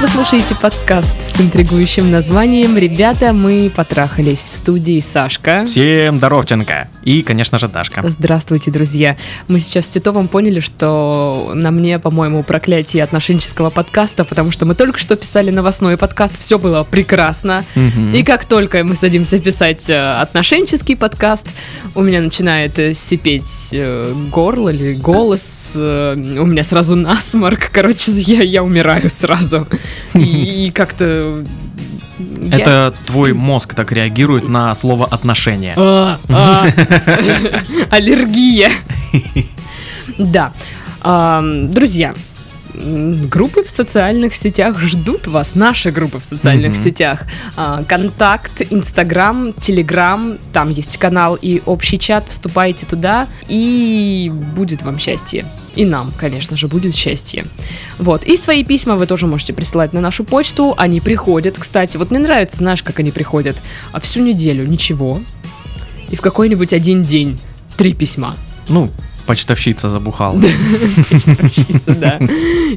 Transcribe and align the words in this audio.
Вы 0.00 0.06
слушаете 0.06 0.54
подкаст 0.54 1.20
с 1.20 1.40
интригующим 1.40 2.12
названием 2.12 2.78
«Ребята, 2.78 3.32
мы 3.32 3.68
потрахались» 3.68 4.48
в 4.48 4.54
студии 4.54 5.00
Сашка. 5.00 5.64
Всем 5.64 6.18
здоровченко. 6.18 6.88
И, 7.02 7.22
конечно 7.22 7.58
же, 7.58 7.66
Дашка. 7.66 8.08
Здравствуйте, 8.08 8.70
друзья. 8.70 9.16
Мы 9.48 9.58
сейчас 9.58 9.86
с 9.86 9.88
Титовым 9.88 10.28
поняли, 10.28 10.60
что 10.60 11.50
на 11.52 11.72
мне, 11.72 11.98
по-моему, 11.98 12.44
проклятие 12.44 13.02
отношенческого 13.02 13.70
подкаста, 13.70 14.24
потому 14.24 14.52
что 14.52 14.66
мы 14.66 14.76
только 14.76 15.00
что 15.00 15.16
писали 15.16 15.50
новостной 15.50 15.96
подкаст, 15.96 16.38
все 16.38 16.60
было 16.60 16.84
прекрасно. 16.84 17.64
Мгм. 17.74 18.14
И 18.14 18.22
как 18.22 18.44
только 18.44 18.84
мы 18.84 18.94
садимся 18.94 19.40
писать 19.40 19.90
э, 19.90 20.20
отношенческий 20.20 20.96
подкаст, 20.96 21.48
у 21.96 22.02
меня 22.02 22.20
начинает 22.20 22.78
э, 22.78 22.94
сипеть 22.94 23.70
э, 23.72 24.14
горло 24.30 24.68
или 24.68 24.94
голос, 24.94 25.72
у 25.74 25.78
меня 25.78 26.62
сразу 26.62 26.94
насморк, 26.94 27.68
короче, 27.72 28.12
я, 28.12 28.44
я 28.44 28.62
умираю 28.62 29.08
сразу. 29.10 29.66
И, 30.14 30.66
и 30.66 30.70
как-то... 30.70 31.44
я- 32.18 32.58
Это 32.58 32.94
твой 33.06 33.32
мозг 33.32 33.74
так 33.74 33.92
реагирует 33.92 34.48
на 34.48 34.74
слово 34.74 35.06
отношения. 35.06 35.74
А, 35.76 36.18
а. 36.28 36.66
Аллергия. 37.90 38.70
Да. 40.18 40.52
Друзья, 41.44 42.12
группы 43.30 43.62
в 43.64 43.70
социальных 43.70 44.34
сетях 44.34 44.78
ждут 44.80 45.26
вас, 45.26 45.54
наши 45.54 45.90
группы 45.90 46.18
в 46.18 46.24
социальных 46.24 46.72
Мгм. 46.72 46.80
сетях. 46.82 47.24
А, 47.56 47.84
Контакт, 47.84 48.62
Инстаграм, 48.70 49.52
Телеграм, 49.54 50.38
там 50.52 50.70
есть 50.70 50.96
канал 50.98 51.38
и 51.40 51.62
общий 51.66 51.98
чат, 51.98 52.28
вступайте 52.28 52.86
туда, 52.86 53.26
и 53.48 54.32
будет 54.56 54.82
вам 54.82 54.98
счастье. 54.98 55.44
И 55.74 55.84
нам, 55.84 56.12
конечно 56.16 56.56
же, 56.56 56.66
будет 56.68 56.94
счастье. 56.94 57.44
Вот. 57.98 58.24
И 58.24 58.36
свои 58.36 58.64
письма 58.64 58.96
вы 58.96 59.06
тоже 59.06 59.26
можете 59.26 59.52
присылать 59.52 59.92
на 59.92 60.00
нашу 60.00 60.24
почту. 60.24 60.74
Они 60.76 61.00
приходят, 61.00 61.56
кстати. 61.58 61.96
Вот 61.96 62.10
мне 62.10 62.18
нравится, 62.20 62.56
знаешь, 62.58 62.82
как 62.82 62.98
они 63.00 63.10
приходят. 63.10 63.56
А 63.92 64.00
всю 64.00 64.22
неделю 64.22 64.66
ничего. 64.66 65.20
И 66.10 66.16
в 66.16 66.20
какой-нибудь 66.20 66.72
один 66.72 67.04
день 67.04 67.38
три 67.76 67.94
письма. 67.94 68.36
Ну, 68.68 68.90
почтовщица 69.28 69.90
забухала. 69.90 70.40
Почтовщица, 71.10 71.94
да. 71.94 72.18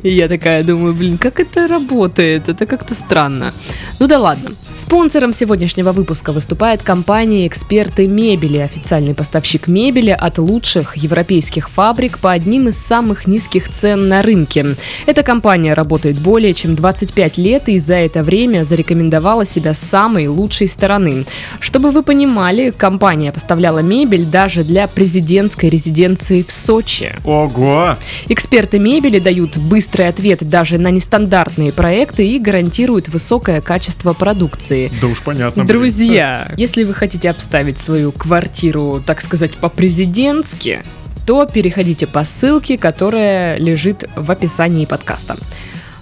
И 0.04 0.10
я 0.10 0.28
такая 0.28 0.64
думаю, 0.64 0.94
блин, 0.94 1.18
как 1.18 1.40
это 1.40 1.66
работает? 1.66 2.50
Это 2.50 2.66
как-то 2.66 2.94
странно. 2.94 3.54
Ну 4.00 4.08
да 4.08 4.20
ладно. 4.20 4.52
Спонсором 4.76 5.32
сегодняшнего 5.32 5.92
выпуска 5.92 6.32
выступает 6.32 6.82
компания 6.82 7.48
«Эксперты 7.48 8.08
мебели», 8.08 8.58
официальный 8.58 9.14
поставщик 9.14 9.68
мебели 9.68 10.10
от 10.10 10.40
лучших 10.40 10.98
европейских 10.98 11.70
фабрик 11.70 12.18
по 12.18 12.32
одним 12.32 12.68
из 12.68 12.78
самых 12.78 13.28
низких 13.28 13.70
цен 13.70 14.08
на 14.08 14.22
рынке. 14.22 14.76
Эта 15.06 15.24
компания 15.24 15.74
работает 15.74 16.18
более 16.18 16.54
чем 16.54 16.76
25 16.76 17.38
лет 17.38 17.70
и 17.70 17.78
за 17.78 17.96
это 17.96 18.24
время 18.24 18.64
зарекомендовала 18.64 19.46
себя 19.46 19.74
с 19.74 19.80
самой 19.80 20.28
лучшей 20.28 20.68
стороны. 20.68 21.26
Чтобы 21.60 21.92
вы 21.92 22.02
понимали, 22.02 22.74
компания 22.76 23.32
поставляла 23.32 23.80
мебель 23.80 24.26
даже 24.26 24.64
для 24.64 24.88
президентской 24.88 25.70
резиденции 25.70 26.41
в 26.44 26.52
Сочи. 26.52 27.16
Ого! 27.24 27.98
Эксперты 28.28 28.80
мебели 28.80 29.20
дают 29.20 29.58
быстрый 29.58 30.08
ответ 30.08 30.48
даже 30.48 30.78
на 30.78 30.90
нестандартные 30.90 31.72
проекты 31.72 32.28
и 32.28 32.40
гарантируют 32.40 33.10
высокое 33.10 33.62
качество 33.62 34.14
продукции. 34.14 34.92
Да 35.02 35.08
уж 35.08 35.22
понятно. 35.22 35.66
Друзья, 35.66 36.52
если 36.58 36.84
вы 36.84 36.94
хотите 36.94 37.30
обставить 37.30 37.78
свою 37.78 38.12
квартиру, 38.12 39.02
так 39.06 39.22
сказать, 39.22 39.52
по-президентски, 39.58 40.84
то 41.26 41.46
переходите 41.46 42.08
по 42.08 42.24
ссылке, 42.24 42.78
которая 42.78 43.58
лежит 43.58 44.10
в 44.16 44.32
описании 44.32 44.86
подкаста. 44.86 45.36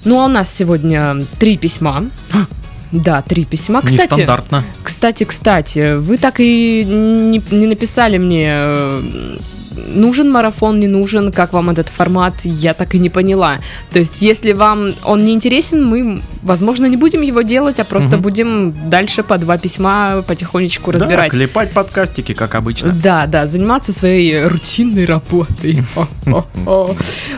Ну 0.06 0.20
а 0.22 0.26
у 0.26 0.28
нас 0.30 0.54
сегодня 0.54 1.26
три 1.40 1.58
письма. 1.58 2.06
Да, 2.92 3.22
три 3.22 3.46
письма. 3.46 3.82
Кстати, 3.84 4.02
Нестандартно. 4.02 4.64
кстати, 4.82 5.24
кстати, 5.24 5.98
вы 5.98 6.18
так 6.18 6.40
и 6.40 6.84
не, 6.84 7.40
не 7.52 7.68
написали 7.68 8.18
мне, 8.18 8.48
э, 8.50 9.38
нужен 9.88 10.32
марафон, 10.32 10.80
не 10.80 10.88
нужен, 10.88 11.32
как 11.32 11.54
вам 11.54 11.70
этот 11.70 11.90
формат, 11.90 12.34
я 12.44 12.74
так 12.74 12.96
и 12.96 13.00
не 13.00 13.10
поняла. 13.10 13.58
То 13.92 14.00
есть, 14.00 14.22
если 14.22 14.54
вам 14.54 14.94
он 15.04 15.26
не 15.26 15.34
интересен, 15.34 15.86
мы, 15.86 16.22
возможно, 16.44 16.86
не 16.86 16.98
будем 16.98 17.22
его 17.22 17.42
делать, 17.42 17.80
а 17.80 17.84
просто 17.84 18.16
Мгм. 18.16 18.22
будем 18.22 18.90
дальше 18.90 19.24
по 19.24 19.38
два 19.38 19.58
письма 19.58 20.24
потихонечку 20.28 20.92
Да, 20.92 21.00
разбирать. 21.00 21.32
клепать 21.32 21.72
подкастики, 21.72 22.34
как 22.34 22.56
обычно. 22.56 22.92
Да, 22.92 23.26
да, 23.26 23.48
заниматься 23.48 23.92
своей 23.94 24.46
рутинной 24.46 25.06
работой. 25.06 25.84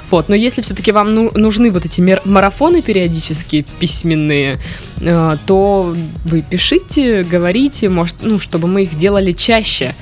Вот, 0.10 0.30
но 0.30 0.36
если 0.36 0.62
все-таки 0.62 0.92
вам 0.92 1.14
ну- 1.16 1.32
нужны 1.36 1.72
вот 1.72 1.86
эти 1.86 2.02
марафоны 2.26 2.82
периодически 2.82 3.66
письменные, 3.80 4.60
э, 5.00 5.38
то 5.46 5.94
вы 6.26 6.42
пишите, 6.42 7.24
говорите, 7.24 7.90
может, 7.90 8.18
ну, 8.22 8.40
чтобы 8.40 8.68
мы 8.68 8.84
их 8.84 8.96
делали 8.98 9.32
чаще 9.32 9.94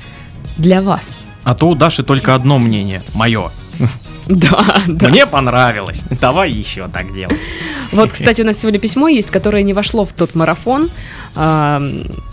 для 0.58 0.82
вас. 0.82 1.24
А 1.44 1.54
то 1.54 1.68
у 1.68 1.74
Даши 1.74 2.02
только 2.02 2.34
одно 2.34 2.58
мнение. 2.58 3.02
Мое. 3.14 3.50
Да, 4.26 4.82
да. 4.86 5.08
Мне 5.08 5.26
понравилось. 5.26 6.04
Давай 6.20 6.52
еще 6.52 6.86
так 6.88 7.12
делать. 7.12 7.36
Вот, 7.90 8.12
кстати, 8.12 8.42
у 8.42 8.44
нас 8.44 8.58
сегодня 8.58 8.78
письмо 8.78 9.08
есть, 9.08 9.30
которое 9.30 9.62
не 9.62 9.74
вошло 9.74 10.04
в 10.04 10.12
тот 10.12 10.34
марафон. 10.36 10.90
А, 11.34 11.82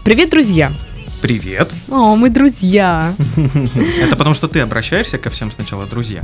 Привет, 0.04 0.30
друзья. 0.30 0.72
Привет. 1.22 1.72
О, 1.90 2.16
мы 2.16 2.30
друзья. 2.30 3.16
Это 3.36 4.16
потому 4.16 4.36
что 4.36 4.48
ты 4.48 4.60
обращаешься 4.60 5.18
ко 5.18 5.32
всем 5.32 5.52
сначала, 5.52 5.88
друзья. 5.88 6.22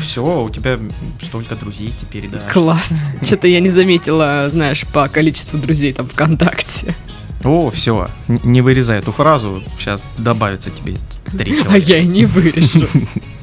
Все, 0.00 0.42
у 0.42 0.48
тебя 0.48 0.78
столько 1.20 1.56
друзей 1.56 1.92
теперь, 2.00 2.28
да. 2.28 2.38
Класс. 2.52 3.10
Что-то 3.22 3.48
я 3.48 3.58
не 3.58 3.68
заметила, 3.68 4.48
знаешь, 4.50 4.86
по 4.86 5.08
количеству 5.08 5.58
друзей 5.58 5.92
там 5.92 6.06
ВКонтакте. 6.06 6.94
О, 7.42 7.70
все. 7.70 8.08
Не 8.28 8.60
вырезай 8.60 9.00
эту 9.00 9.10
фразу. 9.10 9.60
Сейчас 9.78 10.04
добавится 10.18 10.70
тебе 10.70 10.96
три 11.36 11.52
А 11.58 11.62
человека. 11.64 11.86
я 11.92 11.98
и 11.98 12.06
не 12.06 12.24
вырежу. 12.24 12.86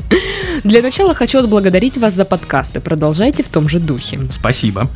Для 0.64 0.82
начала 0.82 1.14
хочу 1.14 1.40
отблагодарить 1.40 1.98
вас 1.98 2.14
за 2.14 2.26
подкасты. 2.26 2.80
Продолжайте 2.80 3.44
в 3.44 3.50
том 3.50 3.70
же 3.70 3.80
духе. 3.80 4.20
Спасибо. 4.30 4.90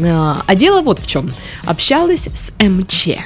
А 0.00 0.42
а 0.46 0.54
дело 0.54 0.82
вот 0.82 0.98
в 1.00 1.06
чем. 1.06 1.32
Общалась 1.64 2.28
с 2.32 2.52
МЧ. 2.58 3.18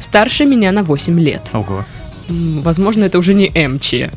Старше 0.00 0.44
меня 0.44 0.72
на 0.72 0.82
8 0.82 1.18
лет. 1.20 1.42
Ого. 1.52 1.84
Возможно, 2.28 3.04
это 3.04 3.18
уже 3.18 3.34
не 3.34 3.48
МЧ. 3.48 4.10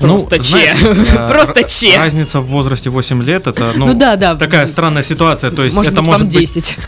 Ну, 0.00 0.08
Просто 0.08 0.38
Че. 0.38 0.42
знаешь, 0.48 0.78
э, 0.82 1.28
Просто 1.28 1.62
Че. 1.62 1.96
Разница 1.96 2.40
в 2.40 2.46
возрасте 2.46 2.90
8 2.90 3.22
лет, 3.22 3.46
это, 3.46 3.72
ну, 3.76 3.86
Ну 3.86 3.94
да, 3.94 4.16
да. 4.16 4.34
такая 4.36 4.66
странная 4.66 5.02
ситуация. 5.04 5.50
То 5.50 5.62
есть 5.64 5.76
Может 5.76 5.92
это 5.92 6.00
быть, 6.02 6.06
может 6.08 6.22
вам 6.22 6.30
быть... 6.30 6.54
10. 6.54 6.78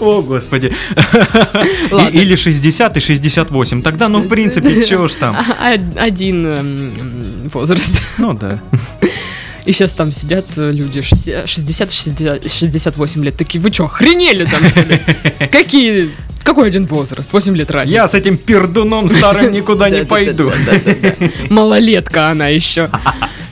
О, 0.00 0.22
господи. 0.22 0.72
Или 2.12 2.36
60 2.36 2.96
и 2.96 3.00
68. 3.00 3.82
Тогда, 3.82 4.08
ну, 4.08 4.20
в 4.20 4.28
принципе, 4.28 4.82
чего 4.88 5.08
ж 5.08 5.12
там. 5.18 5.36
А- 5.36 5.44
а- 5.74 6.04
Один 6.06 6.46
эм, 6.46 6.90
возраст. 7.52 8.00
Ну, 8.18 8.32
да. 8.34 8.58
И 9.66 9.72
сейчас 9.72 9.92
там 9.92 10.12
сидят 10.12 10.44
э, 10.56 10.70
люди 10.72 11.00
60-68 11.00 13.22
лет. 13.24 13.36
Такие, 13.36 13.60
вы 13.60 13.72
что, 13.72 13.84
охренели 13.84 14.44
там, 14.44 14.64
что 14.68 14.82
ли? 14.82 15.00
Какие... 15.50 16.10
Какой 16.46 16.68
один 16.68 16.86
возраст? 16.86 17.32
8 17.32 17.56
лет 17.56 17.72
разница. 17.72 17.92
Я 17.92 18.06
с 18.06 18.14
этим 18.14 18.38
пердуном 18.38 19.08
старым 19.08 19.50
никуда 19.50 19.90
не 19.90 20.04
пойду. 20.04 20.52
Малолетка 21.50 22.28
она 22.28 22.46
еще. 22.46 22.88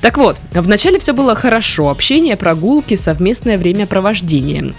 Так 0.00 0.16
вот, 0.16 0.38
вначале 0.52 1.00
все 1.00 1.12
было 1.12 1.34
хорошо. 1.34 1.88
Общение, 1.88 2.36
прогулки, 2.36 2.94
совместное 2.94 3.58
времяпровождение. 3.58 4.74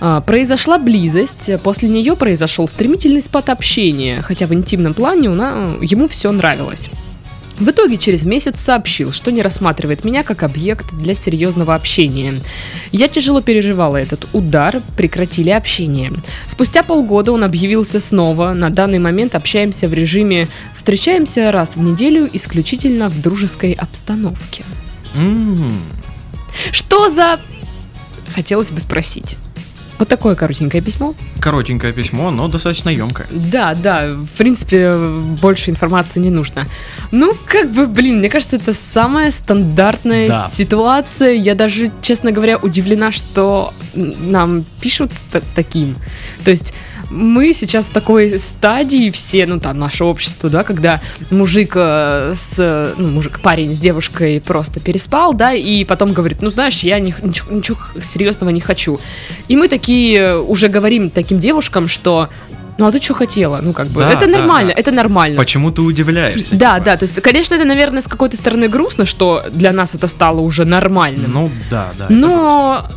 А, 0.00 0.20
Произошла 0.22 0.78
близость, 0.78 1.50
после 1.62 1.88
нее 1.88 2.16
произошел 2.16 2.66
стремительный 2.68 3.20
спад 3.20 3.50
общения, 3.50 4.22
хотя 4.22 4.46
в 4.46 4.54
интимном 4.54 4.94
плане 4.94 5.28
ему 5.28 6.08
все 6.08 6.32
нравилось. 6.32 6.90
В 7.58 7.68
итоге 7.70 7.96
через 7.96 8.24
месяц 8.24 8.60
сообщил, 8.60 9.10
что 9.12 9.32
не 9.32 9.42
рассматривает 9.42 10.04
меня 10.04 10.22
как 10.22 10.42
объект 10.44 10.92
для 10.94 11.14
серьезного 11.14 11.74
общения. 11.74 12.34
Я 12.92 13.08
тяжело 13.08 13.40
переживала 13.40 13.96
этот 13.96 14.26
удар, 14.32 14.80
прекратили 14.96 15.50
общение. 15.50 16.12
Спустя 16.46 16.82
полгода 16.82 17.32
он 17.32 17.42
объявился 17.42 17.98
снова. 17.98 18.54
На 18.54 18.70
данный 18.70 19.00
момент 19.00 19.34
общаемся 19.34 19.88
в 19.88 19.94
режиме 19.94 20.46
«встречаемся 20.76 21.50
раз 21.50 21.76
в 21.76 21.80
неделю 21.80 22.28
исключительно 22.32 23.08
в 23.08 23.20
дружеской 23.20 23.72
обстановке». 23.72 24.64
М, 25.16 25.80
Что 26.70 27.08
за... 27.10 27.40
Хотелось 28.34 28.70
бы 28.70 28.80
спросить. 28.80 29.36
Вот 29.98 30.08
такое 30.08 30.34
коротенькое 30.36 30.82
письмо. 30.82 31.14
Коротенькое 31.40 31.92
письмо, 31.92 32.30
но 32.30 32.48
достаточно 32.48 32.88
емкое. 32.88 33.26
Да, 33.30 33.74
да, 33.74 34.08
в 34.08 34.36
принципе, 34.38 34.96
больше 34.96 35.70
информации 35.70 36.20
не 36.20 36.30
нужно. 36.30 36.66
Ну, 37.10 37.32
как 37.46 37.70
бы, 37.72 37.86
блин, 37.86 38.18
мне 38.18 38.28
кажется, 38.30 38.56
это 38.56 38.72
самая 38.72 39.30
стандартная 39.30 40.28
Да. 40.28 40.48
ситуация. 40.48 41.32
Я 41.32 41.54
даже, 41.54 41.90
честно 42.00 42.30
говоря, 42.30 42.58
удивлена, 42.58 43.10
что 43.12 43.72
нам 43.94 44.64
пишут 44.80 45.14
с, 45.14 45.26
с 45.32 45.50
таким. 45.52 45.96
То 46.44 46.50
есть, 46.52 46.74
мы 47.10 47.52
сейчас 47.52 47.86
в 47.86 47.90
такой 47.90 48.38
стадии 48.38 49.10
все, 49.10 49.46
ну 49.46 49.58
там 49.58 49.78
наше 49.78 50.04
общество, 50.04 50.50
да, 50.50 50.62
когда 50.62 51.00
мужик 51.30 51.72
э, 51.74 52.32
с, 52.34 52.94
ну 52.96 53.08
мужик, 53.08 53.40
парень 53.40 53.74
с 53.74 53.78
девушкой 53.78 54.40
просто 54.40 54.80
переспал, 54.80 55.34
да, 55.34 55.52
и 55.52 55.84
потом 55.84 56.12
говорит, 56.12 56.42
ну 56.42 56.50
знаешь, 56.50 56.80
я 56.80 56.98
не, 56.98 57.14
ничего, 57.22 57.54
ничего 57.54 57.78
серьезного 58.00 58.50
не 58.50 58.60
хочу. 58.60 59.00
И 59.48 59.56
мы 59.56 59.68
такие 59.68 60.38
уже 60.40 60.68
говорим 60.68 61.10
таким 61.10 61.38
девушкам, 61.38 61.88
что 61.88 62.28
ну 62.78 62.86
а 62.86 62.92
ты 62.92 63.00
что 63.00 63.14
хотела? 63.14 63.58
Ну 63.60 63.72
как 63.72 63.88
бы, 63.88 64.00
Да, 64.00 64.10
это 64.10 64.26
да, 64.26 64.38
нормально, 64.38 64.72
да. 64.74 64.80
это 64.80 64.92
нормально. 64.92 65.36
Почему 65.36 65.70
ты 65.72 65.82
удивляешься? 65.82 66.54
Да, 66.54 66.74
типа? 66.74 66.84
да, 66.84 66.96
то 66.96 67.02
есть, 67.04 67.20
конечно, 67.20 67.54
это, 67.56 67.64
наверное, 67.64 68.00
с 68.00 68.06
какой-то 68.06 68.36
стороны 68.36 68.68
грустно, 68.68 69.04
что 69.04 69.42
для 69.50 69.72
нас 69.72 69.96
это 69.96 70.06
стало 70.06 70.40
уже 70.40 70.64
нормальным. 70.64 71.30
Ну 71.32 71.50
да, 71.70 71.88
да. 71.98 72.06
Но 72.08 72.88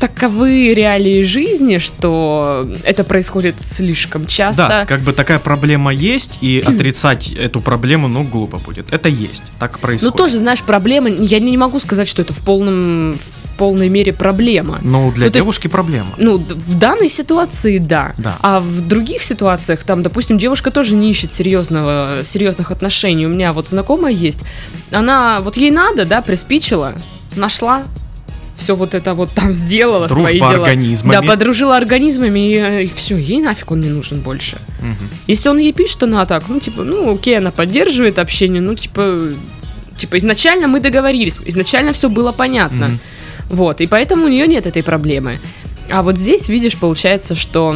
таковы 0.00 0.72
реалии 0.74 1.22
жизни, 1.22 1.78
что 1.78 2.66
это 2.84 3.04
происходит 3.04 3.60
слишком 3.60 4.26
часто. 4.26 4.66
Да, 4.68 4.86
как 4.86 5.00
бы 5.02 5.12
такая 5.12 5.38
проблема 5.38 5.92
есть, 5.92 6.38
и 6.40 6.60
отрицать 6.66 7.32
эту 7.32 7.60
проблему, 7.60 8.08
ну, 8.08 8.24
глупо 8.24 8.58
будет. 8.58 8.92
Это 8.92 9.08
есть, 9.08 9.44
так 9.58 9.78
происходит. 9.78 10.16
тоже, 10.16 10.38
знаешь, 10.38 10.62
проблема, 10.62 11.08
я 11.08 11.38
не 11.38 11.56
могу 11.56 11.78
сказать, 11.78 12.08
что 12.08 12.22
это 12.22 12.32
в 12.32 12.38
полном, 12.38 13.12
в 13.18 13.56
полной 13.58 13.90
мере 13.90 14.12
проблема. 14.14 14.78
Ну, 14.82 15.12
для 15.12 15.26
Ну, 15.26 15.30
то 15.32 15.36
есть- 15.36 15.44
девушки 15.44 15.68
проблема. 15.68 16.08
Ну, 16.16 16.38
в 16.38 16.78
данной 16.78 17.10
ситуации 17.10 17.76
да. 17.78 18.14
Да. 18.16 18.36
А 18.40 18.60
в 18.60 18.80
других 18.80 19.22
ситуациях, 19.22 19.82
там, 19.84 20.02
допустим, 20.02 20.38
девушка 20.38 20.70
тоже 20.70 20.94
не 20.94 21.10
ищет 21.10 21.32
серьезного, 21.34 22.20
серьезных 22.24 22.70
отношений. 22.70 23.26
У 23.26 23.28
меня 23.30 23.52
вот 23.52 23.68
знакомая 23.68 24.12
есть. 24.14 24.40
Она, 24.90 25.40
вот 25.40 25.58
ей 25.58 25.70
надо, 25.70 26.06
да, 26.06 26.22
приспичила, 26.22 26.94
нашла, 27.36 27.82
все 28.60 28.76
вот 28.76 28.94
это 28.94 29.14
вот 29.14 29.30
там 29.30 29.52
сделала, 29.52 30.06
Дружба 30.06 30.28
свои 30.28 30.38
дела. 30.38 30.52
организмами. 30.52 31.16
Да, 31.16 31.22
подружила 31.22 31.76
организмами, 31.76 32.82
и, 32.84 32.90
все, 32.94 33.16
ей 33.16 33.40
нафиг 33.42 33.70
он 33.72 33.80
не 33.80 33.88
нужен 33.88 34.20
больше. 34.20 34.58
Мгм. 34.80 35.08
Если 35.26 35.48
он 35.48 35.58
ей 35.58 35.72
пишет, 35.72 36.02
она 36.04 36.24
так, 36.26 36.44
ну, 36.48 36.60
типа, 36.60 36.84
ну, 36.84 37.14
окей, 37.14 37.38
она 37.38 37.50
поддерживает 37.50 38.18
общение, 38.18 38.62
ну, 38.62 38.74
типа, 38.74 39.32
типа, 39.96 40.18
изначально 40.18 40.68
мы 40.68 40.80
договорились, 40.80 41.38
изначально 41.46 41.92
все 41.92 42.08
было 42.08 42.32
понятно. 42.32 42.88
Мгм. 42.88 42.98
Вот, 43.48 43.80
и 43.80 43.86
поэтому 43.86 44.26
у 44.26 44.28
нее 44.28 44.46
нет 44.46 44.66
этой 44.66 44.82
проблемы. 44.82 45.38
А 45.88 46.02
вот 46.02 46.16
здесь, 46.16 46.48
видишь, 46.48 46.76
получается, 46.76 47.34
что 47.34 47.74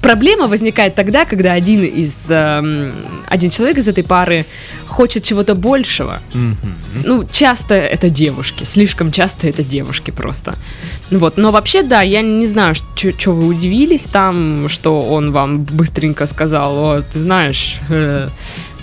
проблема 0.00 0.46
возникает 0.46 0.94
тогда, 0.94 1.24
когда 1.24 1.52
один 1.52 1.82
из 1.84 2.30
эм, 2.30 2.92
один 3.28 3.50
человек 3.50 3.78
из 3.78 3.88
этой 3.88 4.04
пары 4.04 4.46
хочет 4.86 5.24
чего-то 5.24 5.54
большего. 5.54 6.20
Мгм. 6.34 6.56
Ну, 7.04 7.26
часто 7.30 7.74
это 7.74 8.10
девушки, 8.10 8.64
слишком 8.64 9.10
часто 9.10 9.48
это 9.48 9.62
девушки 9.62 10.10
просто. 10.10 10.54
Вот, 11.10 11.36
но 11.36 11.50
вообще, 11.50 11.82
да, 11.82 12.02
я 12.02 12.22
не 12.22 12.46
знаю, 12.46 12.74
что 12.74 13.32
вы 13.32 13.46
удивились 13.46 14.04
там, 14.04 14.68
что 14.68 15.02
он 15.02 15.32
вам 15.32 15.64
быстренько 15.64 16.26
сказал, 16.26 16.78
о, 16.78 17.02
ты 17.02 17.18
знаешь, 17.18 17.76
э, 17.88 18.28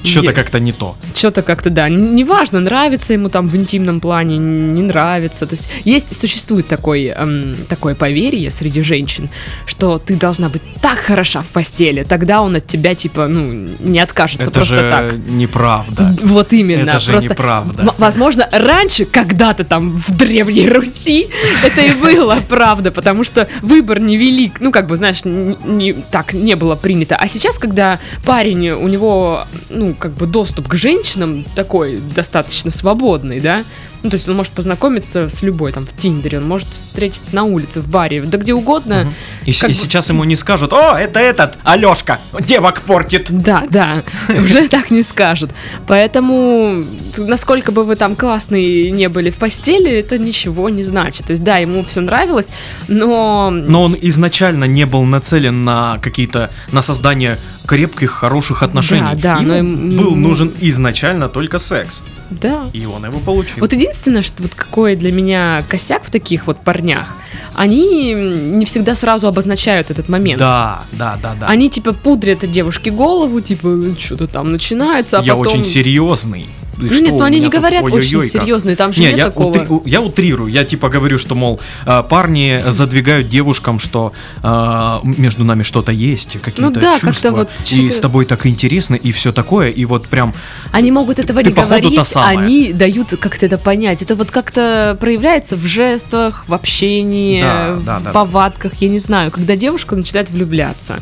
Что-то 0.04 0.34
как-то 0.34 0.60
не 0.60 0.72
то. 0.72 0.96
что-то 1.16 1.42
как-то, 1.42 1.70
да, 1.70 1.90
неважно, 1.90 2.60
нравится 2.60 3.14
ему 3.14 3.30
там 3.30 3.48
в 3.48 3.56
интимном 3.56 4.00
плане, 4.00 4.38
не 4.38 4.82
нравится. 4.82 5.46
То 5.46 5.56
есть 5.56 5.70
есть, 5.84 6.20
существует 6.20 6.68
такой, 6.68 7.06
эм, 7.08 7.56
такое 7.70 7.96
поверье 7.96 8.50
среди 8.50 8.82
женщин, 8.82 9.30
что 9.66 10.00
ты 10.00 10.16
должна 10.16 10.50
быть 10.50 10.62
так 10.82 11.00
хороша 11.00 11.42
в 11.42 11.50
постели, 11.50 12.04
тогда 12.04 12.42
он 12.42 12.56
от 12.56 12.68
тебя, 12.68 12.96
типа, 12.96 13.28
ну, 13.28 13.68
не 13.80 14.00
откажется 14.00 14.44
Это 14.44 14.52
просто 14.52 14.76
же 14.76 14.90
так. 14.90 15.14
неправда. 15.28 16.16
Вот 16.24 16.54
именно. 16.54 16.90
Это 16.90 17.00
же 17.00 17.12
просто, 17.12 17.30
неправда. 17.30 17.94
Возможно, 17.98 18.48
раньше, 18.52 19.06
когда-то 19.06 19.64
там 19.64 19.96
в 19.98 20.18
Древней 20.18 20.70
Руси, 20.70 21.30
это 21.64 21.82
и 21.82 21.94
было 21.94 22.42
правда, 22.50 22.92
потому 22.92 23.24
что 23.24 23.48
выбор 23.62 24.00
невелик. 24.00 24.60
Ну, 24.62 24.72
как 24.72 24.88
бы, 24.88 24.96
знаешь, 24.96 25.22
н- 25.26 25.58
не, 25.66 25.94
так 25.94 26.34
не 26.34 26.56
было 26.56 26.76
принято. 26.76 27.16
А 27.16 27.28
сейчас, 27.28 27.58
когда 27.60 28.00
парень, 28.26 28.70
у 28.72 28.88
него, 28.88 29.46
ну, 29.70 29.91
как 29.94 30.12
бы 30.14 30.28
доступ 30.28 30.68
к 30.68 30.74
женщинам 30.76 31.44
такой 31.56 32.00
достаточно 32.16 32.72
свободный, 32.72 33.40
да, 33.40 33.64
ну, 34.04 34.10
то 34.10 34.16
есть 34.16 34.28
он 34.28 34.36
может 34.36 34.52
познакомиться 34.54 35.30
с 35.30 35.42
любой, 35.44 35.72
там, 35.72 35.86
в 35.86 35.96
Тиндере, 35.96 36.40
он 36.40 36.48
может 36.48 36.70
встретить 36.70 37.34
на 37.34 37.44
улице, 37.44 37.82
в 37.82 37.88
баре, 37.88 38.22
да 38.22 38.38
где 38.38 38.54
угодно. 38.54 39.04
Мгм. 39.04 39.14
И, 39.46 39.52
и 39.52 39.54
бы- 39.54 39.74
сейчас 39.74 40.10
ему 40.10 40.24
не 40.24 40.36
скажут, 40.36 40.74
о, 40.74 40.98
это 41.00 41.20
этот, 41.20 41.58
Алешка, 41.64 42.20
девок 42.40 42.82
портит. 42.82 43.28
Да, 43.30 43.64
да, 43.70 44.04
уже 44.30 44.68
так 44.68 44.92
не 44.92 45.04
скажут. 45.04 45.52
Поэтому, 45.88 46.84
насколько 47.18 47.72
бы 47.72 47.84
вы 47.84 47.96
там 47.96 48.16
классные 48.16 48.92
не 48.92 49.08
были 49.10 49.30
в 49.30 49.36
постели, 49.36 49.92
это 49.92 50.18
ничего 50.18 50.70
не 50.70 50.84
значит. 50.84 51.28
То 51.28 51.34
есть, 51.34 51.44
да, 51.44 51.58
ему 51.58 51.84
все 51.84 52.02
нравилось, 52.02 52.52
но... 52.88 53.50
Но 53.52 53.84
он 53.84 53.98
изначально 54.02 54.66
не 54.66 54.86
был 54.86 55.04
нацелен 55.04 55.64
на 55.64 56.00
какие-то, 56.00 56.50
на 56.72 56.82
создание 56.82 57.38
крепких, 57.68 58.12
хороших 58.12 58.64
отношений. 58.64 59.16
да, 59.16 59.38
Ему 59.38 59.64
но 59.64 60.04
был 60.04 60.16
нужен 60.16 60.52
изначально 60.60 61.30
только 61.30 61.60
секс. 61.60 62.02
Да. 62.30 62.70
И 62.74 62.86
он 62.86 63.06
его 63.06 63.20
получил. 63.20 63.58
Вот 63.60 63.74
единственное, 63.92 64.22
что 64.22 64.44
вот 64.44 64.56
какой 64.56 64.96
для 64.96 65.12
меня 65.12 65.64
косяк 65.68 66.06
в 66.06 66.10
таких 66.10 66.48
вот 66.48 66.58
парнях, 66.64 67.16
они 67.56 68.14
не 68.14 68.66
всегда 68.66 68.96
сразу 68.96 69.28
обозначают 69.28 69.92
этот 69.92 70.08
момент. 70.08 70.40
Да, 70.40 70.84
да, 70.94 71.18
да, 71.22 71.36
да. 71.40 71.48
Они 71.48 71.70
типа 71.70 71.94
пудрят 71.94 72.50
девушке 72.52 72.92
голову, 72.92 73.42
типа 73.42 73.78
что-то 74.00 74.28
там 74.28 74.52
начинается, 74.52 75.20
а 75.20 75.22
Я 75.22 75.36
потом... 75.36 75.52
очень 75.52 75.64
серьезный. 75.64 76.46
Ну 76.90 76.94
что 76.94 77.04
нет, 77.06 77.14
у 77.14 77.18
ну 77.20 77.24
они 77.26 77.40
не 77.40 77.50
говорят 77.50 77.84
очень 77.84 77.96
Ой-ой-ой, 78.18 78.30
как. 78.30 78.42
серьезные, 78.42 78.76
там 78.76 78.92
же 78.94 79.02
Не, 79.02 79.08
нет 79.08 79.18
я, 79.18 79.26
такого. 79.26 79.50
утри- 79.50 79.66
у- 79.70 79.82
я 79.86 80.02
утрирую, 80.02 80.52
я 80.52 80.64
типа 80.66 80.90
говорю, 80.90 81.18
что, 81.18 81.36
мол, 81.36 81.60
э, 81.86 82.04
парни 82.10 82.64
задвигают 82.68 83.28
девушкам, 83.28 83.80
что 83.80 84.14
э, 84.44 85.00
между 85.04 85.44
нами 85.44 85.64
что-то 85.64 85.92
есть, 85.92 86.34
какие-то 86.42 86.62
Ну 86.62 86.70
да, 86.72 87.00
чувства, 87.00 87.32
вот 87.32 87.50
и 87.72 87.90
с 87.90 88.00
тобой 88.00 88.26
так 88.26 88.46
интересно, 88.46 88.96
и 88.96 89.12
все 89.12 89.32
такое, 89.32 89.70
и 89.70 89.86
вот 89.86 90.08
прям, 90.08 90.34
Они 90.72 90.92
могут 90.92 91.20
этого 91.20 91.40
не 91.40 91.52
говорить, 91.52 92.00
они 92.16 92.74
дают 92.74 93.12
как-то 93.20 93.46
это 93.46 93.58
понять. 93.58 94.02
Это 94.02 94.16
вот 94.16 94.32
как-то 94.32 94.98
проявляется 95.00 95.56
в 95.56 95.66
жестах, 95.66 96.46
в 96.48 96.54
общении, 96.54 97.42
Да, 97.42 97.76
в 97.76 97.84
да, 97.86 98.00
да, 98.00 98.12
повадках, 98.12 98.74
я 98.80 98.90
не 98.90 99.00
знаю, 99.00 99.32
когда 99.32 99.56
девушка 99.56 99.96
начинает 99.96 100.30
влюбляться. 100.30 101.00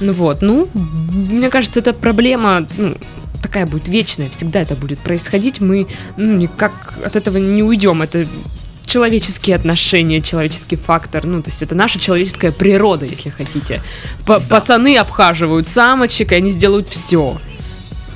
Ну 0.00 0.12
вот, 0.12 0.42
ну, 0.42 0.68
мне 0.74 1.50
кажется, 1.50 1.80
эта 1.80 1.92
проблема, 1.92 2.66
ну, 2.76 2.96
такая 3.42 3.66
будет 3.66 3.88
вечная, 3.88 4.28
всегда 4.30 4.60
это 4.60 4.74
будет 4.74 4.98
происходить, 4.98 5.60
мы, 5.60 5.86
ну, 6.16 6.36
никак 6.36 6.72
от 7.04 7.16
этого 7.16 7.38
не 7.38 7.62
уйдем, 7.62 8.02
это 8.02 8.26
человеческие 8.86 9.56
отношения, 9.56 10.20
человеческий 10.20 10.76
фактор, 10.76 11.24
ну, 11.24 11.42
то 11.42 11.50
есть 11.50 11.62
это 11.62 11.74
наша 11.74 11.98
человеческая 11.98 12.52
природа, 12.52 13.04
если 13.04 13.28
хотите. 13.30 13.82
П- 14.26 14.40
Пацаны 14.40 14.96
обхаживают 14.96 15.66
самочек, 15.66 16.32
и 16.32 16.36
они 16.36 16.50
сделают 16.50 16.88
все. 16.88 17.38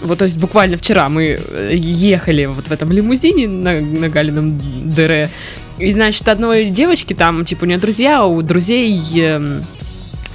Вот, 0.01 0.19
то 0.19 0.25
есть 0.25 0.39
буквально 0.39 0.77
вчера 0.77 1.09
мы 1.09 1.39
э, 1.39 1.73
ехали 1.77 2.47
вот 2.47 2.67
в 2.67 2.73
этом 2.73 2.91
лимузине 2.91 3.47
на, 3.49 3.81
на 3.81 4.09
Галином 4.09 4.59
ДР, 4.91 5.29
и, 5.79 5.91
значит, 5.93 6.27
одной 6.29 6.67
девочки 6.67 7.13
там, 7.15 7.45
типа, 7.45 7.65
у 7.65 7.67
нее 7.67 7.79
друзья, 7.79 8.21
а 8.21 8.25
у 8.25 8.41
друзей 8.43 9.01
эм, 9.21 9.63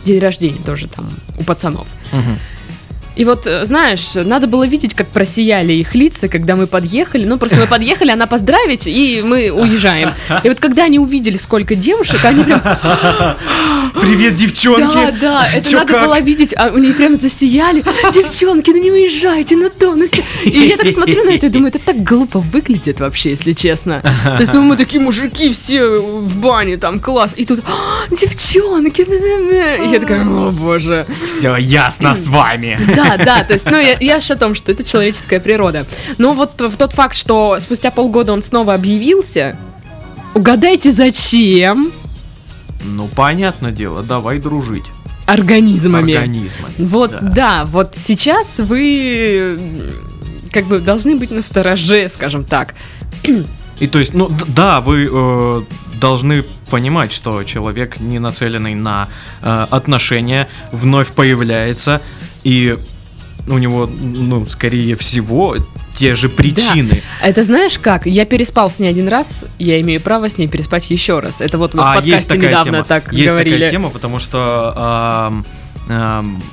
день 0.05 0.19
рождения 0.19 0.62
тоже 0.65 0.88
там 0.88 1.10
у 1.38 1.43
пацанов. 1.43 1.88
Мгм. 2.12 2.38
И 3.17 3.25
вот, 3.25 3.47
э, 3.47 3.65
знаешь, 3.65 4.13
надо 4.15 4.47
было 4.47 4.67
видеть, 4.67 4.93
как 4.93 5.07
просияли 5.07 5.74
их 5.74 5.95
лица, 5.95 6.27
когда 6.27 6.55
мы 6.55 6.67
подъехали. 6.67 7.25
Ну, 7.25 7.38
просто 7.39 7.57
мы 7.57 7.65
подъехали, 7.65 8.12
она 8.12 8.27
поздравить, 8.27 8.88
и 8.88 9.24
мы 9.25 9.50
уезжаем. 9.50 10.12
И 10.43 10.50
вот 10.50 10.59
когда 10.59 10.83
они 10.83 11.00
увидели, 11.00 11.38
сколько 11.38 11.74
девушек, 11.75 12.24
они 12.24 12.43
прям, 12.43 12.62
Привет, 14.01 14.36
девчонки! 14.36 14.81
да, 14.81 15.12
да, 15.19 15.47
это 15.51 15.69
Чё, 15.69 15.77
надо 15.77 15.93
как? 15.93 16.05
было 16.05 16.19
видеть, 16.19 16.53
а 16.55 16.67
у 16.67 16.77
них 16.77 16.95
прям 16.97 17.15
засияли. 17.15 17.83
Девчонки, 18.13 18.69
ну 18.69 18.77
не 18.77 18.91
уезжайте, 18.91 19.55
ну 19.55 19.69
то, 19.69 19.95
ну 19.95 20.05
все. 20.05 20.24
И 20.45 20.67
я 20.67 20.77
так 20.77 20.88
смотрю 20.88 21.24
на 21.24 21.31
это 21.31 21.47
и 21.47 21.50
думаю, 21.50 21.69
это 21.74 21.79
так 21.79 22.03
глупо 22.03 22.39
выглядит 22.39 23.00
вообще, 23.00 23.31
если 23.31 23.53
честно. 23.53 24.01
То 24.24 24.38
есть, 24.39 24.53
ну 24.53 24.62
мы 24.62 24.77
такие 24.77 25.01
мужики 25.01 25.51
все 25.51 26.01
в 26.01 26.38
бане, 26.38 26.77
там 26.77 27.00
класс. 27.00 27.33
И 27.36 27.45
тут, 27.45 27.62
«А, 27.65 28.13
девчонки, 28.15 29.05
да-да-да». 29.05 29.75
И 29.83 29.89
я 29.89 30.00
такая, 30.00 30.24
о 30.24 30.51
боже. 30.51 31.05
Все 31.25 31.55
ясно 31.55 32.13
с 32.13 32.27
вами. 32.27 32.77
Да, 32.95 33.07
да, 33.18 33.44
то 33.44 33.54
есть, 33.54 33.70
ну, 33.70 33.78
я, 33.78 33.98
я 34.00 34.18
о 34.18 34.36
том, 34.36 34.56
что 34.56 34.72
это 34.72 34.84
человеческая 34.84 35.40
природа. 35.40 35.86
Но 36.18 36.34
вот 36.34 36.60
в 36.60 36.76
тот 36.76 36.94
факт, 36.94 37.16
что 37.16 37.58
спустя 37.60 37.92
полгода 37.92 38.34
он 38.34 38.42
снова 38.42 38.74
объявился, 38.74 39.58
угадайте, 40.34 40.92
зачем? 40.92 41.92
Ну, 42.84 43.08
понятное 43.08 43.72
дело, 43.72 44.04
давай 44.04 44.40
дружить. 44.40 44.86
Организмами. 45.26 46.14
Организмами. 46.14 46.74
Вот, 46.78 47.12
да. 47.12 47.20
да. 47.22 47.66
вот 47.66 47.96
сейчас 47.96 48.60
вы 48.60 49.60
как 50.52 50.66
бы 50.66 50.80
должны 50.80 51.18
быть 51.18 51.32
на 51.32 51.42
стороже, 51.42 52.08
скажем 52.10 52.44
так. 52.44 52.76
И 53.80 53.88
то 53.88 54.00
есть, 54.00 54.14
ну 54.14 54.32
да, 54.48 54.82
вы 54.82 55.10
э, 55.12 55.62
должны 56.00 56.44
понимать, 56.70 57.12
что 57.12 57.44
человек, 57.44 58.00
не 58.00 58.20
нацеленный 58.20 58.74
на 58.74 59.10
э, 59.42 59.68
отношения, 59.70 60.48
вновь 60.72 61.12
появляется, 61.12 62.02
и 62.44 62.78
у 63.48 63.58
него, 63.58 63.88
ну, 63.88 64.46
скорее 64.48 64.96
всего, 64.96 65.56
те 65.96 66.16
же 66.16 66.30
причины. 66.30 67.01
Это 67.22 67.44
знаешь 67.44 67.80
как? 67.80 68.06
Я 68.06 68.25
переспал 68.25 68.70
с 68.70 68.80
ней 68.80 68.88
один 68.89 69.08
раз, 69.08 69.46
я 69.58 69.80
имею 69.82 70.00
право 70.01 70.30
с 70.30 70.38
ней 70.38 70.48
переспать 70.48 70.89
еще 70.92 71.20
раз. 71.20 71.42
Это 71.42 71.58
вот 71.58 71.74
у 71.74 71.77
нас 71.77 71.88
в 71.88 71.92
А 71.92 71.96
есть 71.96 72.06
подкасте 72.27 72.34
такая 72.34 72.50
недавно 72.50 72.72
тема. 72.72 72.84
так 72.86 73.13
есть 73.13 73.30
говорили. 73.32 73.54
такая 73.56 73.70
тема, 73.70 73.89
потому 73.89 74.20
что, 74.20 74.74
ам, 74.75 75.46
ам, 75.89 76.44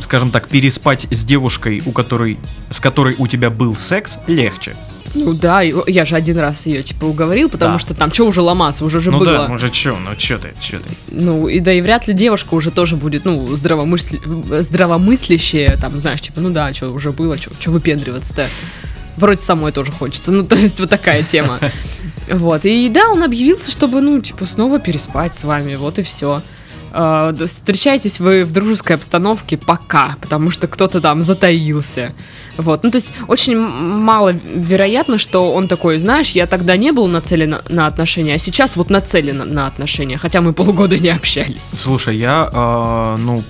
скажем 0.00 0.30
так, 0.30 0.48
переспать 0.48 1.06
с 1.10 1.24
девушкой, 1.24 1.82
у 1.84 1.92
которой, 1.92 2.38
с 2.70 2.80
которой 2.80 3.14
у 3.18 3.26
тебя 3.26 3.50
был 3.50 3.74
секс, 3.74 4.18
легче. 4.26 4.74
Ну 5.14 5.34
да, 5.34 5.62
я 5.62 6.04
же 6.04 6.16
один 6.16 6.38
раз 6.38 6.66
ее 6.66 6.82
типа 6.82 7.04
уговорил, 7.06 7.48
потому 7.48 7.74
Да. 7.74 7.78
что 7.78 7.94
там 7.94 8.12
что 8.12 8.26
уже 8.26 8.40
ломаться, 8.42 8.84
уже 8.84 9.00
же 9.00 9.10
ну 9.10 9.18
было. 9.18 9.32
да, 9.32 9.48
ну 9.48 9.58
же 9.58 9.70
чё, 9.70 9.96
ну 9.98 10.14
чё 10.16 10.38
ты, 10.38 10.52
чё 10.60 10.78
ты. 10.78 10.84
Ну, 11.10 11.48
и 11.48 11.60
да 11.60 11.72
и 11.72 11.80
вряд 11.80 12.06
ли 12.08 12.14
девушка 12.14 12.54
уже 12.54 12.70
тоже 12.70 12.96
будет, 12.96 13.24
ну, 13.24 13.54
здравомысли... 13.56 14.20
здравомыслящая, 14.60 15.76
там, 15.76 15.98
знаешь, 15.98 16.20
типа, 16.20 16.40
ну 16.40 16.50
да, 16.50 16.72
что 16.72 16.90
уже 16.90 17.12
было, 17.12 17.36
что 17.38 17.70
выпендриваться-то. 17.70 18.46
Вроде 19.16 19.40
самой 19.42 19.72
тоже 19.72 19.92
хочется. 19.92 20.32
Ну, 20.38 20.44
то 20.44 20.56
есть 20.56 20.78
вот 20.80 20.90
такая 20.90 21.22
тема. 21.22 21.58
Вот. 22.30 22.66
И 22.66 22.90
да, 22.90 23.08
он 23.08 23.22
объявился, 23.22 23.70
чтобы, 23.70 24.02
ну, 24.02 24.20
типа, 24.20 24.44
снова 24.44 24.78
переспать 24.78 25.34
с 25.34 25.44
вами. 25.44 25.76
Вот 25.76 25.98
и 25.98 26.02
все. 26.02 26.42
Встречаетесь 27.46 28.20
вы 28.20 28.44
в 28.44 28.52
дружеской 28.52 28.96
обстановке 28.96 29.56
пока, 29.56 30.16
потому 30.20 30.50
что 30.50 30.68
кто-то 30.68 31.00
там 31.00 31.22
затаился. 31.22 32.12
Вот. 32.58 32.82
Ну, 32.82 32.90
то 32.90 32.96
есть 32.96 33.12
очень 33.28 33.56
мало 33.56 34.30
вероятно, 34.30 35.18
что 35.18 35.52
он 35.52 35.68
такой, 35.68 35.98
знаешь, 35.98 36.30
я 36.30 36.46
тогда 36.46 36.76
не 36.76 36.92
был 36.92 37.06
нацелен 37.06 37.58
на, 37.68 37.86
отношения, 37.86 38.34
а 38.34 38.38
сейчас 38.38 38.76
вот 38.76 38.90
нацелен 38.90 39.54
на, 39.54 39.66
отношения, 39.66 40.18
хотя 40.18 40.40
мы 40.40 40.52
полгода 40.52 40.98
не 40.98 41.08
общались. 41.08 41.62
Слушай, 41.62 42.18
я, 42.18 42.50
а, 42.52 43.16
ну, 43.16 43.42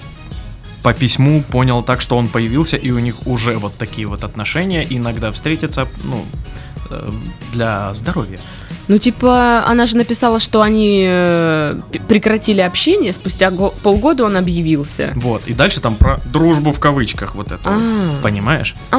по 0.83 0.95
письму 0.95 1.43
понял 1.43 1.83
так, 1.83 2.01
что 2.01 2.17
он 2.17 2.29
появился, 2.29 2.77
и 2.77 2.91
у 2.91 2.99
них 2.99 3.27
уже 3.27 3.59
вот 3.59 3.75
такие 3.75 4.07
вот 4.07 4.25
отношения, 4.25 4.87
иногда 4.89 5.33
встретятся, 5.33 5.89
ну, 6.05 6.25
э, 6.91 7.11
для 7.53 7.95
здоровья. 7.95 8.41
Ну, 8.89 8.97
типа, 8.99 9.65
она 9.67 9.85
же 9.87 9.97
написала, 9.99 10.41
что 10.41 10.63
они 10.63 11.05
э, 11.07 11.79
прекратили 12.09 12.63
общение, 12.63 13.13
спустя 13.13 13.51
го- 13.51 13.75
полгода 13.83 14.25
он 14.25 14.37
объявился. 14.37 15.13
Вот, 15.15 15.43
и 15.47 15.53
дальше 15.53 15.81
там 15.81 15.95
про 15.95 16.19
дружбу 16.33 16.73
в 16.73 16.81
кавычках 16.81 17.35
вот 17.35 17.49
это. 17.53 17.61
А. 17.65 17.79
Понимаешь? 18.23 18.75
А, 18.91 18.99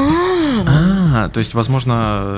А, 0.67 1.29
то 1.29 1.39
есть, 1.39 1.53
возможно, 1.55 2.37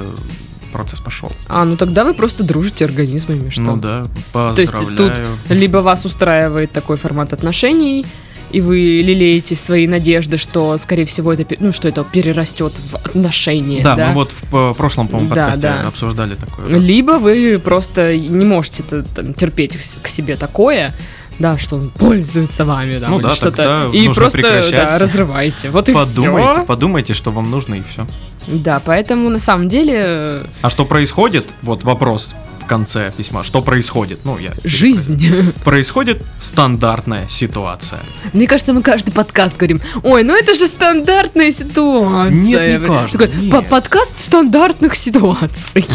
процесс 0.72 1.02
пошел. 1.02 1.30
а, 1.50 1.66
ну 1.66 1.76
тогда 1.76 2.06
вы 2.06 2.14
просто 2.14 2.44
дружите 2.46 2.86
организмами, 2.86 3.50
что? 3.50 3.62
Ну 3.62 3.76
да, 3.78 4.06
То 4.32 4.54
есть 4.62 4.72
поздравляю. 4.72 5.16
тут 5.16 5.58
либо 5.58 5.78
вас 5.80 6.06
устраивает 6.06 6.72
такой 6.72 6.96
формат 6.96 7.34
отношений, 7.34 8.06
и 8.50 8.60
вы 8.62 9.02
лелеете 9.04 9.56
свои 9.56 9.88
надежды, 9.88 10.38
что, 10.38 10.78
скорее 10.78 11.06
всего, 11.06 11.32
это, 11.34 11.46
ну, 11.60 11.72
что 11.72 11.88
это 11.88 12.04
перерастет 12.04 12.74
в 12.92 12.96
отношения, 12.96 13.84
Да, 13.84 13.96
да? 13.96 14.08
мы 14.10 14.14
вот 14.16 14.32
в 14.32 14.42
п- 14.50 14.74
прошлом, 14.76 15.08
по-моему, 15.08 15.30
Да, 15.30 15.36
подкасте 15.36 15.62
да. 15.82 15.88
обсуждали 15.88 16.36
такое. 16.36 16.68
Либо 16.78 17.14
вы 17.14 17.60
просто 17.64 18.18
не 18.18 18.46
можете 18.46 18.84
там, 18.84 19.34
терпеть 19.34 19.78
к 20.02 20.08
себе 20.08 20.36
такое, 20.36 20.94
да, 21.40 21.58
что 21.58 21.78
он 21.78 21.90
пользуется 21.90 22.66
вами, 22.66 22.98
да, 23.00 23.08
Ну 23.10 23.20
да, 23.20 23.32
что-то, 23.36 23.90
и 23.94 24.10
просто 24.10 24.42
да, 24.72 24.98
разрываете. 25.00 25.70
Вот 25.70 25.88
и 25.90 25.94
Подумайте, 25.94 26.52
все. 26.54 26.64
подумайте, 26.66 27.14
что 27.14 27.32
вам 27.32 27.50
нужно, 27.50 27.76
и 27.76 27.82
все. 27.90 28.06
Да, 28.48 28.82
поэтому 28.84 29.30
на 29.30 29.40
самом 29.40 29.70
деле 29.70 29.94
э, 29.98 30.44
А 30.62 30.70
что 30.70 30.86
происходит? 30.86 31.46
Вот 31.62 31.84
вопрос 31.84 32.36
в 32.62 32.66
конце 32.66 33.12
письма. 33.16 33.44
Что 33.44 33.62
происходит? 33.62 34.20
Ну, 34.24 34.38
я... 34.38 34.54
жизнь. 34.64 35.22
Происходит 35.64 36.24
стандартная 36.40 37.28
ситуация. 37.28 38.00
Мне 38.34 38.48
кажется, 38.48 38.74
мы 38.74 38.82
каждый 38.82 39.12
подкаст 39.12 39.58
говорим, 39.58 39.82
ой, 40.04 40.24
ну 40.24 40.36
это 40.36 40.56
же 40.56 40.68
стандартная 40.68 41.52
ситуация. 41.52 42.32
Нет, 42.32 42.82
не 42.82 42.88
каждый, 42.88 43.18
Такой, 43.28 43.42
нет. 43.42 43.52
«По- 43.52 43.62
подкаст 43.62 44.20
стандартных 44.22 44.96
ситуаций. 44.96 45.86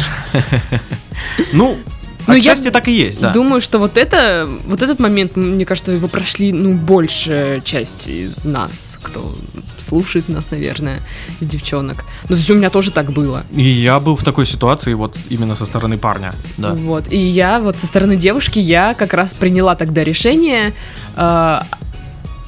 Ну, 1.52 1.78
Ну, 2.26 2.34
я 2.34 2.40
отчасти 2.40 2.70
так 2.70 2.88
и 2.88 2.92
есть, 2.92 3.20
да. 3.20 3.32
Думаю, 3.32 3.60
что 3.60 3.78
вот 3.78 3.96
это, 3.96 4.48
вот 4.66 4.82
этот 4.82 4.98
момент, 4.98 5.36
мне 5.36 5.64
кажется, 5.64 5.92
его 5.92 6.08
прошли, 6.08 6.52
ну, 6.52 6.72
большая 6.72 7.60
часть 7.60 8.08
из 8.08 8.44
нас, 8.44 8.98
кто 9.02 9.34
слушает 9.78 10.28
нас, 10.28 10.50
наверное, 10.50 11.00
из 11.40 11.48
девчонок. 11.48 12.04
Ну, 12.22 12.28
то 12.28 12.34
есть 12.34 12.50
у 12.50 12.54
меня 12.54 12.70
тоже 12.70 12.90
так 12.90 13.12
было. 13.12 13.44
И 13.52 13.62
я 13.62 14.00
был 14.00 14.16
в 14.16 14.24
такой 14.24 14.46
ситуации 14.46 14.94
вот 14.94 15.16
именно 15.28 15.54
со 15.54 15.66
стороны 15.66 15.98
парня, 15.98 16.32
да. 16.56 16.72
Вот. 16.72 17.12
И 17.12 17.18
я 17.18 17.60
вот 17.60 17.76
со 17.76 17.86
стороны 17.86 18.16
девушки, 18.16 18.58
я 18.58 18.94
как 18.94 19.14
раз 19.14 19.34
приняла 19.34 19.74
тогда 19.76 20.04
решение 20.04 20.72
э, 21.16 21.60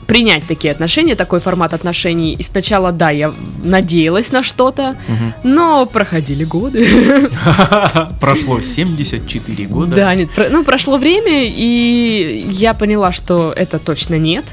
принять 0.09 0.45
такие 0.49 0.73
отношения, 0.73 1.15
такой 1.15 1.39
формат 1.39 1.73
отношений. 1.75 2.33
И 2.35 2.43
сначала, 2.43 2.91
да, 2.93 3.11
я 3.11 3.33
надеялась 3.63 4.33
на 4.33 4.43
что-то, 4.43 4.97
Мгм. 5.07 5.35
но 5.45 5.87
проходили 5.87 6.43
годы. 6.45 6.89
Прошло 8.21 8.61
74 8.61 9.67
года. 9.69 9.95
Да, 9.95 10.15
нет, 10.15 10.31
про- 10.31 10.49
ну, 10.49 10.65
прошло 10.65 10.97
время, 10.99 11.45
и 11.45 12.47
я 12.51 12.75
поняла, 12.75 13.13
что 13.13 13.53
это 13.55 13.79
точно 13.79 14.17
нет. 14.19 14.45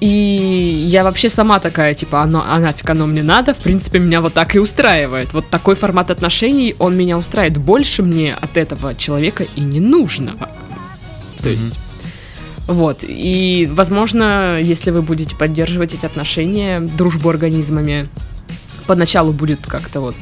И 0.00 0.86
я 0.88 1.04
вообще 1.04 1.28
сама 1.28 1.60
такая, 1.60 1.94
типа, 1.94 2.22
оно, 2.22 2.42
а 2.48 2.58
нафиг 2.58 2.88
оно 2.90 3.06
мне 3.06 3.22
надо, 3.22 3.52
в 3.52 3.58
принципе, 3.58 3.98
меня 3.98 4.20
вот 4.22 4.32
так 4.32 4.56
и 4.56 4.58
устраивает. 4.58 5.32
Вот 5.34 5.48
такой 5.50 5.74
формат 5.76 6.10
отношений, 6.10 6.74
он 6.78 6.96
меня 6.96 7.18
устраивает. 7.18 7.58
Больше 7.58 8.02
мне 8.02 8.34
от 8.40 8.56
этого 8.56 8.94
человека 8.94 9.44
и 9.56 9.60
не 9.60 9.78
нужно. 9.78 10.32
То 11.42 11.44
Мгм. 11.44 11.50
есть, 11.50 11.78
вот. 12.70 13.04
И, 13.06 13.68
возможно, 13.72 14.58
если 14.60 14.90
вы 14.90 15.02
будете 15.02 15.34
поддерживать 15.36 15.94
эти 15.94 16.06
отношения, 16.06 16.80
дружбу 16.80 17.28
организмами, 17.28 18.08
поначалу 18.86 19.32
будет 19.32 19.60
как-то 19.66 20.00
вот 20.00 20.16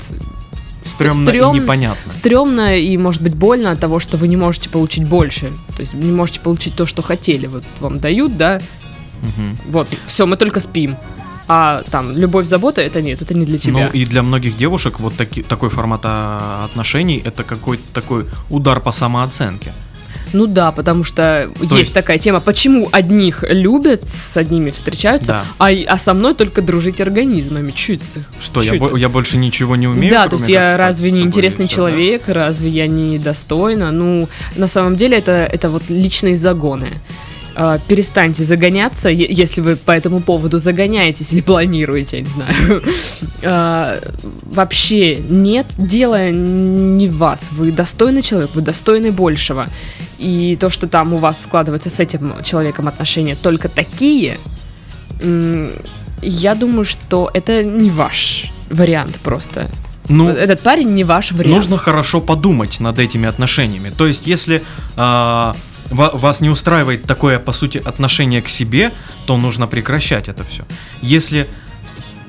Стрёмно 0.83 1.31
стрём- 1.31 1.57
и 1.57 1.61
непонятно. 1.61 2.13
стрёмно 2.13 2.77
и 2.77 2.97
может 2.97 3.23
быть 3.23 3.35
больно 3.35 3.71
от 3.73 3.81
того, 3.81 3.99
что 4.01 4.17
вы 4.17 4.27
не 4.29 4.37
можете 4.37 4.71
получить 4.71 5.05
больше. 5.07 5.53
То 5.77 5.81
есть 5.81 5.95
не 5.95 6.11
можете 6.13 6.41
получить 6.41 6.75
то, 6.75 6.87
что 6.87 7.03
хотели. 7.03 7.47
Вот 7.47 7.65
вам 7.81 7.99
дают, 7.99 8.37
да, 8.39 8.61
Мгм. 9.23 9.59
вот, 9.69 9.87
все, 10.07 10.27
мы 10.27 10.37
только 10.37 10.61
спим. 10.61 10.97
А 11.51 11.83
там 11.91 12.13
любовь, 12.17 12.47
забота, 12.47 12.81
это 12.83 13.01
нет, 13.03 13.23
это 13.23 13.35
не 13.35 13.45
для 13.47 13.59
тебя. 13.59 13.73
Ну 13.73 13.91
и 13.93 14.05
для 14.05 14.23
многих 14.23 14.57
девушек 14.57 15.01
вот 15.01 15.15
таки, 15.17 15.43
такой 15.43 15.69
формат 15.71 16.01
а, 16.05 16.65
отношений 16.71 17.23
это 17.25 17.43
какой-то 17.43 17.83
такой 17.95 18.25
удар 18.51 18.81
по 18.81 18.91
самооценке. 18.91 19.73
Ну 20.33 20.47
да, 20.47 20.73
потому 20.73 21.05
что 21.05 21.49
есть, 21.61 21.73
есть- 21.73 21.95
такая 21.95 22.19
тема, 22.19 22.41
почему 22.41 22.89
одних 22.93 23.45
любят, 23.49 24.07
с 24.09 24.37
одними 24.37 24.71
встречаются, 24.71 25.33
Да. 25.33 25.45
а, 25.59 25.69
а 25.87 25.99
со 25.99 26.15
мной 26.15 26.35
только 26.35 26.63
дружить 26.63 27.01
организмами. 27.01 27.71
Это? 27.71 28.23
Что, 28.41 28.61
Чё 28.63 28.75
я, 28.75 28.81
бо- 28.81 28.97
я 28.97 29.09
больше 29.09 29.39
ничего 29.39 29.77
не 29.77 29.87
умею? 29.87 30.11
да, 30.11 30.29
то 30.29 30.37
есть 30.37 30.49
я 30.49 30.77
разве 30.77 31.11
не 31.11 31.21
интересный 31.23 31.67
да? 31.67 31.73
человек, 31.75 32.23
разве 32.29 32.69
я 32.69 32.87
не 32.87 33.19
достойна? 33.19 33.91
Ну, 33.91 34.29
на 34.57 34.67
самом 34.67 34.97
деле 34.97 35.19
это, 35.19 35.49
это 35.51 35.69
вот 35.71 35.83
личные 35.89 36.37
загоны. 36.37 36.89
А, 37.61 37.79
Перестаньте 37.89 38.45
загоняться, 38.45 39.09
если 39.09 39.61
вы 39.61 39.75
по 39.75 39.91
этому 39.91 40.21
поводу 40.21 40.59
загоняетесь 40.59 41.33
или 41.33 41.41
планируете, 41.41 42.19
я 42.19 42.23
не 42.23 42.29
знаю. 42.31 42.83
А, 43.43 44.01
Вообще 44.45 45.17
нет, 45.17 45.67
дело 45.77 46.31
не 46.31 47.09
в 47.09 47.17
вас. 47.17 47.51
Вы 47.53 47.73
достойный 47.73 48.23
человек, 48.23 48.51
вы 48.55 48.63
достойны 48.63 49.11
большего. 49.11 49.67
И 50.19 50.57
то, 50.61 50.71
что 50.71 50.87
там 50.87 51.13
у 51.15 51.17
вас 51.17 51.43
складывается 51.43 51.91
с 51.91 51.99
этим 52.01 52.33
человеком 52.45 52.87
отношения 52.89 53.35
только 53.37 53.69
такие, 53.69 54.39
м, 55.21 55.73
я 56.23 56.55
думаю, 56.55 56.85
что 56.85 57.29
это 57.35 57.63
не 57.65 57.91
ваш 57.91 58.53
вариант 58.71 59.17
просто. 59.23 59.69
Ну, 60.09 60.29
Этот 60.29 60.61
парень 60.61 60.89
не 60.95 61.05
ваш 61.05 61.33
вариант. 61.33 61.55
нужно 61.57 61.77
хорошо 61.77 62.21
подумать 62.21 62.81
над 62.81 62.99
этими 62.99 63.29
отношениями. 63.29 63.91
То 63.97 64.07
есть, 64.07 64.27
если 64.29 64.63
ва- 64.97 65.55
вас 65.91 66.41
не 66.41 66.51
устраивает 66.51 67.05
такое, 67.05 67.39
по 67.39 67.53
сути, 67.53 67.79
отношение 67.79 68.43
к 68.43 68.49
себе, 68.49 68.93
то 69.27 69.37
нужно 69.37 69.67
прекращать 69.67 70.29
это 70.29 70.45
все. 70.45 70.65
Если 71.03 71.47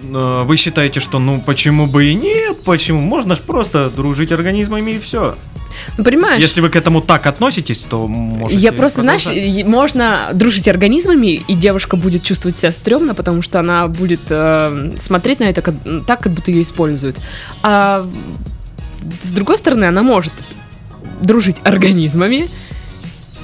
э, 0.04 0.44
вы 0.46 0.58
считаете, 0.58 1.00
что 1.00 1.20
ну 1.20 1.42
почему 1.46 1.86
бы 1.88 2.06
и 2.06 2.14
нет, 2.14 2.64
почему 2.64 3.02
можно 3.02 3.36
ж 3.36 3.40
просто 3.40 3.90
дружить 3.90 4.32
организмами 4.32 4.92
и 4.92 5.00
все. 5.00 5.36
Ну, 5.98 6.04
понимаешь, 6.04 6.42
Если 6.42 6.60
вы 6.62 6.70
к 6.70 6.76
этому 6.76 7.00
так 7.02 7.26
относитесь, 7.28 7.78
то 7.78 8.06
можете 8.08 8.60
я 8.60 8.74
просто, 8.74 9.02
знаешь, 9.02 9.24
продолжать. 9.24 9.56
и- 9.58 9.64
можно 9.64 10.30
дружить 10.34 10.68
организмами, 10.68 11.28
и 11.48 11.54
девушка 11.56 11.96
будет 11.96 12.24
чувствовать 12.24 12.58
себя 12.58 12.72
стрёмно, 12.72 13.14
потому 13.16 13.42
что 13.42 13.60
она 13.60 13.88
будет 13.88 14.20
э, 14.30 14.92
смотреть 14.98 15.40
на 15.40 15.46
это 15.46 15.62
как- 15.62 15.76
так, 16.06 16.22
как 16.22 16.34
будто 16.34 16.52
ее 16.52 16.64
используют. 16.64 17.18
А 17.64 18.06
с 19.22 19.32
другой 19.32 19.58
стороны, 19.58 19.86
она 19.86 20.04
может 20.04 20.34
дружить 21.22 21.58
организмами 21.64 22.50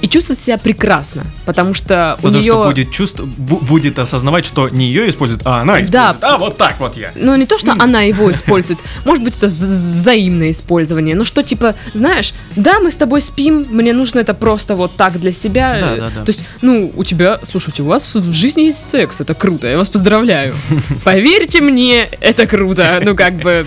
и 0.06 0.08
чувствовать 0.08 0.40
себя 0.40 0.56
прекрасно, 0.56 1.24
потому 1.46 1.74
что 1.74 2.14
Потому 2.16 2.38
у 2.38 2.40
нее... 2.40 2.52
что 2.52 2.64
будет 2.66 2.92
чувств, 2.92 3.20
бу- 3.20 3.64
будет 3.66 3.98
осознавать, 3.98 4.44
что 4.44 4.68
не 4.68 4.86
ее 4.86 5.08
используют, 5.08 5.42
а 5.44 5.62
она 5.62 5.82
использует. 5.82 6.22
А 6.22 6.38
вот 6.38 6.56
так 6.56 6.78
вот 6.78 6.96
я. 6.96 7.10
Ну, 7.16 7.34
не 7.34 7.44
то, 7.44 7.58
что 7.58 7.72
она 7.72 8.02
его 8.02 8.30
использует. 8.30 8.78
Может 9.04 9.24
быть, 9.24 9.36
это 9.36 9.46
взаимное 9.46 10.50
использование. 10.50 11.16
Ну, 11.16 11.24
что, 11.24 11.42
типа, 11.42 11.74
знаешь, 11.92 12.34
да, 12.54 12.78
мы 12.78 12.92
с 12.92 12.94
тобой 12.96 13.20
спим, 13.20 13.66
мне 13.68 13.92
нужно 13.92 14.20
это 14.20 14.32
просто 14.32 14.76
вот 14.76 14.94
так 14.96 15.18
для 15.18 15.32
себя. 15.32 15.76
Да, 15.80 15.96
да, 15.96 16.10
да. 16.14 16.24
То 16.24 16.28
есть, 16.28 16.44
ну, 16.62 16.92
у 16.94 17.02
тебя, 17.02 17.40
слушайте, 17.42 17.82
у 17.82 17.86
вас 17.86 18.14
в 18.14 18.32
жизни 18.32 18.62
есть 18.62 18.88
секс, 18.88 19.20
это 19.20 19.34
круто, 19.34 19.66
я 19.66 19.76
вас 19.76 19.88
поздравляю. 19.88 20.54
Поверьте 21.04 21.60
мне, 21.60 22.08
это 22.20 22.46
круто. 22.46 23.00
Ну, 23.02 23.16
как 23.16 23.34
бы... 23.38 23.66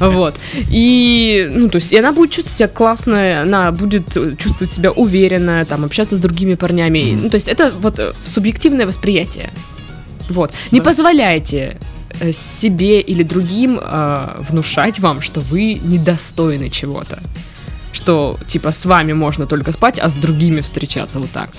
Вот. 0.00 0.34
И, 0.70 1.48
ну, 1.52 1.68
то 1.68 1.76
есть, 1.76 1.92
и 1.92 1.98
она 1.98 2.12
будет 2.12 2.30
чувствовать 2.30 2.56
себя 2.56 2.68
классно, 2.68 3.42
она 3.42 3.72
будет 3.72 4.06
чувствовать 4.38 4.72
себя 4.72 4.90
уверенно, 4.90 5.64
там, 5.64 5.84
общаться 5.84 6.16
с 6.16 6.18
другими 6.20 6.54
парнями. 6.54 7.18
Ну, 7.22 7.30
то 7.30 7.36
есть, 7.36 7.48
это 7.48 7.72
вот 7.80 7.98
э, 7.98 8.12
субъективное 8.24 8.86
восприятие. 8.86 9.50
Вот. 10.28 10.52
Не 10.72 10.80
Да. 10.80 10.84
позволяйте 10.84 11.76
э, 12.20 12.32
себе 12.32 13.00
или 13.00 13.22
другим 13.22 13.80
э, 13.82 14.28
внушать 14.50 15.00
вам, 15.00 15.20
что 15.20 15.40
вы 15.40 15.80
недостойны 15.82 16.70
чего-то. 16.70 17.18
Что, 17.92 18.36
типа, 18.48 18.70
с 18.72 18.86
вами 18.86 19.12
можно 19.12 19.46
только 19.46 19.72
спать, 19.72 19.98
а 19.98 20.08
с 20.08 20.14
другими 20.14 20.60
встречаться 20.60 21.18
вот 21.18 21.30
так. 21.30 21.50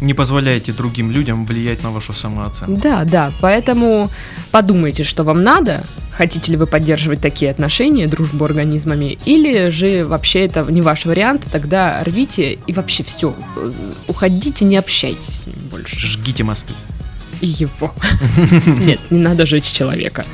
Не 0.00 0.14
позволяйте 0.14 0.72
другим 0.72 1.10
людям 1.10 1.44
влиять 1.44 1.82
на 1.82 1.90
вашу 1.90 2.12
самооценку. 2.12 2.80
Да, 2.80 3.04
да, 3.04 3.32
поэтому 3.40 4.10
подумайте, 4.50 5.04
что 5.04 5.24
вам 5.24 5.42
надо, 5.42 5.82
хотите 6.10 6.52
ли 6.52 6.56
вы 6.56 6.66
поддерживать 6.66 7.20
такие 7.20 7.50
отношения, 7.50 8.06
дружбу 8.06 8.44
организмами, 8.44 9.18
или 9.26 9.68
же 9.68 10.06
вообще 10.06 10.46
это 10.46 10.62
не 10.62 10.80
ваш 10.80 11.04
вариант, 11.04 11.48
тогда 11.52 12.02
рвите 12.04 12.58
и 12.66 12.72
вообще 12.72 13.02
все, 13.02 13.34
уходите, 14.08 14.64
не 14.64 14.76
общайтесь 14.76 15.42
с 15.42 15.46
ним 15.46 15.56
больше. 15.70 15.96
Жгите 15.96 16.44
мосты. 16.44 16.72
И 17.40 17.46
его. 17.46 17.94
Нет, 18.66 19.00
не 19.10 19.18
надо 19.18 19.46
жечь 19.46 19.64
человека. 19.64 20.24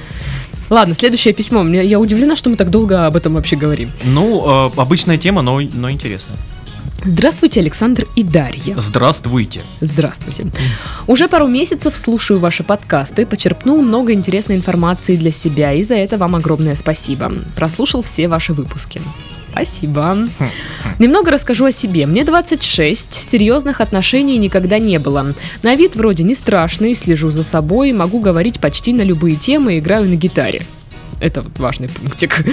Ладно, 0.71 0.95
следующее 0.95 1.33
письмо. 1.33 1.63
Мне, 1.63 1.85
я 1.85 2.01
удивлена, 2.01 2.35
что 2.35 2.51
мы 2.51 2.57
так 2.57 2.71
долго 2.71 3.07
об 3.07 3.17
этом 3.17 3.35
вообще 3.35 3.57
говорим. 3.57 3.91
Ну, 4.05 4.69
э, 4.69 4.81
обычная 4.81 5.17
тема, 5.17 5.43
но, 5.43 5.61
но 5.61 5.91
интересная. 5.91 6.37
Здравствуйте, 7.05 7.61
Александр 7.61 8.07
и 8.17 8.23
Дарья. 8.23 8.75
Здравствуйте. 8.79 9.61
Здравствуйте. 9.81 10.47
Уже 11.07 11.29
пару 11.29 11.47
месяцев 11.47 11.97
слушаю 11.97 12.41
ваши 12.41 12.65
подкасты, 12.65 13.27
почерпнул 13.27 13.83
много 13.83 14.13
интересной 14.13 14.57
информации 14.57 15.17
для 15.17 15.31
себя, 15.31 15.73
и 15.73 15.83
за 15.83 15.95
это 15.95 16.19
вам 16.19 16.35
огромное 16.35 16.75
спасибо. 16.75 17.33
Прослушал 17.55 18.03
все 18.03 18.29
ваши 18.29 18.53
выпуски. 18.53 19.01
Спасибо. 19.53 20.29
Немного 20.99 21.31
расскажу 21.31 21.65
о 21.65 21.73
себе. 21.73 22.05
Мне 22.07 22.25
26, 22.25 23.15
серьезных 23.15 23.81
отношений 23.81 24.37
никогда 24.37 24.79
не 24.79 24.99
было. 24.99 25.33
На 25.63 25.75
вид 25.77 25.97
вроде 25.97 26.25
не 26.25 26.35
страшный, 26.35 26.95
слежу 26.95 27.31
за 27.31 27.43
собой, 27.43 27.93
могу 27.93 28.21
говорить 28.21 28.61
почти 28.61 28.93
на 28.93 29.01
любые 29.01 29.37
темы, 29.37 29.79
играю 29.79 30.09
на 30.09 30.15
гитаре. 30.15 30.67
Это 31.21 31.43
вот 31.43 31.59
важный 31.59 31.89
пунктик. 31.89 32.45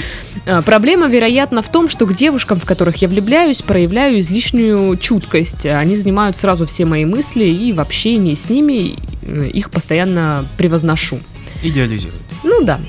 А, 0.46 0.62
Проблема, 0.62 1.08
вероятно, 1.08 1.62
в 1.62 1.70
том, 1.70 1.89
что 1.89 2.05
к 2.05 2.15
девушкам, 2.15 2.60
в 2.60 2.65
которых 2.65 2.98
я 2.98 3.08
влюбляюсь, 3.08 3.62
проявляю 3.62 4.20
излишнюю 4.20 4.98
чуткость. 4.98 5.65
Они 5.65 5.96
занимают 5.96 6.38
сразу 6.38 6.65
все 6.65 6.86
мои 6.86 7.05
мысли, 7.05 7.46
и 7.46 7.74
в 7.74 7.79
общении 7.79 8.36
с 8.36 8.50
ними 8.50 8.96
э, 9.22 9.48
их 9.48 9.70
постоянно 9.70 10.46
превозношу. 10.58 11.20
Идеализирует. 11.62 12.22
Ну 12.43 12.63
да. 12.63 12.79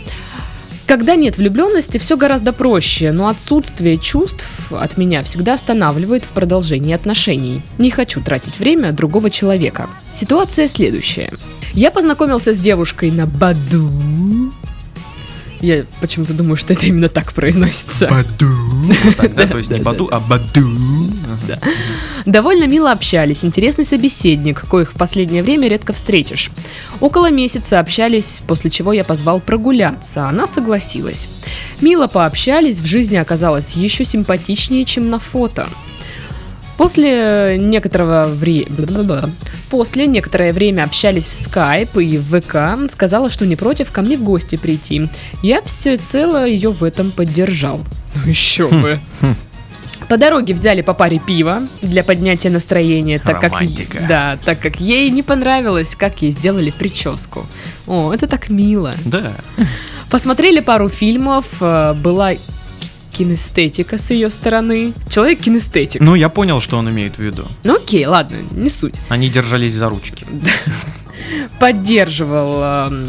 Когда 0.87 1.14
нет 1.14 1.38
влюбленности, 1.38 1.99
все 1.99 2.16
гораздо 2.16 2.52
проще, 2.52 3.11
но 3.11 3.28
отсутствие 3.28 3.97
чувств 3.97 4.47
от 4.71 4.97
меня 4.99 5.23
всегда 5.23 5.54
останавливает 5.54 6.25
в 6.25 6.28
продолжении 6.28 6.95
отношений. 6.95 7.62
Не 7.78 7.90
хочу 7.90 8.23
тратить 8.23 8.59
время 8.59 8.93
другого 8.93 9.31
человека. 9.31 9.88
Ситуация 10.12 10.69
следующая. 10.69 11.31
Я 11.73 11.90
познакомился 11.90 12.52
с 12.52 12.59
девушкой 12.59 13.11
на 13.11 13.26
Баду. 13.26 13.90
Я 15.64 15.85
почему-то 16.02 16.35
думаю, 16.35 16.56
что 16.56 16.75
это 16.75 16.85
именно 16.85 17.09
так 17.09 17.33
произносится. 17.33 18.09
Баду. 18.09 18.52
Вот 19.04 19.16
так, 19.16 19.35
да? 19.35 19.47
То 19.47 19.56
есть 19.56 19.71
не 19.71 19.80
Баду, 19.80 20.11
а 20.12 20.21
Баду. 20.21 20.68
Да. 21.49 21.59
Довольно 22.26 22.66
мило 22.66 22.92
общались, 22.92 23.47
интересный 23.47 23.87
собеседник, 23.87 24.61
коих 24.68 24.92
в 24.92 24.97
последнее 24.99 25.42
время 25.42 25.68
редко 25.68 25.94
встретишь. 25.94 26.50
Около 27.00 27.30
месяца 27.30 27.80
общались, 27.80 28.42
после 28.47 28.71
чего 28.71 28.92
я 28.92 29.04
позвал 29.04 29.40
прогуляться, 29.40 30.28
она 30.28 30.47
согласилась. 30.47 31.28
Мило 31.80 32.09
пообщались, 32.09 32.80
в 32.80 32.87
жизни 32.87 33.16
оказалось 33.16 33.75
еще 33.75 34.04
симпатичнее, 34.04 34.85
чем 34.85 35.09
на 35.09 35.18
фото. 35.18 35.68
После 36.76 37.57
некоторого 37.59 38.25
времени... 38.25 39.33
После 39.71 40.07
некоторое 40.07 40.52
время 40.52 40.85
общались 40.85 41.26
в 41.26 41.33
скайп 41.33 41.97
и 41.97 42.19
в 42.19 42.40
ВК, 42.40 42.90
сказала, 42.93 43.31
что 43.31 43.45
не 43.47 43.57
против 43.57 43.90
ко 43.90 44.02
мне 44.02 44.16
в 44.16 44.22
гости 44.22 44.57
прийти. 44.57 45.09
Я 45.42 45.62
всецело 45.62 46.46
ее 46.46 46.70
в 46.70 46.85
этом 46.85 47.11
поддержал. 47.11 47.81
Ну 48.14 48.31
еще 48.31 48.68
бы. 48.68 49.01
По 50.09 50.16
дороге 50.16 50.55
взяли 50.55 50.83
по 50.83 50.92
паре 50.94 51.18
пива 51.18 51.62
для 51.83 52.05
поднятия 52.05 52.51
настроения, 52.51 53.18
так 53.18 53.40
как, 53.40 53.53
Романтика. 53.53 54.05
да, 54.07 54.38
так 54.44 54.61
как 54.61 54.81
ей 54.81 55.09
не 55.11 55.22
понравилось, 55.22 55.96
как 55.96 56.20
ей 56.22 56.31
сделали 56.31 56.70
прическу. 56.70 57.46
О, 57.87 58.12
это 58.12 58.27
так 58.27 58.51
мило. 58.51 58.94
Да. 59.07 59.33
Посмотрели 60.11 60.61
пару 60.61 60.88
фильмов, 60.88 61.46
э, 61.61 61.94
была 61.94 62.33
кинестетика 63.14 63.96
с 63.96 64.11
ее 64.11 64.29
стороны. 64.29 64.92
Человек 65.09 65.40
кинестетик. 65.40 66.00
Ну, 66.00 66.14
я 66.14 66.29
понял, 66.29 66.61
что 66.61 66.77
он 66.77 66.90
имеет 66.90 67.16
в 67.16 67.18
виду. 67.20 67.46
Ну 67.62 67.77
окей, 67.77 68.05
ладно, 68.07 68.37
не 68.50 68.68
суть. 68.68 68.96
Они 69.09 69.29
держались 69.29 69.72
за 69.72 69.88
ручки. 69.88 70.27
Поддерживал 71.61 72.61
эм, 72.62 73.07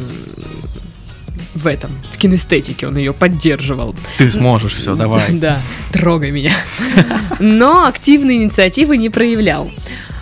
в 1.55 1.67
этом, 1.67 1.89
в 2.13 2.17
кинестетике 2.17 2.87
он 2.87 2.97
ее 2.97 3.13
поддерживал. 3.13 3.95
Ты 4.17 4.29
сможешь 4.29 4.75
все, 4.75 4.95
давай. 4.95 5.31
Да, 5.31 5.59
трогай 5.91 6.31
меня. 6.31 6.53
Но 7.39 7.85
активной 7.87 8.35
инициативы 8.35 8.97
не 8.97 9.09
проявлял. 9.09 9.69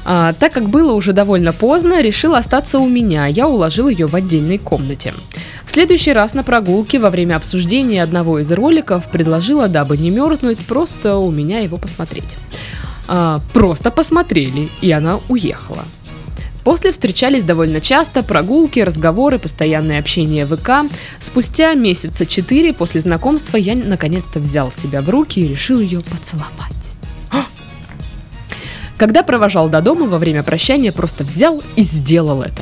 А, 0.06 0.34
так 0.34 0.54
как 0.54 0.70
было 0.70 0.94
уже 0.94 1.14
довольно 1.14 1.54
поздно, 1.54 2.02
решил 2.02 2.36
остаться 2.36 2.80
у 2.80 2.88
меня. 2.88 3.28
Я 3.28 3.48
уложил 3.48 3.88
ее 3.88 4.06
в 4.06 4.16
отдельной 4.16 4.58
комнате. 4.58 5.14
Следующий 5.74 6.14
раз 6.14 6.36
на 6.36 6.44
прогулке 6.44 7.00
во 7.00 7.10
время 7.10 7.36
обсуждения 7.36 8.04
одного 8.04 8.38
из 8.38 8.52
роликов 8.52 9.10
предложила, 9.10 9.68
дабы 9.68 9.98
не 9.98 10.12
мерзнуть, 10.12 10.60
просто 10.60 11.16
у 11.18 11.32
меня 11.32 11.62
его 11.62 11.78
посмотреть. 11.78 12.38
А, 13.08 13.42
просто 13.54 13.90
посмотрели, 13.90 14.70
и 14.82 14.92
она 14.92 15.20
уехала. 15.30 15.84
После 16.64 16.92
встречались 16.92 17.42
довольно 17.42 17.82
часто, 17.82 18.22
прогулки, 18.22 18.82
разговоры, 18.82 19.40
постоянное 19.40 20.00
общение 20.00 20.46
в 20.46 20.56
ВК. 20.56 20.88
Спустя 21.20 21.74
месяца 21.74 22.28
четыре 22.28 22.72
после 22.72 23.02
знакомства 23.02 23.58
я 23.58 23.76
наконец-то 23.76 24.40
взял 24.40 24.72
себя 24.72 25.02
в 25.02 25.10
руки 25.10 25.40
и 25.40 25.48
решил 25.48 25.80
ее 25.80 26.02
поцеловать. 26.02 26.94
Когда 29.00 29.24
провожал 29.24 29.70
до 29.70 29.82
дома 29.82 30.06
во 30.06 30.20
время 30.20 30.44
прощания, 30.44 30.92
просто 30.92 31.24
взял 31.24 31.64
и 31.76 31.82
сделал 31.82 32.44
это. 32.44 32.62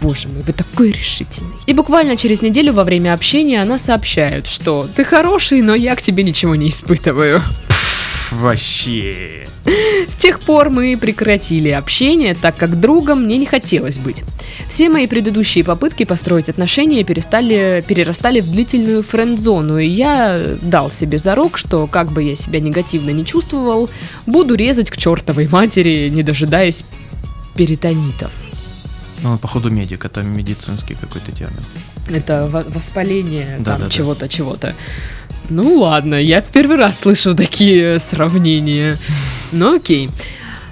Боже 0.00 0.28
мой, 0.28 0.42
вы 0.42 0.52
такой 0.52 0.92
решительный. 0.92 1.54
И 1.66 1.72
буквально 1.72 2.16
через 2.16 2.42
неделю 2.42 2.72
во 2.72 2.84
время 2.84 3.14
общения 3.14 3.62
она 3.62 3.78
сообщает, 3.78 4.46
что 4.46 4.88
ты 4.94 5.04
хороший, 5.04 5.62
но 5.62 5.74
я 5.74 5.96
к 5.96 6.02
тебе 6.02 6.22
ничего 6.22 6.54
не 6.54 6.68
испытываю. 6.68 7.42
Пф, 7.68 8.32
Вообще. 8.32 9.46
С 10.08 10.16
тех 10.16 10.40
пор 10.40 10.70
мы 10.70 10.96
прекратили 10.96 11.70
общение, 11.70 12.34
так 12.34 12.56
как 12.56 12.78
другом 12.78 13.24
мне 13.24 13.38
не 13.38 13.46
хотелось 13.46 13.98
быть. 13.98 14.22
Все 14.68 14.88
мои 14.88 15.06
предыдущие 15.06 15.64
попытки 15.64 16.04
построить 16.04 16.48
отношения 16.48 17.04
перестали, 17.04 17.84
перерастали 17.86 18.40
в 18.40 18.50
длительную 18.50 19.02
френд-зону, 19.02 19.78
и 19.78 19.86
я 19.86 20.40
дал 20.62 20.90
себе 20.90 21.18
зарок, 21.18 21.58
что 21.58 21.86
как 21.86 22.12
бы 22.12 22.22
я 22.22 22.34
себя 22.34 22.60
негативно 22.60 23.10
не 23.10 23.26
чувствовал, 23.26 23.90
буду 24.26 24.54
резать 24.54 24.90
к 24.90 24.96
чертовой 24.96 25.48
матери, 25.48 26.08
не 26.08 26.22
дожидаясь 26.22 26.84
перитонитов. 27.56 28.30
Ну, 29.22 29.38
походу, 29.38 29.70
медик, 29.70 30.04
это 30.04 30.22
медицинский 30.22 30.94
какой-то 30.94 31.32
термин. 31.32 31.62
Это 32.08 32.48
во- 32.48 32.64
воспаление 32.64 33.56
Да, 33.58 33.72
там 33.72 33.80
да, 33.80 33.86
да. 33.86 33.90
чего-то, 33.90 34.28
чего-то. 34.28 34.74
Ну 35.50 35.80
ладно, 35.80 36.14
я 36.14 36.40
в 36.40 36.46
первый 36.46 36.76
раз 36.76 36.98
слышу 37.00 37.34
такие 37.34 37.98
сравнения. 37.98 38.96
Ну 39.52 39.76
окей. 39.76 40.08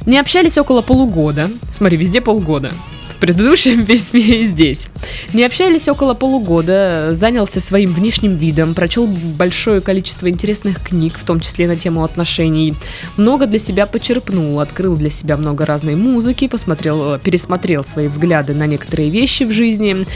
Не 0.07 0.19
общались 0.21 0.57
около 0.57 0.83
полугода. 0.83 1.51
Смотри, 1.71 1.97
везде 1.99 2.21
полгода. 2.21 2.73
В 3.19 3.21
предыдущем 3.21 3.85
письме 3.87 4.43
и 4.43 4.45
здесь. 4.45 4.87
Не 5.33 5.43
общались 5.43 5.89
около 5.89 6.15
полугода, 6.15 7.09
занялся 7.15 7.59
своим 7.59 7.93
внешним 7.93 8.37
видом, 8.37 8.75
прочел 8.75 9.09
большое 9.09 9.81
количество 9.81 10.31
интересных 10.31 10.81
книг, 10.81 11.19
в 11.19 11.25
том 11.25 11.41
числе 11.41 11.67
на 11.67 11.75
тему 11.75 12.05
отношений. 12.05 12.75
Много 13.17 13.47
для 13.47 13.59
себя 13.59 13.87
почерпнул, 13.87 14.61
открыл 14.61 14.95
для 14.95 15.11
себя 15.11 15.37
много 15.37 15.67
разной 15.67 15.97
музыки, 15.97 16.47
посмотрел, 16.47 17.19
пересмотрел 17.19 17.85
свои 17.85 18.07
взгляды 18.07 18.55
на 18.55 18.69
некоторые 18.69 19.11
вещи 19.11 19.43
в 19.43 19.51
жизни, 19.51 20.07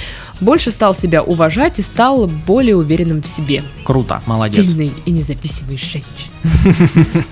больше 0.40 0.70
стал 0.70 0.94
себя 0.94 1.24
уважать 1.24 1.80
и 1.80 1.82
стал 1.82 2.28
более 2.46 2.76
уверенным 2.76 3.20
в 3.20 3.26
себе. 3.26 3.64
Круто, 3.82 4.22
молодец. 4.26 4.64
Сильной 4.64 4.92
и 5.06 5.10
независимой 5.10 5.76
женщиной. 5.76 6.04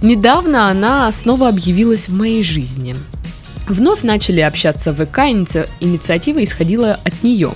Недавно 0.00 0.70
она 0.70 1.12
снова 1.12 1.50
объявилась 1.50 2.08
в 2.08 2.14
моей 2.14 2.42
жизни. 2.42 2.96
Вновь 3.68 4.02
начали 4.02 4.40
общаться 4.40 4.92
в 4.92 5.04
ВК, 5.04 5.18
инициатива 5.80 6.42
исходила 6.42 6.98
от 7.04 7.22
нее. 7.22 7.52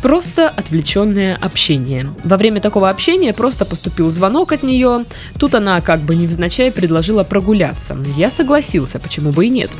Просто 0.00 0.48
отвлеченное 0.48 1.36
общение. 1.36 2.12
Во 2.24 2.36
время 2.36 2.60
такого 2.60 2.88
общения 2.90 3.32
просто 3.32 3.64
поступил 3.64 4.10
звонок 4.10 4.50
от 4.50 4.62
нее. 4.62 5.04
Тут 5.38 5.54
она 5.54 5.80
как 5.80 6.00
бы 6.00 6.16
невзначай 6.16 6.72
предложила 6.72 7.22
прогуляться. 7.22 7.96
Я 8.16 8.30
согласился, 8.30 8.98
почему 8.98 9.30
бы 9.30 9.46
и 9.46 9.50
нет. 9.50 9.70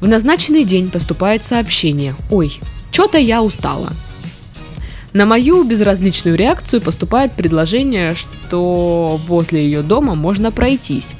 В 0.00 0.08
назначенный 0.08 0.64
день 0.64 0.90
поступает 0.90 1.42
сообщение. 1.42 2.14
Ой, 2.30 2.58
что-то 2.90 3.18
я 3.18 3.42
устала. 3.42 3.90
На 5.12 5.26
мою 5.26 5.64
безразличную 5.64 6.36
реакцию 6.36 6.80
поступает 6.80 7.32
предложение, 7.32 8.14
что 8.14 9.18
возле 9.26 9.62
ее 9.64 9.82
дома 9.82 10.14
можно 10.14 10.52
пройтись. 10.52 11.14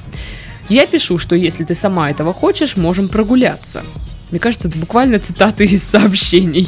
Я 0.69 0.85
пишу, 0.85 1.17
что 1.17 1.35
если 1.35 1.63
ты 1.63 1.75
сама 1.75 2.09
этого 2.09 2.33
хочешь, 2.33 2.77
можем 2.77 3.07
прогуляться. 3.07 3.83
Мне 4.31 4.39
кажется, 4.39 4.67
это 4.67 4.77
буквально 4.77 5.19
цитаты 5.19 5.65
из 5.65 5.83
сообщений. 5.83 6.67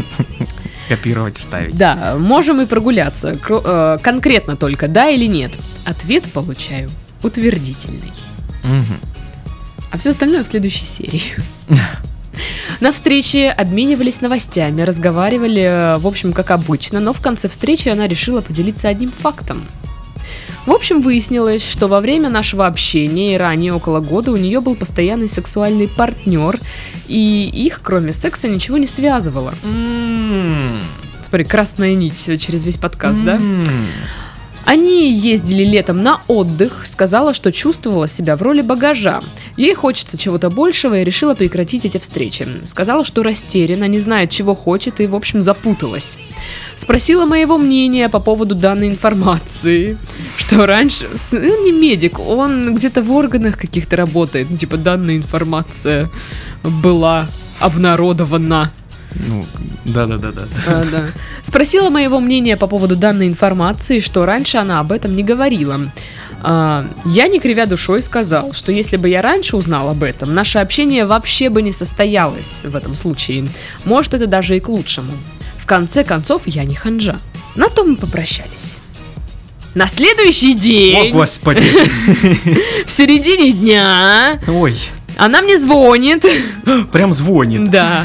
Копировать, 0.88 1.38
вставить. 1.38 1.76
Да, 1.76 2.16
можем 2.18 2.60
и 2.60 2.66
прогуляться. 2.66 3.34
Э, 3.48 3.98
конкретно 4.02 4.56
только, 4.56 4.86
да 4.86 5.08
или 5.08 5.26
нет. 5.26 5.52
Ответ 5.84 6.24
получаю 6.32 6.90
утвердительный. 7.22 8.12
Мгм. 8.62 9.00
А 9.90 9.98
все 9.98 10.10
остальное 10.10 10.44
в 10.44 10.46
следующей 10.46 10.84
серии. 10.84 11.22
На 12.80 12.92
встрече 12.92 13.50
обменивались 13.50 14.20
новостями, 14.20 14.82
разговаривали, 14.82 15.62
э, 15.62 15.98
в 15.98 16.06
общем, 16.06 16.34
как 16.34 16.50
обычно, 16.50 17.00
но 17.00 17.14
в 17.14 17.20
конце 17.22 17.48
встречи 17.48 17.88
она 17.88 18.06
решила 18.06 18.42
поделиться 18.42 18.88
одним 18.88 19.10
фактом. 19.10 19.66
В 20.66 20.72
общем, 20.72 21.00
выяснилось, 21.00 21.64
что 21.64 21.86
во 21.86 22.00
время 22.00 22.28
нашего 22.28 22.66
общения 22.66 23.34
и 23.34 23.38
ранее 23.38 23.72
около 23.72 24.00
года 24.00 24.32
у 24.32 24.36
нее 24.36 24.60
был 24.60 24.74
постоянный 24.74 25.28
сексуальный 25.28 25.86
партнер, 25.88 26.58
и 27.06 27.48
их, 27.52 27.80
кроме 27.82 28.12
секса, 28.12 28.48
ничего 28.48 28.76
не 28.76 28.86
связывало. 28.86 29.54
М. 29.62 30.78
Смотри, 31.22 31.44
красная 31.44 31.94
нить 31.94 32.28
через 32.40 32.66
весь 32.66 32.78
подкаст, 32.78 33.22
да? 33.24 33.40
Они 34.66 35.12
ездили 35.12 35.62
летом 35.62 36.02
на 36.02 36.20
отдых, 36.26 36.84
сказала, 36.84 37.32
что 37.32 37.52
чувствовала 37.52 38.08
себя 38.08 38.36
в 38.36 38.42
роли 38.42 38.62
багажа. 38.62 39.20
Ей 39.56 39.72
хочется 39.74 40.18
чего-то 40.18 40.50
большего 40.50 40.98
и 40.98 41.04
решила 41.04 41.36
прекратить 41.36 41.84
эти 41.84 41.98
встречи. 41.98 42.48
Сказала, 42.66 43.04
что 43.04 43.22
растеряна, 43.22 43.84
не 43.84 44.00
знает, 44.00 44.30
чего 44.30 44.56
хочет 44.56 45.00
и, 45.00 45.06
в 45.06 45.14
общем, 45.14 45.44
запуталась. 45.44 46.18
Спросила 46.74 47.26
моего 47.26 47.58
мнения 47.58 48.08
по 48.08 48.18
поводу 48.18 48.56
данной 48.56 48.88
информации. 48.88 49.96
Что 50.36 50.66
раньше... 50.66 51.06
Он 51.32 51.64
не 51.64 51.70
медик, 51.70 52.18
он 52.18 52.74
где-то 52.74 53.04
в 53.04 53.12
органах 53.12 53.56
каких-то 53.58 53.94
работает. 53.94 54.50
Ну, 54.50 54.56
типа, 54.56 54.78
данная 54.78 55.16
информация 55.16 56.10
была 56.64 57.28
обнародована. 57.60 58.72
Ну, 59.28 59.46
да-да-да-да. 59.84 60.42
А, 60.66 60.84
да. 60.90 61.06
Спросила 61.42 61.90
моего 61.90 62.20
мнения 62.20 62.56
по 62.56 62.66
поводу 62.66 62.96
данной 62.96 63.28
информации, 63.28 64.00
что 64.00 64.26
раньше 64.26 64.58
она 64.58 64.80
об 64.80 64.92
этом 64.92 65.16
не 65.16 65.22
говорила. 65.22 65.92
А, 66.42 66.86
я, 67.04 67.28
не 67.28 67.40
кривя 67.40 67.66
душой, 67.66 68.02
сказал, 68.02 68.52
что 68.52 68.72
если 68.72 68.96
бы 68.96 69.08
я 69.08 69.22
раньше 69.22 69.56
узнал 69.56 69.88
об 69.88 70.02
этом, 70.02 70.34
наше 70.34 70.58
общение 70.58 71.06
вообще 71.06 71.48
бы 71.48 71.62
не 71.62 71.72
состоялось 71.72 72.62
в 72.64 72.76
этом 72.76 72.94
случае. 72.94 73.48
Может, 73.84 74.14
это 74.14 74.26
даже 74.26 74.56
и 74.56 74.60
к 74.60 74.68
лучшему. 74.68 75.12
В 75.56 75.66
конце 75.66 76.04
концов, 76.04 76.42
я 76.46 76.64
не 76.64 76.74
ханжа. 76.74 77.18
На 77.56 77.68
том 77.68 77.90
мы 77.90 77.96
попрощались. 77.96 78.78
На 79.74 79.86
следующий 79.86 80.54
О, 80.54 80.58
день, 80.58 81.12
господи. 81.12 81.60
в 82.86 82.90
середине 82.90 83.52
дня, 83.52 84.40
Ой, 84.48 84.78
она 85.16 85.42
мне 85.42 85.58
звонит. 85.58 86.26
прям 86.92 87.14
звонит. 87.14 87.70
Да. 87.70 88.04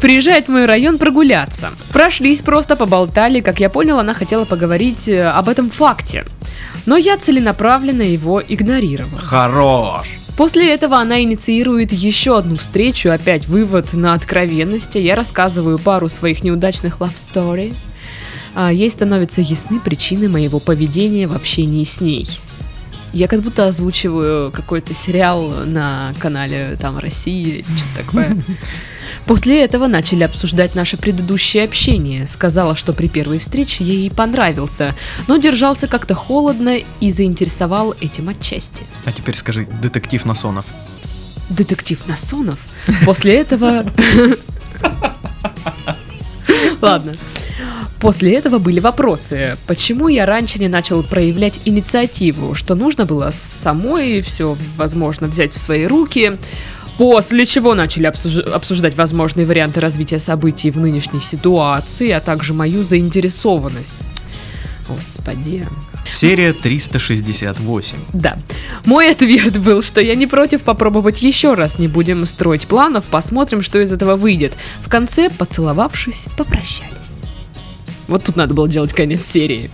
Приезжает 0.00 0.46
в 0.46 0.50
мой 0.50 0.66
район 0.66 0.98
прогуляться. 0.98 1.70
Прошлись 1.92 2.42
просто, 2.42 2.76
поболтали. 2.76 3.40
Как 3.40 3.60
я 3.60 3.70
понял, 3.70 3.98
она 3.98 4.14
хотела 4.14 4.44
поговорить 4.44 5.08
э, 5.08 5.24
об 5.24 5.48
этом 5.48 5.70
факте. 5.70 6.24
Но 6.86 6.96
я 6.96 7.16
целенаправленно 7.16 8.02
его 8.02 8.42
игнорировал. 8.46 9.18
Хорош. 9.18 10.06
После 10.36 10.74
этого 10.74 10.98
она 10.98 11.22
инициирует 11.22 11.92
еще 11.92 12.36
одну 12.36 12.56
встречу, 12.56 13.10
опять 13.10 13.46
вывод 13.46 13.92
на 13.94 14.14
откровенности. 14.14 14.98
Я 14.98 15.14
рассказываю 15.14 15.78
пару 15.78 16.08
своих 16.08 16.42
неудачных 16.42 16.98
love 16.98 17.14
story. 17.14 17.74
А 18.56 18.72
ей 18.72 18.90
становятся 18.90 19.40
ясны 19.40 19.80
причины 19.80 20.28
моего 20.28 20.60
поведения 20.60 21.26
в 21.26 21.34
общении 21.34 21.84
с 21.84 22.00
ней. 22.00 22.28
Я 23.14 23.28
как 23.28 23.42
будто 23.42 23.68
озвучиваю 23.68 24.50
какой-то 24.50 24.92
сериал 24.92 25.48
на 25.64 26.12
канале 26.18 26.76
там 26.80 26.98
России, 26.98 27.64
что-то 27.76 28.04
такое. 28.04 28.36
После 29.26 29.64
этого 29.64 29.86
начали 29.86 30.24
обсуждать 30.24 30.74
наше 30.74 30.96
предыдущее 30.96 31.62
общение. 31.64 32.26
Сказала, 32.26 32.74
что 32.74 32.92
при 32.92 33.08
первой 33.08 33.38
встрече 33.38 33.84
ей 33.84 34.10
понравился, 34.10 34.94
но 35.28 35.36
держался 35.36 35.86
как-то 35.86 36.14
холодно 36.14 36.78
и 37.00 37.10
заинтересовал 37.12 37.94
этим 38.00 38.28
отчасти. 38.28 38.84
А 39.04 39.12
теперь 39.12 39.36
скажи, 39.36 39.68
детектив 39.80 40.24
Насонов. 40.24 40.66
Детектив 41.48 42.00
Насонов. 42.08 42.58
После 43.06 43.36
этого... 43.36 43.86
Ладно. 46.82 47.14
После 48.04 48.34
этого 48.34 48.58
были 48.58 48.80
вопросы. 48.80 49.56
Почему 49.66 50.08
я 50.08 50.26
раньше 50.26 50.58
не 50.58 50.68
начал 50.68 51.02
проявлять 51.02 51.62
инициативу? 51.64 52.54
Что 52.54 52.74
нужно 52.74 53.06
было 53.06 53.30
самой 53.32 54.20
все, 54.20 54.58
возможно, 54.76 55.26
взять 55.26 55.54
в 55.54 55.58
свои 55.58 55.86
руки? 55.86 56.32
После 56.98 57.46
чего 57.46 57.72
начали 57.72 58.06
обсуж- 58.06 58.42
обсуждать 58.42 58.94
возможные 58.94 59.46
варианты 59.46 59.80
развития 59.80 60.18
событий 60.18 60.70
в 60.70 60.76
нынешней 60.76 61.20
ситуации, 61.20 62.10
а 62.10 62.20
также 62.20 62.52
мою 62.52 62.82
заинтересованность. 62.82 63.94
Господи. 64.86 65.66
Серия 66.06 66.52
368. 66.52 67.96
Да. 68.12 68.36
Мой 68.84 69.12
ответ 69.12 69.58
был, 69.58 69.80
что 69.80 70.02
я 70.02 70.14
не 70.14 70.26
против 70.26 70.60
попробовать 70.60 71.22
еще 71.22 71.54
раз. 71.54 71.78
Не 71.78 71.88
будем 71.88 72.26
строить 72.26 72.66
планов, 72.66 73.04
посмотрим, 73.06 73.62
что 73.62 73.80
из 73.80 73.92
этого 73.92 74.16
выйдет. 74.16 74.52
В 74.82 74.90
конце, 74.90 75.30
поцеловавшись, 75.30 76.26
попрощались. 76.36 76.93
Вот 78.08 78.24
тут 78.24 78.36
надо 78.36 78.54
было 78.54 78.68
делать 78.68 78.92
конец 78.92 79.24
серии. 79.24 79.70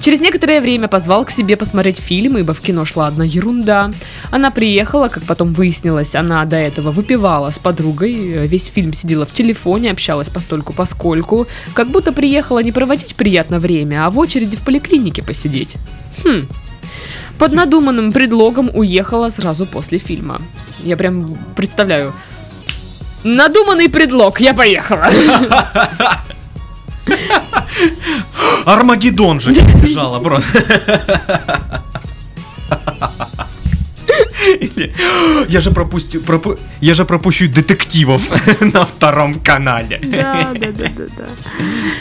Через 0.00 0.20
некоторое 0.20 0.60
время 0.60 0.86
позвал 0.86 1.24
к 1.24 1.30
себе 1.30 1.56
посмотреть 1.56 1.98
фильм, 1.98 2.38
ибо 2.38 2.54
в 2.54 2.60
кино 2.60 2.84
шла 2.84 3.08
одна 3.08 3.24
ерунда. 3.24 3.90
Она 4.30 4.50
приехала, 4.50 5.08
как 5.08 5.24
потом 5.24 5.52
выяснилось, 5.52 6.14
она 6.14 6.44
до 6.44 6.56
этого 6.56 6.90
выпивала 6.90 7.50
с 7.50 7.58
подругой, 7.58 8.46
весь 8.46 8.66
фильм 8.66 8.92
сидела 8.92 9.26
в 9.26 9.32
телефоне, 9.32 9.90
общалась 9.90 10.28
постольку 10.28 10.72
поскольку, 10.72 11.46
как 11.74 11.88
будто 11.88 12.12
приехала 12.12 12.62
не 12.62 12.70
проводить 12.70 13.16
приятное 13.16 13.58
время, 13.58 14.06
а 14.06 14.10
в 14.10 14.18
очереди 14.18 14.56
в 14.56 14.62
поликлинике 14.62 15.22
посидеть. 15.22 15.76
Хм, 16.24 16.46
под 17.38 17.52
надуманным 17.52 18.12
предлогом 18.12 18.70
уехала 18.72 19.28
сразу 19.30 19.66
после 19.66 19.98
фильма. 19.98 20.40
Я 20.84 20.96
прям 20.96 21.38
представляю. 21.56 22.12
Надуманный 23.24 23.88
предлог, 23.88 24.40
я 24.40 24.54
поехала. 24.54 25.08
Армагеддон 28.66 29.40
же 29.40 29.52
бежала 29.52 30.18
просто. 30.20 30.48
Или, 34.60 34.92
Я 35.48 35.60
же 35.60 35.70
пропустил, 35.70 36.22
пропу- 36.22 36.58
я 36.80 36.94
же 36.94 37.04
пропущу 37.04 37.46
детективов 37.48 38.30
на 38.60 38.84
втором 38.84 39.34
канале. 39.34 39.98
Да, 40.02 40.50
да, 40.54 40.70
да, 40.72 40.88
да, 40.96 41.04
да. 41.16 41.24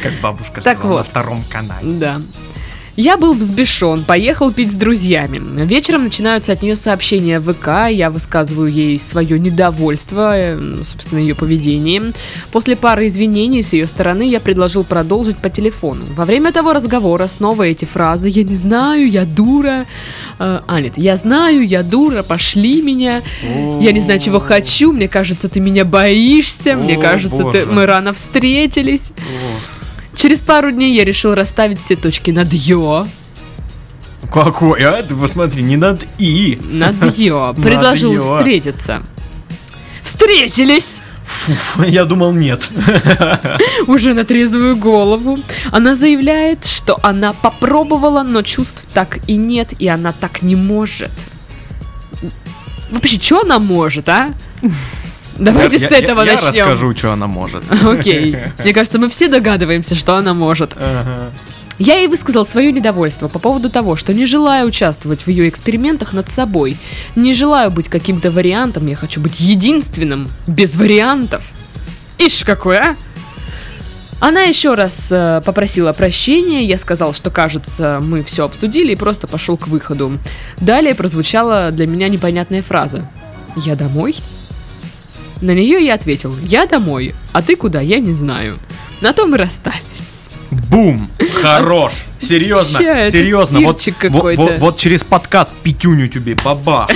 Как 0.03 0.13
бабушка 0.21 0.61
Так 0.61 0.77
сказала, 0.77 0.89
на 0.89 0.97
вот. 0.97 1.07
втором 1.07 1.43
канале. 1.49 1.93
Да. 1.99 2.21
Я 2.97 3.15
был 3.15 3.35
взбешен, 3.35 4.03
поехал 4.03 4.51
пить 4.51 4.71
с 4.71 4.75
друзьями. 4.75 5.39
Вечером 5.65 6.05
начинаются 6.05 6.51
от 6.51 6.63
нее 6.63 6.75
сообщения 6.75 7.39
в 7.39 7.53
ВК, 7.53 7.91
я 7.91 8.09
высказываю 8.09 8.71
ей 8.71 8.97
свое 8.97 9.39
недовольство, 9.39 10.35
э, 10.35 10.55
ну, 10.55 10.83
собственно, 10.83 11.19
ее 11.19 11.35
поведением. 11.35 12.11
После 12.51 12.75
пары 12.75 13.05
извинений 13.05 13.61
с 13.61 13.73
ее 13.73 13.85
стороны 13.85 14.23
я 14.27 14.39
предложил 14.39 14.83
продолжить 14.83 15.37
по 15.37 15.51
телефону. 15.51 16.05
Во 16.15 16.25
время 16.25 16.51
того 16.51 16.73
разговора 16.73 17.27
снова 17.27 17.67
эти 17.67 17.85
фразы 17.85 18.29
«я 18.29 18.41
не 18.41 18.55
знаю, 18.55 19.07
я 19.07 19.25
дура», 19.25 19.85
э, 20.39 20.61
а 20.67 20.81
нет, 20.81 20.93
«я 20.97 21.17
знаю, 21.17 21.67
я 21.67 21.83
дура, 21.83 22.23
пошли 22.23 22.81
меня», 22.81 23.21
«я 23.79 23.91
не 23.91 23.99
знаю, 23.99 24.19
чего 24.19 24.39
хочу, 24.39 24.91
мне 24.91 25.07
кажется, 25.07 25.49
ты 25.49 25.59
меня 25.59 25.85
боишься», 25.85 26.75
«мне 26.75 26.97
кажется, 26.97 27.43
ты, 27.51 27.67
мы 27.67 27.85
рано 27.85 28.11
встретились». 28.11 29.11
Через 30.17 30.41
пару 30.41 30.71
дней 30.71 30.95
я 30.95 31.05
решил 31.05 31.35
расставить 31.35 31.79
все 31.79 31.95
точки 31.95 32.31
над 32.31 32.51
«ё», 32.51 33.07
Какой? 34.33 34.83
А, 34.83 35.03
ты 35.03 35.15
посмотри, 35.15 35.61
не 35.61 35.77
над 35.77 36.05
«и». 36.17 36.59
над 36.69 36.95
«ё», 37.17 37.53
предложил 37.53 38.13
«ё». 38.13 38.21
встретиться. 38.21 39.03
Встретились! 40.01 41.01
Фу, 41.23 41.83
я 41.83 42.05
думал, 42.05 42.33
нет. 42.33 42.69
Уже 43.87 44.13
на 44.13 44.23
трезвую 44.23 44.75
голову. 44.75 45.37
Она 45.71 45.93
заявляет, 45.93 46.65
что 46.65 46.97
она 47.03 47.33
попробовала, 47.33 48.23
но 48.23 48.41
чувств 48.41 48.87
так 48.93 49.19
и 49.27 49.35
нет, 49.35 49.73
и 49.77 49.87
она 49.87 50.13
так 50.13 50.41
не 50.41 50.55
может. 50.55 51.11
Вообще, 52.89 53.19
что 53.21 53.41
она 53.41 53.59
может, 53.59 54.09
а? 54.09 54.33
Давайте 55.39 55.77
Я- 55.77 55.89
с 55.89 55.91
этого 55.91 56.21
я, 56.21 56.33
начнем. 56.33 56.53
Я 56.53 56.65
расскажу, 56.65 56.95
что 56.95 57.11
она 57.13 57.27
может. 57.27 57.63
Окей. 57.85 58.37
Мне 58.63 58.73
кажется, 58.73 58.99
мы 58.99 59.09
все 59.09 59.27
догадываемся, 59.27 59.95
что 59.95 60.15
она 60.15 60.33
может. 60.33 60.73
Ага. 60.75 61.31
Я 61.79 61.97
ей 61.97 62.07
высказал 62.07 62.43
свое 62.43 62.71
недовольство 62.71 63.27
по 63.27 63.37
поводу 63.37 63.69
того, 63.69 63.95
что 63.95 64.13
не 64.13 64.25
желаю 64.25 64.67
участвовать 64.67 65.21
в 65.21 65.27
ее 65.27 65.47
экспериментах 65.47 66.11
над 66.13 66.27
собой. 66.27 66.77
Не 67.15 67.33
желаю 67.35 67.69
быть 67.69 67.87
каким-то 67.87 68.31
вариантом, 68.31 68.87
я 68.87 68.95
хочу 68.95 69.21
быть 69.21 69.39
единственным, 69.39 70.27
без 70.47 70.75
вариантов. 70.75 71.43
Ишь 72.17 72.43
какой, 72.43 72.77
а? 72.77 72.95
Она 74.19 74.41
еще 74.41 74.73
раз 74.73 75.09
э, 75.11 75.43
попросила 75.45 75.93
прощения, 75.93 76.63
я 76.65 76.79
сказал, 76.79 77.13
что, 77.13 77.29
кажется, 77.29 77.99
мы 78.01 78.23
все 78.23 78.45
обсудили 78.45 78.93
и 78.93 78.95
просто 78.95 79.27
пошел 79.27 79.57
к 79.57 79.67
выходу. 79.67 80.17
Далее 80.59 80.95
прозвучала 80.95 81.69
для 81.69 81.85
меня 81.85 82.09
непонятная 82.09 82.63
фраза. 82.63 83.07
«Я 83.55 83.75
домой?» 83.75 84.15
На 85.41 85.51
нее 85.51 85.85
я 85.85 85.93
ответил 85.93 86.35
«Я 86.43 86.65
домой, 86.65 87.13
а 87.33 87.41
ты 87.41 87.55
куда, 87.55 87.81
я 87.81 87.99
не 87.99 88.13
знаю». 88.13 88.57
На 89.01 89.13
том 89.13 89.35
и 89.35 89.37
расстались. 89.37 90.29
Бум! 90.49 91.09
Хорош! 91.41 91.93
Серьезно, 92.19 92.79
Ща, 92.79 93.07
серьезно. 93.09 93.59
Вот, 93.61 93.81
вот- 94.37 94.57
вот 94.59 94.77
через 94.77 95.03
подкаст 95.03 95.49
пятюню 95.63 96.07
тебе, 96.07 96.35
баба. 96.43 96.87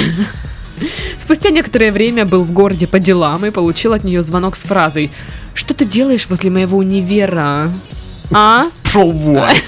Спустя 1.18 1.52
некоторое 1.52 1.92
время 1.92 2.26
был 2.26 2.44
в 2.44 2.52
городе 2.52 2.88
по 2.88 2.98
делам 3.00 3.46
и 3.46 3.52
получил 3.52 3.94
от 3.94 4.04
нее 4.04 4.22
звонок 4.24 4.56
с 4.56 4.64
фразой 4.64 5.12
«Что 5.54 5.74
ты 5.76 5.86
делаешь 5.86 6.28
возле 6.28 6.50
моего 6.50 6.78
универа?» 6.80 7.70
А? 8.34 8.68
Пшел 8.84 9.12
вон! 9.12 9.50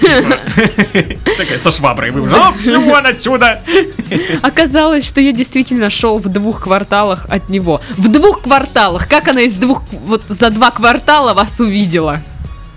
Такая 1.36 1.58
со 1.58 1.70
шваброй 1.70 2.10
выбежал. 2.10 2.38
«А, 2.42 2.52
Пшел 2.52 2.80
вон 2.80 3.06
отсюда! 3.06 3.62
Оказалось, 4.42 5.06
что 5.06 5.20
я 5.20 5.32
действительно 5.32 5.90
шел 5.90 6.18
в 6.18 6.28
двух 6.28 6.62
кварталах 6.62 7.26
от 7.28 7.48
него. 7.50 7.80
В 7.96 8.08
двух 8.10 8.42
кварталах! 8.42 9.08
Как 9.08 9.28
она 9.28 9.42
из 9.42 9.54
двух... 9.54 9.82
Вот 9.92 10.22
за 10.28 10.50
два 10.50 10.70
квартала 10.70 11.34
вас 11.34 11.60
увидела? 11.60 12.20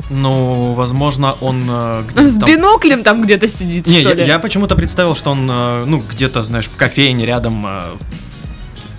Ну, 0.09 0.73
возможно, 0.73 1.35
он 1.41 1.65
э, 1.69 2.03
где-то 2.07 2.27
С 2.29 2.35
там- 2.37 2.49
биноклем 2.49 3.03
там 3.03 3.21
где-то 3.23 3.45
сидит, 3.47 3.87
Не, 3.87 3.99
что 3.99 4.09
я, 4.09 4.15
ли? 4.15 4.25
я 4.25 4.39
почему-то 4.39 4.75
представил, 4.77 5.15
что 5.15 5.31
он, 5.31 5.49
э, 5.51 5.83
ну, 5.85 6.01
где-то, 6.09 6.43
знаешь, 6.43 6.65
в 6.67 6.77
кофейне 6.77 7.25
рядом 7.25 7.65
э, 7.67 7.81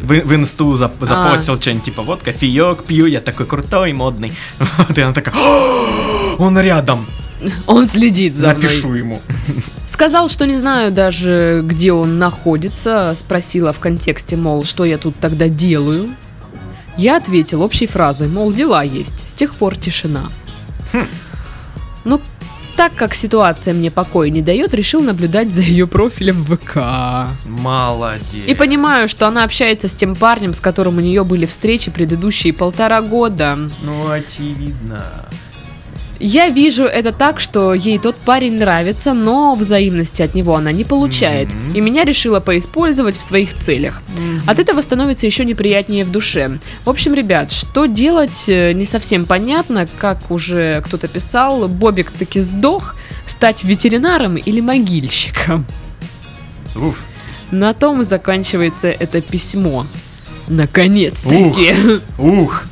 в, 0.00 0.06
в 0.12 0.34
инсту 0.34 0.74
зап- 0.74 1.02
запостил 1.04 1.56
что-нибудь, 1.58 1.84
типа, 1.84 2.02
вот, 2.02 2.20
кофеек 2.22 2.84
пью, 2.84 3.06
я 3.06 3.20
такой 3.22 3.46
крутой, 3.46 3.94
модный. 3.94 4.32
Вот, 4.78 4.98
и 4.98 5.00
она 5.00 5.14
такая, 5.14 5.34
«О, 5.34 5.86
он 6.38 6.58
рядом, 6.58 7.06
Он 7.66 7.86
следит 7.86 8.36
за 8.36 8.48
мной. 8.48 8.62
напишу 8.62 8.94
ему. 8.94 9.20
Сказал, 9.86 10.28
что 10.28 10.46
не 10.46 10.56
знаю 10.56 10.92
даже, 10.92 11.62
где 11.64 11.92
он 11.92 12.18
находится. 12.18 13.12
Спросила 13.14 13.72
в 13.72 13.78
контексте, 13.78 14.36
мол, 14.36 14.64
что 14.64 14.84
я 14.84 14.98
тут 14.98 15.16
тогда 15.16 15.48
делаю. 15.48 16.14
Я 16.96 17.16
ответил 17.16 17.62
общей 17.62 17.86
фразой, 17.86 18.28
мол, 18.28 18.52
дела 18.52 18.82
есть. 18.82 19.28
С 19.28 19.34
тех 19.34 19.54
пор 19.54 19.76
тишина. 19.76 20.30
Ну, 22.04 22.20
так 22.76 22.94
как 22.94 23.14
ситуация 23.14 23.74
мне 23.74 23.90
покоя 23.90 24.30
не 24.30 24.42
дает, 24.42 24.74
решил 24.74 25.00
наблюдать 25.02 25.52
за 25.52 25.60
ее 25.62 25.86
профилем 25.86 26.42
в 26.44 26.56
ВК. 26.56 27.28
Молодец. 27.48 28.22
И 28.46 28.54
понимаю, 28.54 29.08
что 29.08 29.26
она 29.26 29.44
общается 29.44 29.88
с 29.88 29.94
тем 29.94 30.14
парнем, 30.16 30.54
с 30.54 30.60
которым 30.60 30.98
у 30.98 31.00
нее 31.00 31.22
были 31.24 31.46
встречи 31.46 31.90
предыдущие 31.90 32.52
полтора 32.52 33.00
года. 33.02 33.58
Ну, 33.82 34.10
очевидно. 34.10 35.04
Я 36.20 36.48
вижу 36.48 36.84
это 36.84 37.12
так, 37.12 37.38
что 37.38 37.74
ей 37.74 37.98
тот 37.98 38.16
парень 38.16 38.58
нравится, 38.58 39.14
но 39.14 39.54
взаимности 39.54 40.22
от 40.22 40.34
него 40.34 40.56
она 40.56 40.72
не 40.72 40.84
получает. 40.84 41.48
Мгм. 41.52 41.76
И 41.76 41.80
меня 41.80 42.04
решила 42.04 42.40
поиспользовать 42.40 43.16
в 43.16 43.22
своих 43.22 43.54
целях. 43.54 44.02
От 44.46 44.58
этого 44.58 44.80
становится 44.80 45.26
еще 45.26 45.44
неприятнее 45.44 46.04
в 46.04 46.10
душе. 46.10 46.58
В 46.84 46.90
общем, 46.90 47.14
ребят, 47.14 47.52
что 47.52 47.86
делать 47.86 48.44
э, 48.48 48.72
не 48.72 48.84
совсем 48.84 49.26
понятно, 49.26 49.88
как 49.98 50.30
уже 50.30 50.82
кто-то 50.84 51.06
писал, 51.06 51.68
Бобик 51.68 52.10
таки 52.10 52.40
сдох, 52.40 52.96
стать 53.26 53.62
ветеринаром 53.64 54.36
или 54.36 54.60
могильщиком. 54.60 55.66
Уф. 56.74 57.04
На 57.50 57.74
том 57.74 58.00
и 58.00 58.04
заканчивается 58.04 58.88
это 58.88 59.20
письмо. 59.20 59.86
Наконец-таки. 60.48 61.74
Ух. 62.18 62.64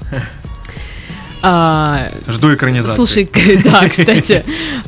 А, 1.49 2.09
Жду 2.27 2.53
экранизации. 2.53 2.97
Слушай, 2.97 3.31
да, 3.65 3.89
кстати, 3.89 4.45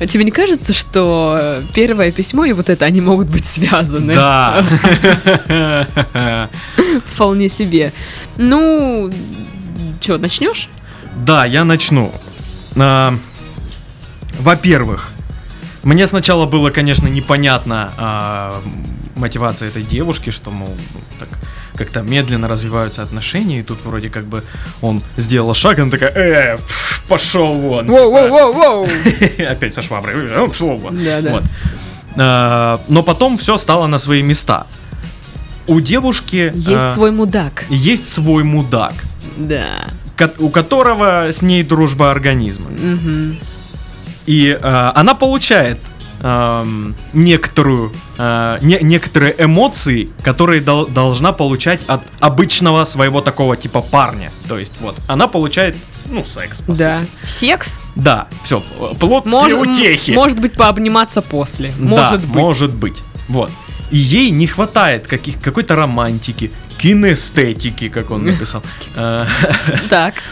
тебе 0.08 0.24
не 0.24 0.32
кажется, 0.32 0.74
что 0.74 1.62
первое 1.72 2.10
письмо 2.10 2.46
и 2.46 2.52
вот 2.52 2.68
это, 2.68 2.84
они 2.84 3.00
могут 3.00 3.28
быть 3.28 3.44
связаны? 3.44 4.12
Да. 4.12 4.64
Вполне 7.14 7.48
себе. 7.48 7.92
Ну, 8.38 9.08
что, 10.00 10.18
начнешь? 10.18 10.68
Да, 11.24 11.44
я 11.44 11.62
начну. 11.64 12.12
А, 12.76 13.14
Во-первых, 14.40 15.10
мне 15.84 16.08
сначала 16.08 16.46
было, 16.46 16.70
конечно, 16.70 17.06
непонятно 17.06 17.92
а, 17.96 18.60
мотивация 19.18 19.68
этой 19.68 19.82
девушки, 19.82 20.30
что, 20.30 20.50
мол, 20.50 20.68
ну, 20.94 21.00
так 21.18 21.28
как-то 21.74 22.02
медленно 22.02 22.48
развиваются 22.48 23.02
отношения, 23.02 23.60
и 23.60 23.62
тут 23.62 23.84
вроде 23.84 24.08
как 24.10 24.24
бы 24.24 24.42
он 24.82 25.02
сделал 25.16 25.54
шаг, 25.54 25.78
и 25.78 25.82
она 25.82 25.90
такая, 25.90 26.10
э, 26.12 26.56
пф, 26.56 27.02
пошел 27.08 27.54
вон. 27.54 27.84
типа. 27.86 27.96
Воу-воу-воу-воу! 27.98 29.46
Опять 29.52 29.74
со 29.74 29.82
шваброй 29.82 30.14
выбежал, 30.16 30.38
«Ну, 30.38 30.48
пошел 30.48 30.76
вон. 30.76 31.04
Да-да. 31.04 31.30
Вот. 31.30 31.44
А, 32.16 32.80
Но 32.88 33.02
потом 33.02 33.38
все 33.38 33.56
стало 33.58 33.86
на 33.86 33.98
свои 33.98 34.22
места. 34.22 34.66
У 35.66 35.80
девушки 35.80 36.50
Есть 36.54 36.84
а, 36.84 36.94
свой 36.94 37.10
мудак. 37.12 37.64
есть 37.68 38.08
свой 38.08 38.42
мудак, 38.42 38.94
Да. 39.36 39.86
ко- 40.16 40.32
у 40.38 40.48
которого 40.48 41.30
с 41.30 41.42
ней 41.42 41.62
дружба 41.62 42.10
организма. 42.10 42.70
Мгм. 42.70 43.36
И 44.26 44.58
э, 44.60 44.90
она 44.94 45.14
получает 45.14 45.78
эм, 46.20 46.94
некоторую, 47.12 47.92
э, 48.18 48.58
не- 48.60 48.78
некоторые 48.82 49.34
эмоции, 49.38 50.10
которые 50.22 50.60
дол- 50.60 50.86
должна 50.86 51.32
получать 51.32 51.84
от 51.86 52.02
обычного 52.20 52.84
своего 52.84 53.20
такого 53.20 53.56
типа 53.56 53.80
парня. 53.82 54.30
То 54.48 54.58
есть 54.58 54.74
вот, 54.80 54.96
она 55.06 55.26
получает, 55.28 55.76
ну, 56.06 56.24
секс, 56.24 56.62
по 56.62 56.72
Да. 56.74 57.00
сути. 57.00 57.10
Секс? 57.30 57.78
Да, 57.96 58.26
все, 58.44 58.62
плотские 58.98 59.32
Может, 59.32 59.58
утехи. 59.60 60.10
может 60.12 60.40
быть, 60.40 60.54
пообниматься 60.54 61.22
после. 61.22 61.72
Да, 61.78 61.84
Может 61.86 62.20
быть. 62.20 62.34
может 62.34 62.74
быть. 62.74 63.02
Вот. 63.28 63.50
И 63.90 63.96
ей 63.96 64.30
не 64.30 64.46
хватает 64.46 65.06
каких, 65.06 65.40
какой-то 65.40 65.74
романтики, 65.74 66.50
кинестетики, 66.78 67.88
как 67.88 68.10
он 68.10 68.24
написал. 68.24 68.62
Э, 68.96 69.24
Так. 69.88 70.14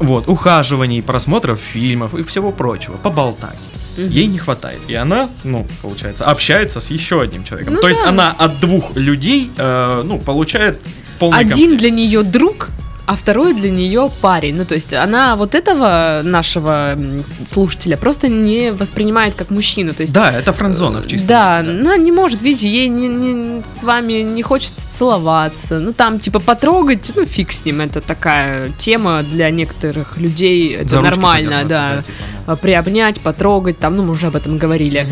Вот, 0.00 0.28
ухаживаний, 0.28 1.00
просмотров 1.02 1.60
фильмов 1.60 2.14
и 2.16 2.22
всего 2.24 2.50
прочего, 2.50 2.94
поболтать. 2.96 3.56
Мгм. 3.96 4.10
Ей 4.10 4.26
не 4.26 4.38
хватает. 4.38 4.80
И 4.88 4.94
она, 4.94 5.28
ну, 5.44 5.66
получается, 5.82 6.24
общается 6.26 6.80
с 6.80 6.90
еще 6.90 7.20
одним 7.20 7.44
человеком. 7.44 7.74
Ну 7.74 7.80
То 7.80 7.88
есть 7.88 8.02
да. 8.02 8.08
она 8.08 8.30
от 8.38 8.60
двух 8.60 8.96
людей, 8.96 9.50
э, 9.56 10.02
ну, 10.04 10.18
получает 10.18 10.78
полный 11.18 11.38
Один 11.38 11.70
комплект. 11.70 11.80
для 11.80 11.90
нее 11.90 12.22
друг, 12.22 12.68
а 13.06 13.16
второй 13.16 13.52
для 13.54 13.70
нее 13.70 14.10
парень. 14.22 14.56
Ну, 14.56 14.64
то 14.64 14.74
есть 14.74 14.94
она 14.94 15.36
вот 15.36 15.54
этого 15.54 16.20
нашего 16.24 16.96
слушателя 17.44 17.96
просто 17.96 18.28
не 18.28 18.72
воспринимает 18.72 19.34
как 19.34 19.50
мужчину. 19.50 19.92
То 19.94 20.00
есть 20.02 20.12
Да, 20.14 20.30
это 20.32 20.52
френдзона 20.52 21.02
в 21.02 21.06
чистом 21.06 21.28
Да, 21.28 21.60
виде, 21.60 21.72
ну 21.82 21.96
не 21.96 22.12
может, 22.12 22.40
видите, 22.42 22.68
ей 22.70 22.88
не, 22.88 23.08
не- 23.08 23.62
с 23.64 23.82
вами 23.82 24.22
не 24.22 24.42
хочется 24.42 24.88
целоваться. 24.90 25.78
Ну 25.80 25.92
там 25.92 26.18
типа 26.18 26.40
потрогать, 26.40 27.12
ну 27.14 27.24
фиг 27.26 27.52
с 27.52 27.64
ним, 27.64 27.80
это 27.82 28.00
такая 28.00 28.70
тема 28.78 29.22
для 29.22 29.50
некоторых 29.50 30.16
людей, 30.16 30.74
это 30.74 30.90
За 30.90 31.00
нормально, 31.02 31.62
да. 31.68 31.90
типа, 31.90 32.04
ну. 32.46 32.52
А, 32.52 32.56
Приобнять, 32.56 33.20
потрогать, 33.20 33.78
там, 33.78 33.96
ну 33.96 34.04
мы 34.04 34.12
уже 34.12 34.28
об 34.28 34.36
этом 34.36 34.56
говорили. 34.58 35.00
э, 35.00 35.04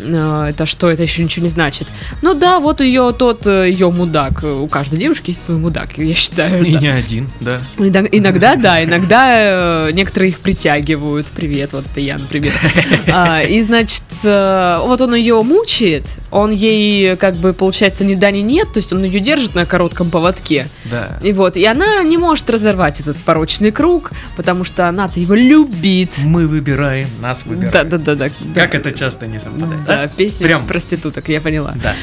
это 0.00 0.66
что, 0.66 0.90
это 0.90 1.02
еще 1.02 1.22
ничего 1.24 1.44
не 1.44 1.48
значит. 1.50 1.88
Ну 2.22 2.34
да, 2.34 2.60
вот 2.60 2.80
ее 2.80 3.12
тот, 3.16 3.46
э, 3.46 3.68
ее 3.70 3.90
мудак. 3.90 4.42
У 4.44 4.66
каждой 4.68 4.98
девушки 4.98 5.30
есть 5.30 5.44
свой 5.44 5.58
мудак, 5.58 5.98
я 5.98 6.14
считаю. 6.14 6.64
И 6.64 6.70
это. 6.72 6.80
не 6.80 6.88
один, 6.88 7.28
да. 7.40 7.58
Иног- 7.76 8.08
Иногда, 8.12 8.56
да, 8.56 8.82
иногда 8.84 9.88
э, 9.88 9.90
некоторые 9.92 10.30
их 10.30 10.40
притягивают. 10.40 11.26
Привет, 11.26 11.72
вот 11.72 11.86
это 11.90 12.00
я, 12.00 12.18
например. 12.18 12.52
А, 13.12 13.42
И, 13.42 13.60
значит, 13.60 14.02
э, 14.22 14.78
вот 14.82 15.00
он 15.00 15.14
ее 15.14 15.42
мучает, 15.42 16.04
он 16.30 16.50
ей, 16.50 17.16
как 17.16 17.36
бы, 17.36 17.52
получается, 17.52 18.04
ни 18.04 18.14
да, 18.14 18.30
ни 18.30 18.38
нет, 18.38 18.72
то 18.72 18.78
есть 18.78 18.92
он 18.92 19.02
ее 19.02 19.20
держит 19.20 19.54
на 19.54 19.66
коротком 19.66 20.10
поводке. 20.10 20.68
Да. 20.84 21.18
И 21.22 21.32
вот, 21.32 21.56
и 21.56 21.64
она 21.64 22.02
не 22.02 22.18
может 22.18 22.48
разорвать 22.50 23.00
этот 23.00 23.16
порочный 23.16 23.70
круг, 23.70 24.10
потому 24.36 24.64
что 24.64 24.88
она-то 24.88 25.20
его 25.20 25.34
любит. 25.34 26.10
Мы 26.24 26.46
выбираем, 26.46 27.08
нас 27.20 27.44
выбираем. 27.44 27.72
Да, 27.72 27.84
да, 27.84 27.98
да, 27.98 28.14
да. 28.14 28.28
да. 28.40 28.60
Как 28.60 28.74
это 28.74 28.92
часто 28.92 29.26
не 29.26 29.38
совпадает, 29.38 29.84
Да, 29.86 30.02
да? 30.02 30.08
песня 30.08 30.46
Прям. 30.46 30.66
проституток, 30.66 31.28
я 31.28 31.40
поняла. 31.40 31.74
Да. 31.82 31.94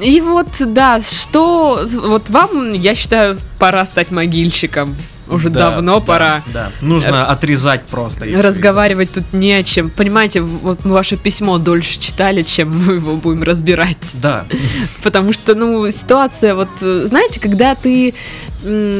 И 0.00 0.20
вот, 0.20 0.48
да, 0.60 1.00
что, 1.00 1.84
вот 2.04 2.30
вам, 2.30 2.72
я 2.72 2.94
считаю, 2.94 3.36
пора 3.58 3.84
стать 3.84 4.10
могильщиком. 4.10 4.94
Уже 5.28 5.50
Да, 5.50 5.70
давно 5.70 5.94
да, 5.94 6.00
пора. 6.00 6.42
Да. 6.52 6.70
Нужно 6.80 7.26
отрезать 7.26 7.82
просто. 7.82 8.26
Разговаривать 8.40 9.12
тут 9.12 9.32
не 9.32 9.52
о 9.52 9.62
чем. 9.62 9.90
Понимаете, 9.90 10.40
вот 10.40 10.84
мы 10.84 10.94
ваше 10.94 11.16
письмо 11.16 11.58
дольше 11.58 11.98
читали, 11.98 12.42
чем 12.42 12.86
мы 12.86 12.94
его 12.94 13.16
будем 13.16 13.42
разбирать. 13.42 14.14
Да. 14.14 14.44
Потому 15.02 15.32
что, 15.32 15.54
ну, 15.54 15.90
ситуация, 15.90 16.54
вот, 16.54 16.68
э, 16.80 17.04
знаете, 17.06 17.40
когда 17.40 17.74
ты 17.74 18.14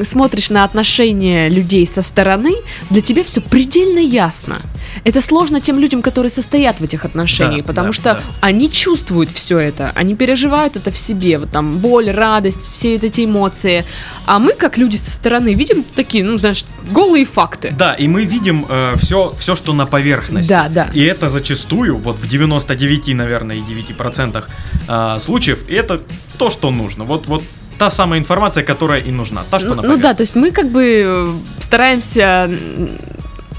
смотришь 0.05 0.51
на 0.51 0.65
отношения 0.65 1.49
людей 1.49 1.87
со 1.87 2.03
стороны, 2.03 2.55
для 2.91 3.03
тебя 3.03 3.25
все 3.25 3.41
предельно 3.41 3.99
ясно. 3.99 4.63
Это 5.05 5.21
сложно 5.21 5.61
тем 5.61 5.79
людям, 5.79 6.03
которые 6.03 6.31
состоят 6.31 6.81
в 6.81 6.85
этих 6.85 7.05
отношениях, 7.05 7.63
Да, 7.63 7.69
потому 7.69 7.89
да, 7.89 7.93
что 7.93 8.03
да. 8.15 8.21
они 8.41 8.71
чувствуют 8.71 9.31
все 9.31 9.59
это, 9.59 9.93
они 9.95 10.15
переживают 10.15 10.77
это 10.77 10.91
в 10.91 10.99
себе, 10.99 11.39
вот 11.39 11.51
там 11.51 11.79
боль, 11.79 12.11
радость, 12.11 12.71
все 12.73 12.95
эти 12.97 13.25
эмоции. 13.25 13.85
А 14.27 14.39
мы, 14.39 14.53
как 14.53 14.79
люди 14.79 14.97
со 14.97 15.11
стороны, 15.11 15.55
видим 15.55 15.85
такие, 15.95 16.25
ну, 16.25 16.37
знаешь, 16.39 16.65
голые 16.91 17.25
факты. 17.25 17.75
Да, 17.77 17.95
и 17.95 18.09
мы 18.09 18.25
видим 18.25 18.67
все, 18.97 19.35
все, 19.39 19.57
что 19.57 19.73
на 19.73 19.87
поверхности. 19.87 20.51
Да, 20.51 20.69
да. 20.69 20.91
И 20.95 21.03
это 21.03 21.29
зачастую, 21.29 21.97
вот 21.97 22.17
в 22.17 22.29
99, 22.29 23.15
наверное, 23.15 23.57
и 23.57 23.61
9% 23.61 24.45
э, 24.89 25.19
случаев, 25.19 25.69
это 25.69 26.01
то, 26.39 26.51
что 26.51 26.71
нужно. 26.71 27.05
Вот, 27.05 27.27
вот 27.27 27.43
та 27.79 27.91
самая 27.91 28.21
информация, 28.21 28.65
которая 28.65 29.01
и 29.01 29.13
нужна. 29.13 29.43
Та, 29.51 29.59
что 29.59 29.75
Ну, 29.75 29.83
ну 29.83 29.97
да, 29.97 30.15
то 30.15 30.23
есть 30.23 30.37
мы 30.37 30.51
как 30.51 30.71
бы 30.71 30.83
э, 30.83 31.27
стараемся, 31.61 32.51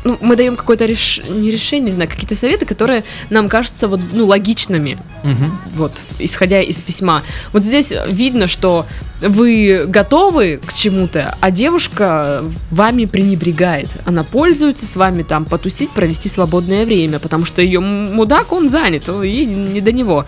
ну, 0.09 0.17
мы 0.21 0.35
даем 0.35 0.55
какое-то 0.55 0.85
реш... 0.85 1.21
не 1.29 1.51
решение, 1.51 1.87
не 1.87 1.91
знаю, 1.91 2.09
какие-то 2.09 2.35
советы, 2.35 2.65
которые 2.65 3.03
нам 3.29 3.47
кажутся 3.47 3.87
вот, 3.87 3.99
ну, 4.11 4.25
логичными, 4.25 4.97
Мгм. 5.23 5.51
вот, 5.75 5.91
исходя 6.19 6.61
из 6.61 6.81
письма. 6.81 7.23
Вот 7.53 7.63
здесь 7.63 7.93
видно, 8.07 8.47
что 8.47 8.85
вы 9.21 9.85
готовы 9.87 10.59
к 10.65 10.73
чему-то, 10.73 11.35
а 11.41 11.51
девушка 11.51 12.43
вами 12.71 13.05
пренебрегает. 13.05 13.89
Она 14.05 14.23
пользуется 14.23 14.85
с 14.85 14.95
вами 14.95 15.23
там 15.23 15.45
потусить, 15.45 15.89
провести 15.91 16.29
свободное 16.29 16.85
время, 16.85 17.19
потому 17.19 17.45
что 17.45 17.61
ее 17.61 17.81
мудак, 17.81 18.51
он 18.53 18.69
занят, 18.69 19.07
ей 19.07 19.45
не 19.45 19.81
до 19.81 19.91
него. 19.91 20.25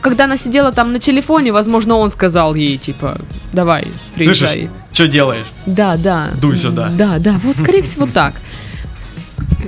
Когда 0.00 0.24
она 0.24 0.36
сидела 0.36 0.72
там 0.72 0.92
на 0.92 0.98
телефоне, 0.98 1.52
возможно, 1.52 1.96
он 1.96 2.10
сказал 2.10 2.54
ей, 2.54 2.78
типа, 2.78 3.18
давай, 3.52 3.86
приезжай. 4.14 4.48
Слышишь, 4.48 4.70
что 4.92 5.08
делаешь? 5.08 5.46
Да, 5.66 5.96
да. 5.96 6.30
Дуй 6.40 6.56
сюда. 6.56 6.90
Да, 6.96 7.18
да, 7.18 7.38
вот 7.44 7.58
скорее 7.58 7.82
всего 7.82 8.06
так. 8.06 8.34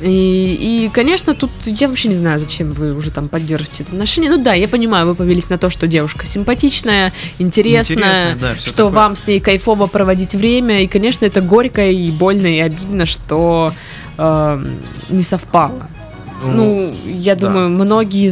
И, 0.05 0.85
и, 0.85 0.91
конечно, 0.91 1.35
тут 1.35 1.51
я 1.65 1.89
вообще 1.89 2.09
не 2.09 2.15
знаю, 2.15 2.39
зачем 2.39 2.71
вы 2.71 2.95
уже 2.95 3.11
там 3.11 3.29
поддерживаете 3.29 3.85
это 3.85 3.93
отношение. 3.93 4.31
Ну 4.31 4.43
да, 4.43 4.53
я 4.53 4.69
понимаю, 4.69 5.07
вы 5.07 5.15
повелись 5.15 5.49
на 5.49 5.57
то, 5.57 5.71
что 5.71 5.87
девушка 5.87 6.27
симпатичная, 6.27 7.11
интересная, 7.39 8.33
Интересная, 8.33 8.55
да, 8.55 8.55
что 8.61 8.71
такое. 8.71 8.93
вам 8.93 9.17
с 9.17 9.27
ней 9.27 9.41
кайфово 9.41 9.87
проводить 9.87 10.35
время. 10.35 10.83
И, 10.83 10.87
конечно, 10.89 11.25
это 11.25 11.41
горько 11.41 11.89
и 11.89 12.11
больно 12.11 12.47
и 12.47 12.59
обидно, 12.59 13.07
что 13.07 13.73
эм, 14.19 14.79
не 15.09 15.23
совпало. 15.23 15.89
Ну, 16.47 16.95
я 17.07 17.35
да. 17.35 17.47
думаю, 17.49 17.69
многие, 17.71 18.31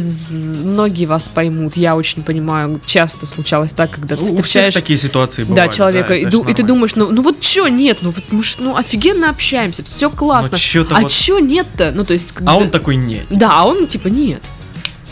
многие 0.63 1.05
вас 1.05 1.29
поймут. 1.29 1.75
Я 1.77 1.95
очень 1.95 2.23
понимаю, 2.23 2.79
часто 2.85 3.25
случалось 3.25 3.73
так, 3.73 3.91
когда 3.91 4.15
ты 4.15 4.21
Ну, 4.21 4.25
у 4.25 4.29
всех 4.29 4.45
встречаешь 4.45 4.73
такие 4.73 4.97
ситуации 4.97 5.43
да, 5.43 5.49
бывают. 5.49 5.73
человека, 5.73 6.13
и, 6.15 6.21
это 6.21 6.31
ду- 6.31 6.43
и 6.47 6.53
ты 6.53 6.63
думаешь, 6.63 6.95
ну, 6.95 7.09
ну 7.11 7.21
вот 7.21 7.39
чё 7.41 7.67
нет, 7.67 7.99
ну 8.01 8.11
вот 8.11 8.23
мы 8.31 8.43
ж, 8.43 8.55
ну 8.59 8.75
офигенно 8.75 9.29
общаемся, 9.29 9.83
все 9.83 10.09
классно. 10.09 10.51
Ну, 10.53 10.57
чё-то 10.57 10.95
а 10.95 11.01
вот- 11.01 11.11
чё 11.11 11.39
нет-то? 11.39 11.91
Ну 11.95 12.03
то 12.05 12.13
есть, 12.13 12.33
А 12.45 12.57
он 12.57 12.69
такой 12.69 12.95
нет. 12.95 13.25
да, 13.29 13.51
а 13.59 13.65
он 13.65 13.87
типа 13.87 14.07
нет. 14.07 14.41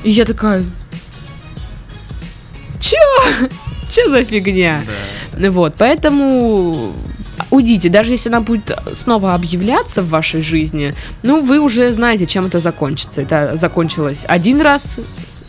И 0.04 0.10
я 0.12 0.26
такая, 0.26 0.64
чё? 2.80 2.98
Чё 3.92 4.10
за 4.10 4.24
фигня? 4.24 4.84
Да. 5.34 5.38
Ну 5.40 5.52
Вот, 5.52 5.76
поэтому 5.78 6.94
уйдите, 7.50 7.90
даже 7.90 8.12
если 8.14 8.30
она 8.30 8.42
будет 8.42 8.72
снова 8.94 9.34
объявляться 9.34 10.02
в 10.02 10.10
вашей 10.10 10.42
жизни, 10.42 10.94
ну 11.24 11.42
вы 11.42 11.60
уже 11.60 11.92
знаете, 11.92 12.26
чем 12.26 12.46
это 12.46 12.60
закончится. 12.60 13.22
Это 13.22 13.56
закончилось 13.56 14.26
один 14.28 14.62
раз 14.62 15.00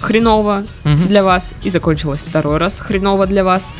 хреново 0.00 0.64
Мгм. 0.84 1.06
для 1.08 1.22
вас, 1.22 1.52
и 1.62 1.70
закончилось 1.70 2.24
второй 2.26 2.58
раз 2.58 2.80
хреново 2.80 3.26
для 3.26 3.44
вас. 3.44 3.72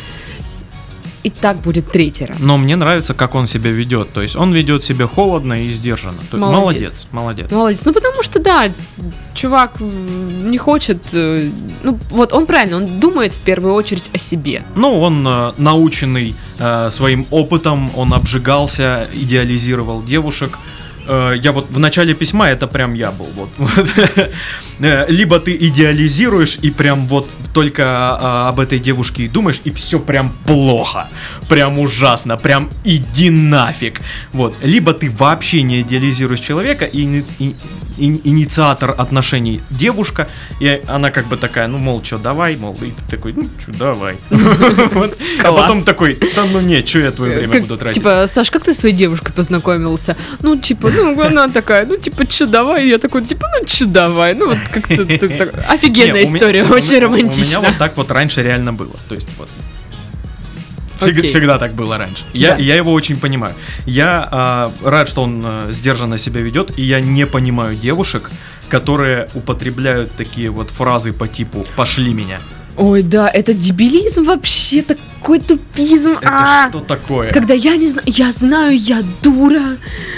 И 1.23 1.31
так 1.31 1.57
будет 1.59 1.93
третий 1.93 2.27
раз. 2.27 2.37
Но 2.41 2.57
мне 2.57 2.75
нравится, 2.77 3.15
как 3.15 3.35
он 3.35 3.47
себя 3.47 3.71
ведет. 3.71 4.13
То 4.13 4.23
есть 4.23 4.37
он 4.37 4.53
ведет 4.53 4.83
себя 4.83 5.07
холодно 5.07 5.63
и 5.65 5.71
сдержанно. 5.71 6.19
Молодец. 6.33 6.57
молодец, 6.63 7.07
молодец. 7.13 7.51
Молодец. 7.53 7.85
Ну, 7.85 7.93
потому 7.93 8.23
что, 8.23 8.39
да, 8.41 8.69
чувак 9.35 9.81
не 9.81 10.59
хочет... 10.59 10.99
э, 11.13 11.49
Ну, 11.85 11.99
вот 12.11 12.33
он 12.33 12.47
правильно, 12.47 12.77
он 12.79 12.99
думает 13.01 13.33
в 13.35 13.41
первую 13.41 13.75
очередь 13.75 14.11
о 14.13 14.19
себе. 14.19 14.65
Ну, 14.75 15.01
он 15.01 15.25
э, 15.27 15.53
наученный 15.59 16.35
э, 16.59 16.91
своим 16.91 17.27
опытом, 17.31 17.91
он 17.97 18.13
обжигался, 18.15 19.07
идеализировал 19.15 20.03
девушек. 20.03 20.59
Э, 21.09 21.35
я 21.43 21.53
вот 21.53 21.67
в 21.71 21.79
начале 21.79 22.15
письма 22.15 22.49
это 22.49 22.67
прям 22.67 22.95
я 22.95 23.11
был. 23.11 23.29
Вот, 23.35 23.49
вот. 23.57 23.95
Э, 24.81 25.05
Либо 25.09 25.39
ты 25.39 25.55
идеализируешь 25.55 26.59
и 26.63 26.71
прям 26.71 27.07
вот 27.07 27.29
только 27.55 27.85
а, 27.87 28.49
об 28.49 28.59
этой 28.59 28.79
девушке 28.81 29.25
и 29.25 29.29
думаешь, 29.29 29.61
и 29.65 29.71
все 29.71 30.01
прям 30.01 30.31
плохо, 30.47 31.07
прям 31.49 31.79
ужасно, 31.79 32.37
прям 32.37 32.69
иди 32.85 33.31
нафиг. 33.31 34.01
Вот. 34.33 34.57
Либо 34.65 34.93
ты 34.93 35.09
вообще 35.11 35.63
не 35.63 35.83
идеализируешь 35.83 36.41
человека 36.41 36.85
и, 36.85 37.23
и- 37.39 37.55
и- 37.99 38.21
инициатор 38.25 38.95
отношений 38.97 39.61
девушка, 39.71 40.27
и 40.61 40.83
она 40.89 41.11
как 41.11 41.27
бы 41.27 41.37
такая, 41.37 41.69
ну, 41.69 41.79
мол, 41.79 42.03
что, 42.03 42.19
давай, 42.19 42.57
мол, 42.57 42.77
и 42.83 42.91
ты 42.91 43.17
такой, 43.17 43.35
ну, 43.35 43.49
что, 43.61 43.73
давай. 43.73 44.17
А 45.45 45.53
потом 45.53 45.83
такой, 45.85 46.19
да 46.35 46.45
ну 46.53 46.61
не, 46.61 46.85
что 46.85 46.99
я 47.01 47.11
твое 47.11 47.37
время 47.39 47.53
Как- 47.53 47.63
буду 47.63 47.77
тратить? 47.79 48.03
Типа, 48.03 48.25
Саш, 48.27 48.51
как 48.51 48.65
ты 48.65 48.73
с 48.75 48.79
своей 48.79 48.95
девушкой 48.95 49.33
познакомился? 49.33 50.17
Ну, 50.41 50.57
типа, 50.57 50.91
ну, 50.93 51.23
она 51.23 51.49
такая, 51.49 51.87
ну, 51.87 51.97
типа, 51.97 52.27
чё, 52.27 52.47
давай? 52.47 52.89
Я 52.89 52.99
такой, 52.99 53.25
типа, 53.25 53.47
ну, 53.59 53.67
чё, 53.67 53.87
давай? 53.87 54.35
Ну, 54.35 54.49
вот 54.49 54.59
как-то 54.73 55.03
офигенная 55.69 56.25
история, 56.25 56.65
очень 56.65 57.05
У 57.05 57.17
меня 57.17 57.61
вот 57.61 57.79
так 57.79 57.97
вот 57.97 58.11
раньше 58.11 58.43
реально 58.43 58.73
было. 58.73 58.95
То 59.09 59.15
есть 59.15 59.29
вот. 59.39 59.49
Всег- 61.01 61.19
Окей. 61.19 61.29
Всегда 61.29 61.59
так 61.59 61.73
было 61.75 61.99
раньше. 61.99 62.23
Я, 62.33 62.51
Да. 62.51 62.63
я 62.63 62.77
его 62.77 62.93
очень 62.93 63.17
понимаю. 63.17 63.55
Я 63.87 64.29
а, 64.31 64.73
рад, 64.85 65.09
что 65.09 65.23
он 65.23 65.43
а, 65.45 65.73
сдержанно 65.73 66.19
себя 66.19 66.41
ведет, 66.41 66.79
и 66.79 66.83
я 66.83 67.01
не 67.01 67.27
понимаю 67.27 67.75
девушек, 67.75 68.31
которые 68.69 69.29
употребляют 69.35 70.13
такие 70.13 70.51
вот 70.51 70.71
фразы 70.71 71.13
по 71.13 71.27
типу 71.27 71.67
«пошли 71.77 72.15
меня». 72.15 72.39
Ой, 72.77 73.03
да, 73.03 73.29
это 73.29 73.53
дебилизм 73.53 74.25
вообще, 74.25 74.83
такой 74.83 75.41
тупизм. 75.41 76.13
Это 76.13 76.29
а. 76.29 76.69
что 76.69 76.81
такое? 76.81 77.31
Когда 77.31 77.55
я 77.55 77.77
не 77.77 77.89
знаю, 77.89 78.07
я 78.09 78.33
знаю, 78.33 78.77
я 78.79 79.03
дура. 79.23 79.77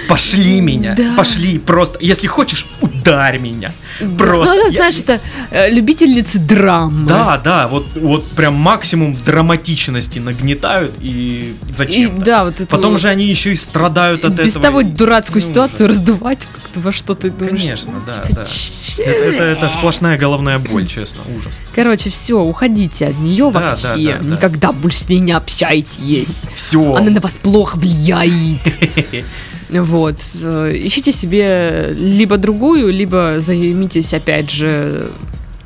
Пошли 0.09 0.61
меня, 0.61 0.95
Да. 0.97 1.15
пошли, 1.17 1.59
просто, 1.59 1.99
если 2.01 2.27
хочешь, 2.27 2.67
ударь 2.81 3.39
меня. 3.39 3.73
Просто. 4.19 4.55
Ну, 4.55 4.61
это, 4.61 4.73
Я- 4.73 4.79
знаешь, 4.81 4.99
это 5.01 5.21
э, 5.51 5.71
любительницы 5.71 6.39
драмы. 6.39 7.07
Да, 7.07 7.39
да, 7.39 7.69
вот, 7.69 7.87
вот 7.95 8.27
прям 8.33 8.55
максимум 8.55 9.17
драматичности 9.25 10.19
нагнетают 10.19 10.95
и 11.01 11.55
И, 11.69 11.73
зачем? 11.73 12.19
да, 12.21 12.45
вот 12.45 12.55
это 12.61 12.67
Потом 12.67 12.93
вот 12.93 13.01
же 13.01 13.09
они 13.09 13.27
еще 13.27 13.53
и 13.53 13.57
страдают 13.57 14.25
от 14.25 14.33
без 14.35 14.51
этого. 14.53 14.65
того 14.65 14.83
дурацкую 14.83 15.43
Ну, 15.43 15.49
ситуацию 15.49 15.87
ужас. 15.87 15.99
раздувать 15.99 16.47
как-то 16.53 16.81
во 16.81 16.93
что 16.93 17.15
ты 17.15 17.31
думаешь. 17.31 17.61
Конечно, 17.61 17.93
да, 18.07 18.13
типа, 18.27 18.35
да. 18.37 19.03
Это, 19.03 19.25
это, 19.25 19.43
это 19.45 19.69
сплошная 19.69 20.19
головная 20.19 20.59
боль, 20.59 20.87
честно, 20.87 21.21
ужас. 21.37 21.53
Короче, 21.75 22.11
все, 22.11 22.35
уходите 22.41 23.07
от 23.07 23.19
нее 23.19 23.51
Да, 23.53 23.61
вообще. 23.61 24.13
да, 24.13 24.19
да. 24.21 24.37
Никогда 24.37 24.73
больше 24.73 24.99
с 24.99 25.09
ней 25.09 25.21
не 25.21 25.33
общайтесь. 25.33 26.45
Все. 26.55 26.95
Она 26.95 27.11
на 27.11 27.21
вас 27.21 27.35
плохо 27.35 27.77
влияет. 27.79 28.61
Вот. 29.71 30.17
Э, 30.41 30.73
Ищите 30.75 31.13
себе 31.13 31.95
либо 31.97 32.37
другую, 32.37 32.93
либо 32.93 33.37
займитесь, 33.39 34.15
опять 34.15 34.51
же, 34.51 35.11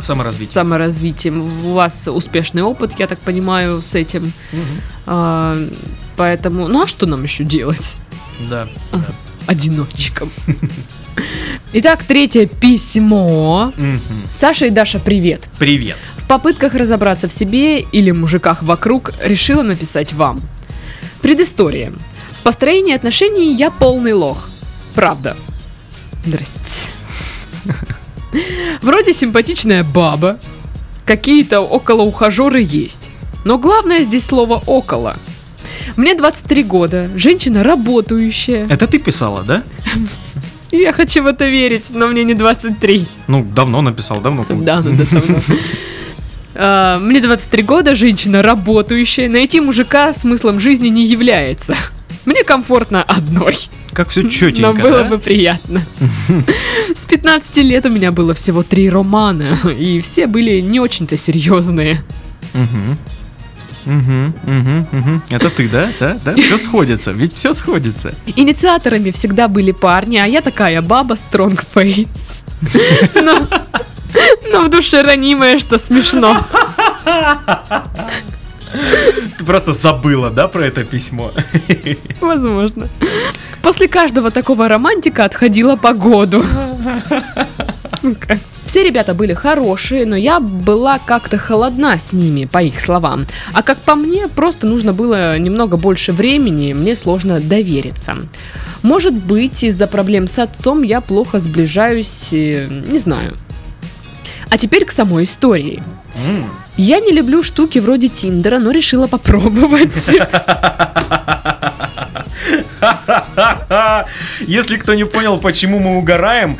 Саморазвитие. 0.01 0.49
саморазвитием. 0.49 1.67
У 1.67 1.73
вас 1.73 2.09
успешный 2.09 2.63
опыт, 2.63 2.93
я 2.99 3.07
так 3.07 3.19
понимаю, 3.19 3.83
с 3.83 3.95
этим. 3.95 4.33
Мгм. 4.53 4.63
А, 5.07 5.57
поэтому, 6.17 6.69
ну 6.69 6.83
а 6.83 6.87
что 6.87 7.07
нам 7.07 7.23
еще 7.25 7.45
делать? 7.45 7.97
Да. 8.49 8.69
одиночкам. 9.47 10.31
Итак, 11.73 12.05
третье 12.05 12.47
письмо. 12.47 13.73
Саша 14.31 14.67
и 14.67 14.71
Даша, 14.71 15.01
привет. 15.01 15.49
Привет. 15.59 15.97
В 16.19 16.27
попытках 16.29 16.75
разобраться 16.75 17.27
в 17.29 17.33
себе 17.33 17.81
или 17.81 18.11
мужиках 18.13 18.63
вокруг 18.63 19.13
решила 19.21 19.63
написать 19.63 20.13
вам. 20.13 20.41
Предыстория. 21.23 21.93
В 22.49 22.51
построении 22.51 22.95
отношений 22.95 23.55
я 23.55 23.71
полный 23.71 24.15
лох. 24.15 24.49
Правда. 24.95 25.37
Здрасте. 26.25 26.89
Вроде 28.81 29.13
симпатичная 29.13 29.85
баба. 29.85 30.39
Какие-то 31.05 31.61
около 31.61 32.05
ухажеры 32.05 32.63
есть. 32.63 33.11
Но 33.45 33.59
главное 33.59 34.03
здесь 34.03 34.25
слово 34.25 34.63
около. 34.65 35.17
Мне 35.99 36.15
23 36.15 36.63
года, 36.63 37.11
женщина 37.17 37.63
работающая. 37.63 38.67
Это 38.71 38.87
ты 38.87 38.99
писала, 38.99 39.43
да? 39.43 39.63
Я 40.71 40.95
хочу 40.95 41.25
в 41.25 41.27
это 41.27 41.47
верить, 41.51 41.91
но 41.91 42.07
мне 42.07 42.25
не 42.25 42.33
23. 42.33 43.07
Ну, 43.27 43.45
давно 43.45 43.83
написал, 43.83 44.23
давно. 44.23 44.47
Да, 44.49 44.81
да, 44.81 44.91
да, 44.91 45.05
давно. 45.11 45.41
А, 46.55 46.99
Мне 46.99 47.21
23 47.21 47.63
года, 47.63 47.94
женщина 47.94 48.40
работающая. 48.40 49.29
Найти 49.29 49.61
мужика 49.61 50.15
смыслом 50.15 50.61
жизни 50.61 50.88
не 50.88 51.05
является. 51.05 51.77
Мне 52.29 52.44
комфортно 52.44 53.02
одной. 53.02 53.56
Как 53.94 54.10
все 54.10 54.29
четенько, 54.29 54.60
Но 54.60 54.72
было 54.74 55.02
да? 55.02 55.04
бы 55.04 55.18
приятно. 55.18 55.81
С 56.94 57.06
15 57.06 57.56
лет 57.64 57.87
у 57.87 57.88
меня 57.88 58.12
было 58.12 58.35
всего 58.35 58.62
три 58.62 58.90
романа, 58.90 59.58
и 59.79 59.98
все 60.02 60.26
были 60.26 60.60
не 60.60 60.79
очень-то 60.79 61.16
серьезные. 61.16 62.02
Мгм, 62.52 62.98
мгм, 64.44 64.87
мгм. 64.92 65.22
Это 65.31 65.48
ты, 65.48 65.70
да? 65.70 65.88
Да, 65.98 66.18
да? 66.22 66.35
Все 66.35 66.58
сходится, 66.58 67.12
ведь 67.12 67.33
все 67.33 67.54
сходится. 67.54 68.14
Инициаторами 68.37 69.10
всегда 69.10 69.48
были 69.48 69.72
парни, 69.72 70.18
а 70.18 70.26
я 70.26 70.42
такая 70.42 70.83
баба 70.83 71.14
strong 71.14 71.58
face. 71.74 72.44
Но, 73.14 73.46
но 74.52 74.60
в 74.66 74.68
душе 74.68 75.00
ранимая, 75.00 75.58
что 75.58 75.79
смешно. 75.79 76.44
Ты 79.38 79.44
просто 79.44 79.73
забыла, 79.73 80.31
да, 80.31 80.48
про 80.48 80.66
это 80.66 80.85
письмо? 80.85 81.33
Возможно. 82.21 82.88
После 83.62 83.88
каждого 83.88 84.31
такого 84.31 84.69
романтика 84.69 85.25
отходила 85.25 85.77
погоду. 85.77 86.44
Сука. 88.00 88.38
Все 88.64 88.85
ребята 88.85 89.14
были 89.14 89.33
хорошие, 89.33 90.04
но 90.04 90.14
я 90.14 90.40
была 90.40 90.98
как-то 90.98 91.38
холодна 91.38 91.98
с 91.98 92.12
ними, 92.12 92.44
по 92.44 92.62
их 92.62 92.83
словам. 92.83 93.27
А 93.54 93.62
как 93.62 93.79
по 93.79 93.94
мне, 93.94 94.29
просто 94.29 94.66
нужно 94.66 94.92
было 94.92 95.38
немного 95.38 95.79
больше 95.79 96.12
времени, 96.12 96.75
мне 96.75 96.94
сложно 96.94 97.40
довериться. 97.40 98.16
Может 98.83 99.14
быть, 99.14 99.64
из-за 99.64 99.87
проблем 99.87 100.27
с 100.27 100.38
отцом 100.38 100.83
я 100.83 101.00
плохо 101.00 101.38
сближаюсь, 101.38 102.29
э, 102.33 102.66
не 102.69 102.98
знаю. 102.98 103.38
А 104.50 104.58
теперь 104.58 104.85
к 104.85 104.90
самой 104.90 105.25
истории. 105.25 105.83
Я 106.79 107.00
не 107.00 107.12
люблю 107.12 107.42
штуки 107.42 107.81
вроде 107.81 108.08
Тиндера, 108.08 108.58
но 108.60 108.70
решила 108.70 109.08
попробовать. 109.08 110.10
Если 114.46 114.76
кто 114.76 114.94
не 114.94 115.04
понял, 115.04 115.38
почему 115.38 115.81
мы 115.81 115.98
угораем, 115.98 116.56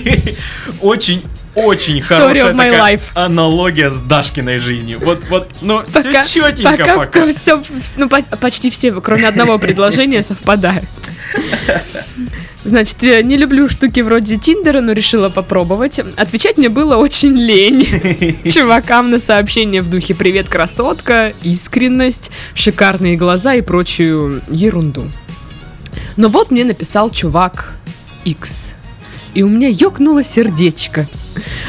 очень 0.80 1.22
очень 1.54 1.98
Story 1.98 2.02
хорошая 2.02 2.52
такая 2.54 2.94
life. 2.94 3.02
аналогия 3.14 3.90
с 3.90 3.98
Дашкиной 3.98 4.56
жизнью. 4.58 5.00
Вот, 5.04 5.22
вот, 5.28 5.50
ну, 5.60 5.82
Пока- 5.92 6.22
все 6.22 6.50
четенько 6.52 6.94
пока. 6.96 7.26
все, 7.30 7.62
ну, 7.96 8.08
по- 8.08 8.22
почти 8.38 8.70
все, 8.70 8.90
кроме 9.02 9.28
одного 9.28 9.58
предложения, 9.58 10.22
совпадают. 10.22 10.84
Значит, 12.64 13.02
я 13.02 13.22
не 13.22 13.36
люблю 13.36 13.68
штуки 13.68 14.00
вроде 14.00 14.38
Тиндера, 14.38 14.80
но 14.80 14.92
решила 14.92 15.28
попробовать. 15.28 15.98
Отвечать 16.16 16.58
мне 16.58 16.68
было 16.68 16.96
очень 16.96 17.36
лень. 17.36 17.86
Чувакам 18.52 19.10
на 19.10 19.18
сообщения 19.18 19.82
в 19.82 19.90
духе 19.90 20.14
«Привет, 20.14 20.48
красотка», 20.48 21.32
«Искренность», 21.42 22.30
«Шикарные 22.54 23.16
глаза» 23.16 23.54
и 23.54 23.62
прочую 23.62 24.42
ерунду. 24.48 25.04
Но 26.16 26.28
вот 26.28 26.50
мне 26.50 26.64
написал 26.64 27.10
чувак 27.10 27.74
X. 28.24 28.74
И 29.34 29.42
у 29.42 29.48
меня 29.48 29.68
ёкнуло 29.68 30.22
сердечко. 30.22 31.06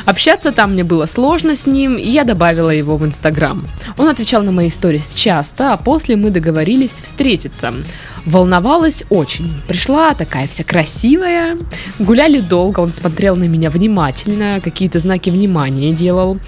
Общаться 0.05 0.51
там 0.51 0.73
мне 0.73 0.83
было 0.83 1.05
сложно 1.05 1.55
с 1.55 1.65
ним, 1.65 1.97
и 1.97 2.09
я 2.09 2.23
добавила 2.23 2.69
его 2.69 2.97
в 2.97 3.05
Инстаграм. 3.05 3.65
Он 3.97 4.07
отвечал 4.07 4.43
на 4.43 4.51
мои 4.51 4.69
сторис 4.69 5.13
часто, 5.13 5.73
а 5.73 5.77
после 5.77 6.15
мы 6.15 6.29
договорились 6.29 7.01
встретиться. 7.01 7.73
Волновалась 8.25 9.03
очень. 9.09 9.51
Пришла 9.67 10.13
такая 10.13 10.47
вся 10.47 10.63
красивая. 10.63 11.57
Гуляли 11.99 12.39
долго, 12.39 12.79
он 12.79 12.93
смотрел 12.93 13.35
на 13.35 13.45
меня 13.45 13.69
внимательно, 13.69 14.61
какие-то 14.63 14.99
знаки 14.99 15.29
внимания 15.29 15.91
делал. 15.91 16.39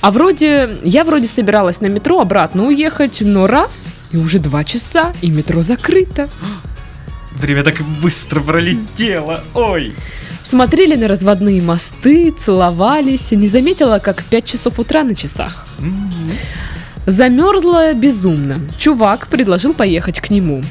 А 0.00 0.10
вроде, 0.10 0.78
я 0.82 1.04
вроде 1.04 1.26
собиралась 1.26 1.80
на 1.80 1.86
метро 1.86 2.20
обратно 2.20 2.66
уехать, 2.66 3.20
но 3.20 3.46
раз, 3.46 3.88
и 4.12 4.16
уже 4.16 4.38
два 4.38 4.64
часа, 4.64 5.12
и 5.20 5.30
метро 5.30 5.60
закрыто. 5.60 6.28
Время 7.32 7.62
так 7.62 7.76
быстро 8.02 8.40
пролетело. 8.40 9.44
Ой. 9.54 9.94
Смотрели 10.42 10.96
на 10.96 11.08
разводные 11.08 11.60
мосты, 11.60 12.30
целовались, 12.30 13.30
не 13.32 13.48
заметила, 13.48 13.98
как 13.98 14.24
5 14.24 14.44
часов 14.44 14.78
утра 14.78 15.04
на 15.04 15.14
часах. 15.14 15.66
Замерзла 17.06 17.92
безумно. 17.94 18.60
Чувак 18.78 19.28
предложил 19.28 19.74
поехать 19.74 20.20
к 20.20 20.30
нему. 20.30 20.62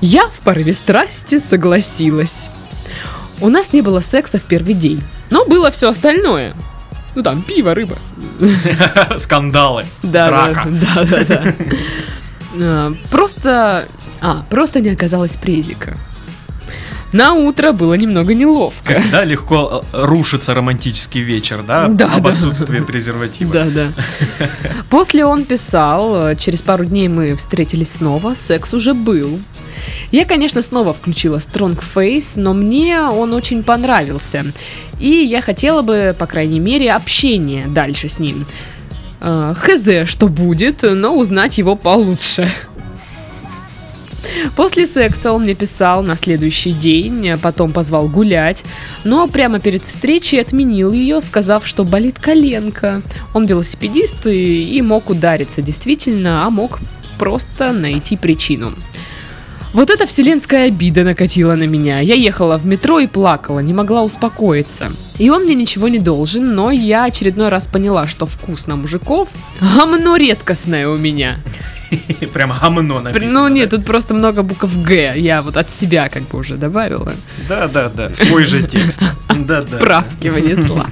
Я 0.00 0.26
в 0.28 0.40
порыве 0.40 0.72
страсти 0.72 1.38
согласилась. 1.38 2.50
У 3.40 3.48
нас 3.48 3.72
не 3.72 3.82
было 3.82 4.00
секса 4.00 4.38
в 4.38 4.42
первый 4.42 4.74
день, 4.74 5.02
но 5.30 5.44
было 5.46 5.70
все 5.70 5.88
остальное. 5.90 6.54
Ну 7.14 7.22
там 7.22 7.42
пиво, 7.42 7.74
рыба. 7.74 7.96
Скандалы. 9.18 9.84
Да, 10.02 10.26
Драка. 10.28 10.68
да, 10.68 11.04
да, 11.04 11.24
да, 11.24 11.24
да. 11.24 11.54
А, 12.62 12.92
Просто, 13.12 13.84
а, 14.20 14.44
просто 14.50 14.80
не 14.80 14.88
оказалось 14.90 15.36
презика. 15.36 15.96
На 17.12 17.34
утро 17.34 17.72
было 17.72 17.94
немного 17.94 18.34
неловко. 18.34 19.02
Да, 19.10 19.24
легко 19.24 19.82
э, 19.92 20.04
рушится 20.04 20.54
романтический 20.54 21.22
вечер, 21.22 21.62
да? 21.66 21.88
Да, 21.88 22.14
Об 22.14 22.24
да. 22.24 22.30
отсутствии 22.32 22.80
презерватива. 22.80 23.52
Да, 23.52 23.64
да. 23.64 23.88
После 24.90 25.24
он 25.24 25.44
писал, 25.44 26.28
э, 26.28 26.36
через 26.36 26.62
пару 26.62 26.84
дней 26.84 27.08
мы 27.08 27.34
встретились 27.34 27.92
снова, 27.94 28.34
секс 28.34 28.74
уже 28.74 28.94
был. 28.94 29.40
Я, 30.12 30.24
конечно, 30.24 30.62
снова 30.62 30.92
включила 30.92 31.36
Strong 31.38 31.82
Face, 31.94 32.32
но 32.36 32.52
мне 32.52 33.00
он 33.02 33.32
очень 33.32 33.62
понравился. 33.62 34.44
И 35.00 35.08
я 35.08 35.40
хотела 35.40 35.82
бы, 35.82 36.14
по 36.18 36.26
крайней 36.26 36.60
мере, 36.60 36.92
общение 36.92 37.66
дальше 37.66 38.08
с 38.08 38.18
ним. 38.18 38.46
Э, 39.20 39.54
Хз, 39.56 40.08
что 40.08 40.28
будет, 40.28 40.82
но 40.82 41.16
узнать 41.16 41.58
его 41.58 41.76
получше. 41.76 42.48
После 44.56 44.86
секса 44.86 45.32
он 45.32 45.42
мне 45.42 45.54
писал 45.54 46.02
на 46.02 46.16
следующий 46.16 46.72
день, 46.72 47.32
потом 47.42 47.72
позвал 47.72 48.08
гулять, 48.08 48.64
но 49.04 49.26
прямо 49.26 49.60
перед 49.60 49.84
встречей 49.84 50.40
отменил 50.40 50.92
ее, 50.92 51.20
сказав, 51.20 51.66
что 51.66 51.84
болит 51.84 52.18
коленка. 52.18 53.02
Он 53.34 53.46
велосипедист 53.46 54.26
и, 54.26 54.76
и 54.76 54.82
мог 54.82 55.10
удариться 55.10 55.62
действительно, 55.62 56.46
а 56.46 56.50
мог 56.50 56.80
просто 57.18 57.72
найти 57.72 58.16
причину. 58.16 58.72
Вот 59.72 59.88
эта 59.88 60.04
вселенская 60.06 60.66
обида 60.66 61.04
накатила 61.04 61.54
на 61.54 61.62
меня. 61.62 62.00
Я 62.00 62.14
ехала 62.14 62.58
в 62.58 62.66
метро 62.66 62.98
и 62.98 63.06
плакала, 63.06 63.60
не 63.60 63.72
могла 63.72 64.02
успокоиться. 64.02 64.90
И 65.18 65.30
он 65.30 65.44
мне 65.44 65.54
ничего 65.54 65.86
не 65.86 66.00
должен, 66.00 66.54
но 66.54 66.72
я 66.72 67.04
очередной 67.04 67.50
раз 67.50 67.68
поняла, 67.68 68.08
что 68.08 68.26
вкус 68.26 68.66
на 68.66 68.74
мужиков 68.74 69.28
гомно 69.60 70.16
редкостное 70.16 70.88
у 70.88 70.96
меня. 70.96 71.36
Прям 72.32 72.52
гомно 72.60 73.00
написано. 73.00 73.40
ну 73.40 73.48
нет, 73.48 73.70
да? 73.70 73.76
тут 73.76 73.86
просто 73.86 74.14
много 74.14 74.42
букв 74.42 74.70
Г. 74.82 75.14
Я 75.16 75.42
вот 75.42 75.56
от 75.56 75.70
себя 75.70 76.08
как 76.08 76.28
бы 76.28 76.38
уже 76.38 76.56
добавила. 76.56 77.12
Да, 77.48 77.68
да, 77.68 77.88
да. 77.88 78.08
Свой 78.10 78.44
же 78.44 78.62
текст. 78.62 79.00
Да, 79.46 79.62
да. 79.62 79.78
Правки 79.78 80.28
внесла. 80.28 80.86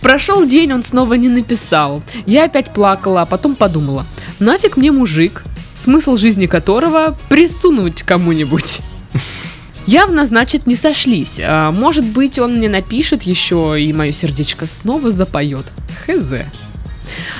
Прошел 0.00 0.46
день, 0.46 0.72
он 0.72 0.82
снова 0.82 1.14
не 1.14 1.28
написал. 1.28 2.02
Я 2.26 2.44
опять 2.44 2.72
плакала, 2.72 3.22
а 3.22 3.26
потом 3.26 3.56
подумала, 3.56 4.06
нафиг 4.38 4.76
мне 4.76 4.92
мужик, 4.92 5.42
смысл 5.74 6.16
жизни 6.16 6.46
которого 6.46 7.16
присунуть 7.28 8.02
кому-нибудь. 8.02 8.82
Явно, 9.86 10.24
значит, 10.26 10.66
не 10.66 10.76
сошлись. 10.76 11.40
А, 11.42 11.70
может 11.70 12.04
быть, 12.04 12.38
он 12.38 12.56
мне 12.56 12.68
напишет 12.68 13.24
еще, 13.24 13.76
и 13.80 13.92
мое 13.92 14.12
сердечко 14.12 14.66
снова 14.66 15.10
запоет. 15.10 15.64
Хз. 16.06 16.32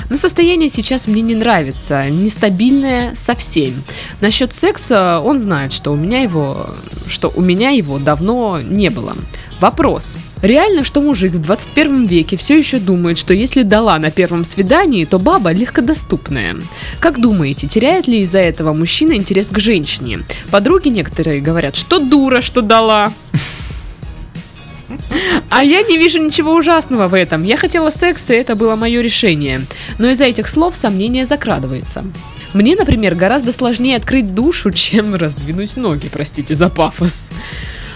Но 0.08 0.16
состояние 0.16 0.68
сейчас 0.68 1.06
мне 1.06 1.22
не 1.22 1.34
нравится, 1.34 2.04
нестабильное 2.08 3.14
совсем. 3.14 3.82
Насчет 4.20 4.52
секса 4.52 5.20
он 5.24 5.38
знает, 5.38 5.72
что 5.72 5.92
у 5.92 5.96
меня 5.96 6.20
его, 6.22 6.66
что 7.06 7.32
у 7.34 7.40
меня 7.40 7.70
его 7.70 7.98
давно 7.98 8.58
не 8.62 8.90
было. 8.90 9.16
Вопрос. 9.60 10.16
Реально, 10.42 10.84
что 10.84 11.02
мужик 11.02 11.32
в 11.32 11.38
21 11.38 12.06
веке 12.06 12.38
все 12.38 12.56
еще 12.56 12.78
думает, 12.78 13.18
что 13.18 13.34
если 13.34 13.62
дала 13.62 13.98
на 13.98 14.10
первом 14.10 14.44
свидании, 14.44 15.04
то 15.04 15.18
баба 15.18 15.52
легкодоступная. 15.52 16.56
Как 16.98 17.20
думаете, 17.20 17.68
теряет 17.68 18.08
ли 18.08 18.20
из-за 18.20 18.38
этого 18.38 18.72
мужчина 18.72 19.12
интерес 19.12 19.48
к 19.48 19.58
женщине? 19.58 20.20
Подруги 20.50 20.88
некоторые 20.88 21.42
говорят, 21.42 21.76
что 21.76 21.98
дура, 21.98 22.40
что 22.40 22.62
дала. 22.62 23.12
А 25.48 25.62
я 25.62 25.82
не 25.82 25.98
вижу 25.98 26.18
ничего 26.18 26.54
ужасного 26.54 27.08
в 27.08 27.14
этом. 27.14 27.42
Я 27.44 27.56
хотела 27.56 27.90
секса, 27.90 28.34
и 28.34 28.38
это 28.38 28.54
было 28.54 28.76
мое 28.76 29.00
решение. 29.00 29.62
Но 29.98 30.08
из-за 30.11 30.24
этих 30.24 30.48
слов 30.48 30.76
сомнение 30.76 31.26
закрадывается. 31.26 32.04
Мне, 32.54 32.76
например, 32.76 33.14
гораздо 33.14 33.52
сложнее 33.52 33.96
открыть 33.96 34.34
душу, 34.34 34.70
чем 34.74 35.14
раздвинуть 35.14 35.76
ноги, 35.76 36.08
простите 36.08 36.54
за 36.54 36.68
пафос. 36.68 37.30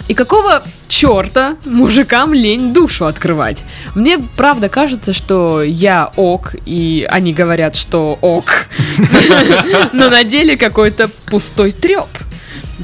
И 0.07 0.13
какого 0.13 0.61
черта 0.87 1.55
мужикам 1.65 2.33
лень 2.33 2.73
душу 2.73 3.05
открывать? 3.05 3.63
Мне 3.95 4.19
правда 4.37 4.69
кажется, 4.69 5.13
что 5.13 5.63
я 5.63 6.11
ок, 6.15 6.55
и 6.65 7.07
они 7.09 7.33
говорят, 7.33 7.75
что 7.75 8.19
ок. 8.21 8.67
Но 9.93 10.09
на 10.09 10.23
деле 10.23 10.57
какой-то 10.57 11.09
пустой 11.25 11.71
треп. 11.71 12.05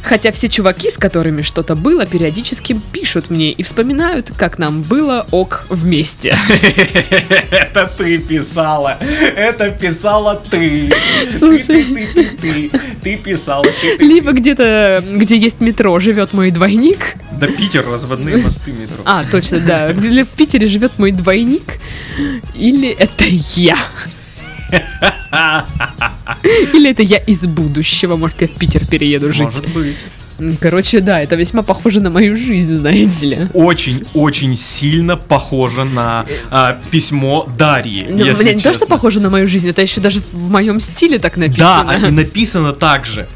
Хотя 0.03 0.31
все 0.31 0.49
чуваки, 0.49 0.89
с 0.89 0.97
которыми 0.97 1.41
что-то 1.41 1.75
было, 1.75 2.05
периодически 2.05 2.79
пишут 2.91 3.29
мне 3.29 3.51
и 3.51 3.63
вспоминают, 3.63 4.31
как 4.37 4.57
нам 4.57 4.81
было 4.81 5.27
ок 5.31 5.65
вместе. 5.69 6.37
Это 7.51 7.91
ты 7.97 8.17
писала. 8.17 8.97
Это 9.35 9.69
писала 9.69 10.41
ты. 10.49 10.91
Слушай. 11.37 11.83
Ты, 11.83 12.07
ты, 12.13 12.23
ты, 12.23 12.69
ты, 12.69 12.79
ты 13.03 13.17
писала. 13.17 13.65
Ты. 13.81 13.97
Либо 14.03 14.31
где-то, 14.31 15.03
где 15.07 15.37
есть 15.37 15.59
метро, 15.61 15.99
живет 15.99 16.33
мой 16.33 16.51
двойник. 16.51 17.15
Да 17.39 17.47
Питер, 17.47 17.85
разводные 17.85 18.37
мосты 18.43 18.71
метро. 18.71 18.97
А, 19.05 19.25
точно, 19.29 19.59
да. 19.59 19.91
Где 19.91 20.23
в 20.23 20.29
Питере 20.29 20.67
живет 20.67 20.97
мой 20.97 21.11
двойник. 21.11 21.79
Или 22.55 22.89
это 22.89 23.25
я. 23.27 23.77
Или 26.74 26.89
это 26.91 27.03
я 27.03 27.17
из 27.17 27.45
будущего. 27.45 28.15
Может, 28.15 28.41
я 28.41 28.47
в 28.47 28.51
Питер 28.51 28.86
перееду 28.86 29.32
жить. 29.34 29.41
Может 29.43 29.74
быть. 29.74 29.97
Короче, 30.59 31.01
да, 31.01 31.22
это 31.22 31.36
весьма 31.36 31.61
похоже 31.61 32.01
на 32.01 32.09
мою 32.09 32.36
жизнь, 32.36 32.80
знаете 32.80 33.28
ли. 33.28 33.38
Очень-очень 33.53 34.57
сильно 34.57 35.15
похоже 35.15 35.84
на 35.84 36.26
а, 36.49 36.80
письмо 36.89 37.47
Дарьи. 37.57 38.07
Ну, 38.09 38.26
если 38.26 38.45
не 38.45 38.53
то, 38.53 38.59
что 38.59 38.72
честно. 38.74 38.88
похоже 38.88 39.19
на 39.19 39.30
мою 39.30 39.47
жизнь, 39.47 39.69
это 39.69 39.84
еще 39.84 40.01
даже 40.01 40.19
в 40.32 40.49
моем 40.49 40.80
стиле 40.80 41.19
так 41.19 41.34
Да, 41.38 41.84
написано. 41.84 42.07
и 42.07 42.11
написано 42.11 42.74
так 42.74 43.05
же. 43.05 43.28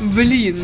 Блин, 0.00 0.58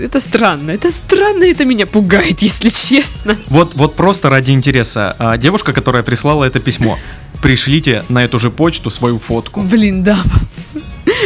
это 0.00 0.20
странно. 0.20 0.70
Это 0.70 0.90
странно, 0.90 1.42
это 1.42 1.64
меня 1.64 1.86
пугает, 1.86 2.40
если 2.40 2.68
честно. 2.68 3.36
Вот, 3.48 3.74
вот 3.74 3.96
просто 3.96 4.28
ради 4.30 4.52
интереса. 4.52 5.16
а, 5.18 5.36
девушка, 5.38 5.72
которая 5.72 6.04
прислала 6.04 6.44
это 6.44 6.60
письмо, 6.60 6.98
пришлите 7.42 8.04
на 8.08 8.24
эту 8.24 8.38
же 8.38 8.50
почту 8.50 8.88
свою 8.88 9.18
фотку. 9.18 9.60
Блин, 9.60 10.02
да. 10.02 10.22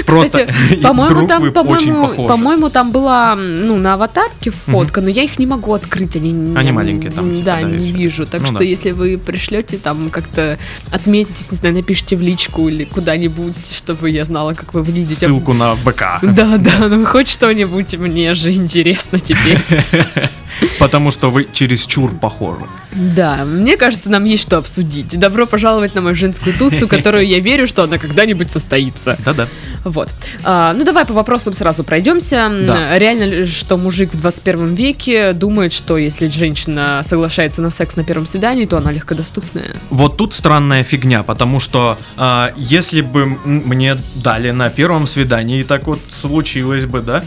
Просто 0.07 0.49
по-моему, 0.83 1.29
там, 1.29 1.53
по-моему, 1.53 2.09
по-моему, 2.27 2.71
там 2.71 2.91
была, 2.91 3.35
ну, 3.37 3.77
на 3.77 3.95
аватарке 3.95 4.51
фотка, 4.51 5.01
но 5.01 5.09
я 5.09 5.23
их 5.23 5.39
не 5.39 5.47
могу 5.47 5.73
открыть, 5.75 6.17
они, 6.17 6.57
Они 6.57 6.73
маленькие 6.73 7.11
там, 7.11 7.31
типа, 7.31 7.45
да, 7.45 7.63
не 7.63 7.93
вижу. 7.93 8.27
Так 8.27 8.41
Ну 8.41 8.47
что, 8.47 8.59
да. 8.59 8.65
если 8.65 8.91
вы 8.91 9.19
пришлете, 9.19 9.79
там 9.79 10.11
как-то 10.11 10.59
отметитесь, 10.91 11.51
не 11.51 11.57
знаю, 11.57 11.75
напишите 11.75 12.17
в 12.17 12.23
личку 12.23 12.69
или 12.69 12.85
куда-нибудь, 12.85 13.75
чтобы 13.77 14.11
я 14.11 14.25
знала, 14.25 14.55
как 14.55 14.75
вы 14.75 14.83
выглядите. 14.83 15.15
Ссылку 15.15 15.53
на 15.53 15.75
ВК. 15.77 16.21
Да, 16.23 16.57
да, 16.59 16.89
ну 16.89 17.05
хоть 17.05 17.29
что-нибудь 17.29 17.97
мне 17.97 18.35
же 18.35 18.53
интересно 18.53 19.21
теперь. 19.21 19.59
Потому 20.79 21.11
что 21.11 21.31
вы 21.31 21.47
чересчур 21.53 22.15
похожи. 22.15 22.65
Да, 22.93 23.45
мне 23.45 23.77
кажется, 23.77 24.11
нам 24.11 24.25
есть 24.25 24.43
что 24.43 24.59
обсудить. 24.59 25.19
Добро 25.19 25.47
пожаловать 25.47 25.95
на 25.95 26.01
мою 26.01 26.15
женскую 26.15 26.57
тусу, 26.57 26.89
которую 26.89 27.27
я 27.27 27.41
верю, 27.41 27.67
что 27.67 27.83
она 27.85 27.99
когда-нибудь 27.99 28.51
состоится. 28.51 29.19
Да-да. 29.25 29.49
Вот. 29.85 30.13
А, 30.45 30.73
ну, 30.73 30.85
давай 30.85 31.05
по 31.05 31.13
вопросам 31.13 31.55
сразу 31.55 31.85
пройдемся. 31.85 32.51
Да. 32.67 32.99
Реально 32.99 33.25
ли, 33.25 33.47
что 33.47 33.77
мужик 33.77 34.13
в 34.13 34.21
21 34.21 34.75
веке 34.75 35.33
думает, 35.33 35.73
что 35.73 35.99
если 35.99 36.29
женщина 36.29 37.01
соглашается 37.03 37.63
на 37.63 37.71
секс 37.71 37.97
на 37.97 38.05
первом 38.05 38.27
свидании, 38.27 38.65
то 38.67 38.79
она 38.79 38.93
легкодоступная? 38.93 39.77
Вот 39.91 40.17
тут 40.17 40.35
странная 40.35 40.83
фигня, 40.83 41.23
потому 41.23 41.61
что 41.61 41.99
а, 42.17 42.53
если 42.57 43.01
бы 43.01 43.27
мне 43.45 43.97
дали 44.15 44.51
на 44.51 44.71
первом 44.71 45.07
свидании, 45.07 45.61
и 45.61 45.65
так 45.65 45.87
вот 45.87 46.01
случилось 46.09 46.87
бы, 46.87 47.01
да, 47.01 47.25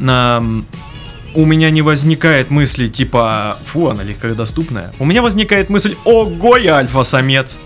ам, 0.00 0.64
у 1.38 1.44
меня 1.44 1.70
не 1.70 1.82
возникает 1.82 2.50
мысли 2.50 2.88
типа, 2.88 3.58
фу, 3.64 3.86
она 3.86 4.02
легкодоступная. 4.02 4.92
У 4.98 5.04
меня 5.04 5.22
возникает 5.22 5.70
мысль, 5.70 5.94
ого, 6.04 6.56
я 6.56 6.78
альфа-самец. 6.78 7.60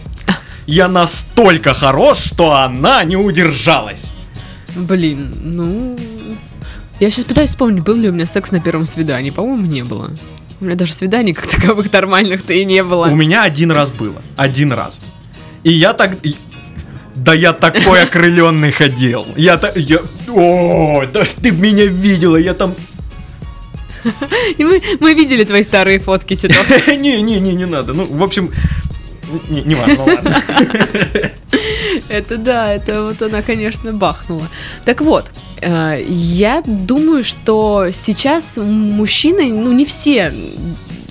Я 0.66 0.88
настолько 0.88 1.72
хорош, 1.72 2.18
что 2.18 2.52
она 2.52 3.02
не 3.04 3.16
удержалась. 3.16 4.12
Блин, 4.76 5.34
ну... 5.40 5.98
Я 7.00 7.08
сейчас 7.08 7.24
пытаюсь 7.24 7.48
вспомнить, 7.48 7.82
был 7.82 7.96
ли 7.96 8.10
у 8.10 8.12
меня 8.12 8.26
секс 8.26 8.52
на 8.52 8.60
первом 8.60 8.84
свидании. 8.84 9.30
По-моему, 9.30 9.64
не 9.64 9.84
было. 9.84 10.10
У 10.60 10.66
меня 10.66 10.76
даже 10.76 10.92
свиданий 10.92 11.32
как 11.32 11.46
таковых 11.56 11.90
нормальных-то 11.90 12.52
и 12.52 12.66
не 12.66 12.84
было. 12.84 13.06
У 13.06 13.16
меня 13.16 13.42
один 13.42 13.70
раз 13.70 13.90
было. 13.90 14.20
Один 14.36 14.74
раз. 14.74 15.00
И 15.64 15.72
я 15.72 15.94
так... 15.94 16.18
Да 17.14 17.32
я 17.32 17.54
такой 17.54 18.02
окрыленный 18.04 18.70
ходил. 18.70 19.24
Я 19.34 19.56
так... 19.56 19.74
Я... 19.76 20.00
О, 20.28 21.04
да 21.10 21.24
ты 21.40 21.52
меня 21.52 21.86
видела, 21.86 22.36
я 22.36 22.52
там... 22.52 22.74
И 24.58 24.64
мы, 24.64 24.82
мы 25.00 25.14
видели 25.14 25.44
твои 25.44 25.62
старые 25.62 25.98
фотки, 25.98 26.36
Титов. 26.36 26.86
Не-не-не, 26.88 27.54
не 27.54 27.66
надо. 27.66 27.92
Ну, 27.92 28.06
в 28.06 28.22
общем, 28.22 28.52
не, 29.48 29.62
не 29.62 29.74
важно, 29.74 30.04
ладно. 30.04 30.42
Это 32.08 32.36
да, 32.36 32.74
это 32.74 33.04
вот 33.04 33.22
она, 33.22 33.42
конечно, 33.42 33.92
бахнула. 33.92 34.46
Так 34.84 35.00
вот, 35.00 35.30
э, 35.60 36.00
я 36.06 36.62
думаю, 36.66 37.24
что 37.24 37.88
сейчас 37.90 38.58
мужчины, 38.58 39.50
ну 39.52 39.72
не 39.72 39.84
все 39.84 40.32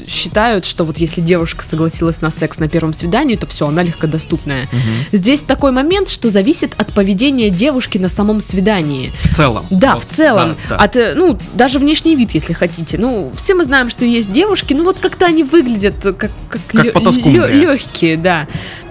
считают, 0.08 0.66
что 0.66 0.84
вот 0.86 0.98
если 0.98 1.22
девушка 1.22 1.64
согласилась 1.64 2.22
на 2.22 2.30
секс 2.32 2.60
на 2.60 2.68
первом 2.70 2.94
свидании, 2.94 3.36
то 3.36 3.46
все, 3.48 3.68
она 3.68 3.84
легкодоступная. 3.84 4.68
Здесь 5.12 5.42
такой 5.42 5.72
момент, 5.72 6.10
что 6.10 6.30
зависит 6.30 6.74
от 6.78 6.94
поведения 6.94 7.50
девушки 7.50 7.98
на 7.98 8.08
самом 8.08 8.42
свидании. 8.42 9.12
В 9.24 9.36
целом. 9.36 9.66
Да, 9.70 9.96
Вот, 9.96 10.04
в 10.06 10.08
целом. 10.08 10.56
да, 10.70 10.78
да. 10.78 10.84
От, 10.84 10.96
э, 10.96 11.14
ну, 11.16 11.38
даже 11.54 11.80
внешний 11.80 12.16
вид, 12.16 12.32
если 12.32 12.54
хотите. 12.54 12.98
Ну, 12.98 13.32
все 13.36 13.54
мы 13.56 13.64
знаем, 13.64 13.90
что 13.90 14.06
есть 14.06 14.32
девушки, 14.32 14.74
ну 14.74 14.84
вот 14.84 15.00
как-то 15.00 15.26
они 15.26 15.44
выглядят 15.44 15.96
как, 16.04 16.18
как, 16.50 16.62
Как 16.72 16.94
потаскумбрия. 16.94 17.48
легкие, 17.48 18.18
да. 18.18 18.48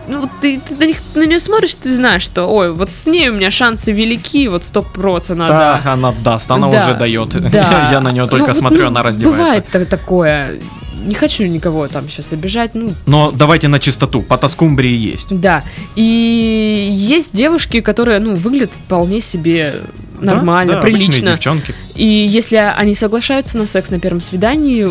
Ну, 0.09 0.29
ты, 0.41 0.59
ты 0.61 0.75
на, 0.75 0.87
них, 0.87 0.97
на 1.15 1.25
нее 1.25 1.39
смотришь, 1.39 1.75
ты 1.75 1.95
знаешь, 1.95 2.23
что, 2.23 2.47
ой, 2.47 2.73
вот 2.73 2.91
с 2.91 3.07
ней 3.07 3.29
у 3.29 3.33
меня 3.35 3.51
шансы 3.53 3.93
велики, 3.93 4.49
вот 4.49 4.65
сто 4.65 4.83
процентов, 4.83 5.47
Да, 5.49 5.81
да. 5.85 5.93
она 5.93 6.13
даст, 6.13 6.51
она 6.51 6.69
Да, 6.69 6.83
уже 6.85 6.95
дает. 6.99 7.29
да. 7.51 7.89
Я 7.93 8.01
на 8.01 8.11
нее 8.11 8.23
Ну, 8.25 8.29
только 8.29 8.47
вот, 8.47 8.57
смотрю, 8.57 8.83
ну, 8.83 8.87
она 8.89 9.03
раздевается. 9.05 9.39
Бывает 9.41 9.67
та- 9.71 9.85
такое. 9.85 10.61
Не 11.07 11.14
хочу 11.14 11.44
никого 11.46 11.88
там 11.88 12.09
сейчас 12.09 12.32
обижать, 12.32 12.74
ну, 12.74 12.92
Но 13.07 13.30
давайте 13.30 13.68
на 13.68 13.78
чистоту. 13.78 14.22
По 14.22 14.36
Тоскумбрии 14.38 14.94
есть. 14.94 15.28
да. 15.30 15.64
И 15.96 16.88
есть 16.92 17.34
девушки, 17.34 17.80
которые, 17.80 18.18
ну, 18.20 18.34
выглядят 18.34 18.70
вполне 18.72 19.20
себе 19.20 19.76
Да, 20.20 20.34
нормально, 20.34 20.74
да, 20.74 20.78
обычные 20.80 21.01
прилично. 21.09 21.30
девчонки. 21.32 21.74
И 21.94 22.05
если 22.07 22.57
они 22.57 22.94
соглашаются 22.94 23.59
на 23.59 23.66
секс 23.66 23.90
на 23.90 23.98
первом 23.98 24.20
свидании, 24.20 24.84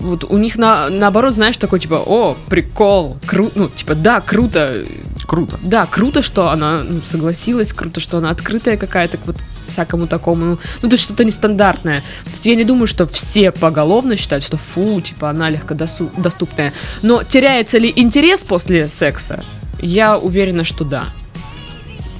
вот 0.00 0.24
у 0.24 0.36
них 0.38 0.56
на, 0.56 0.88
наоборот, 0.88 1.34
знаешь, 1.34 1.56
такой 1.56 1.80
типа, 1.80 2.02
о, 2.04 2.36
прикол, 2.48 3.16
круто, 3.26 3.52
ну, 3.56 3.68
типа, 3.68 3.94
да, 3.94 4.20
круто, 4.20 4.84
Круто. 5.26 5.58
да, 5.62 5.86
круто, 5.86 6.22
что 6.22 6.50
она 6.50 6.82
ну, 6.88 7.00
согласилась, 7.04 7.72
круто, 7.72 8.00
что 8.00 8.18
она 8.18 8.30
открытая 8.30 8.76
какая-то 8.76 9.18
вот 9.26 9.36
всякому 9.70 10.06
такому, 10.06 10.44
ну, 10.44 10.58
ну, 10.82 10.88
то 10.88 10.94
есть 10.94 11.04
что-то 11.04 11.24
нестандартное. 11.24 12.00
То 12.24 12.30
есть 12.30 12.46
я 12.46 12.54
не 12.54 12.64
думаю, 12.64 12.86
что 12.86 13.06
все 13.06 13.50
поголовно 13.50 14.16
считают, 14.16 14.44
что 14.44 14.56
фу, 14.56 15.00
типа, 15.00 15.30
она 15.30 15.48
легкодоступная. 15.50 16.72
Но 17.02 17.22
теряется 17.22 17.78
ли 17.78 17.92
интерес 17.94 18.42
после 18.42 18.88
секса? 18.88 19.42
Я 19.80 20.18
уверена, 20.18 20.64
что 20.64 20.84
да 20.84 21.06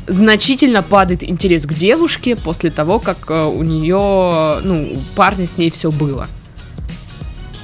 значительно 0.07 0.82
падает 0.82 1.22
интерес 1.22 1.66
к 1.66 1.74
девушке 1.74 2.34
после 2.34 2.70
того, 2.70 2.98
как 2.98 3.30
э, 3.30 3.44
у 3.44 3.62
нее, 3.62 4.61
ну, 4.64 4.82
у 4.92 4.98
парня 5.14 5.46
с 5.46 5.57
ней 5.57 5.70
все 5.70 5.92
было. 5.92 6.26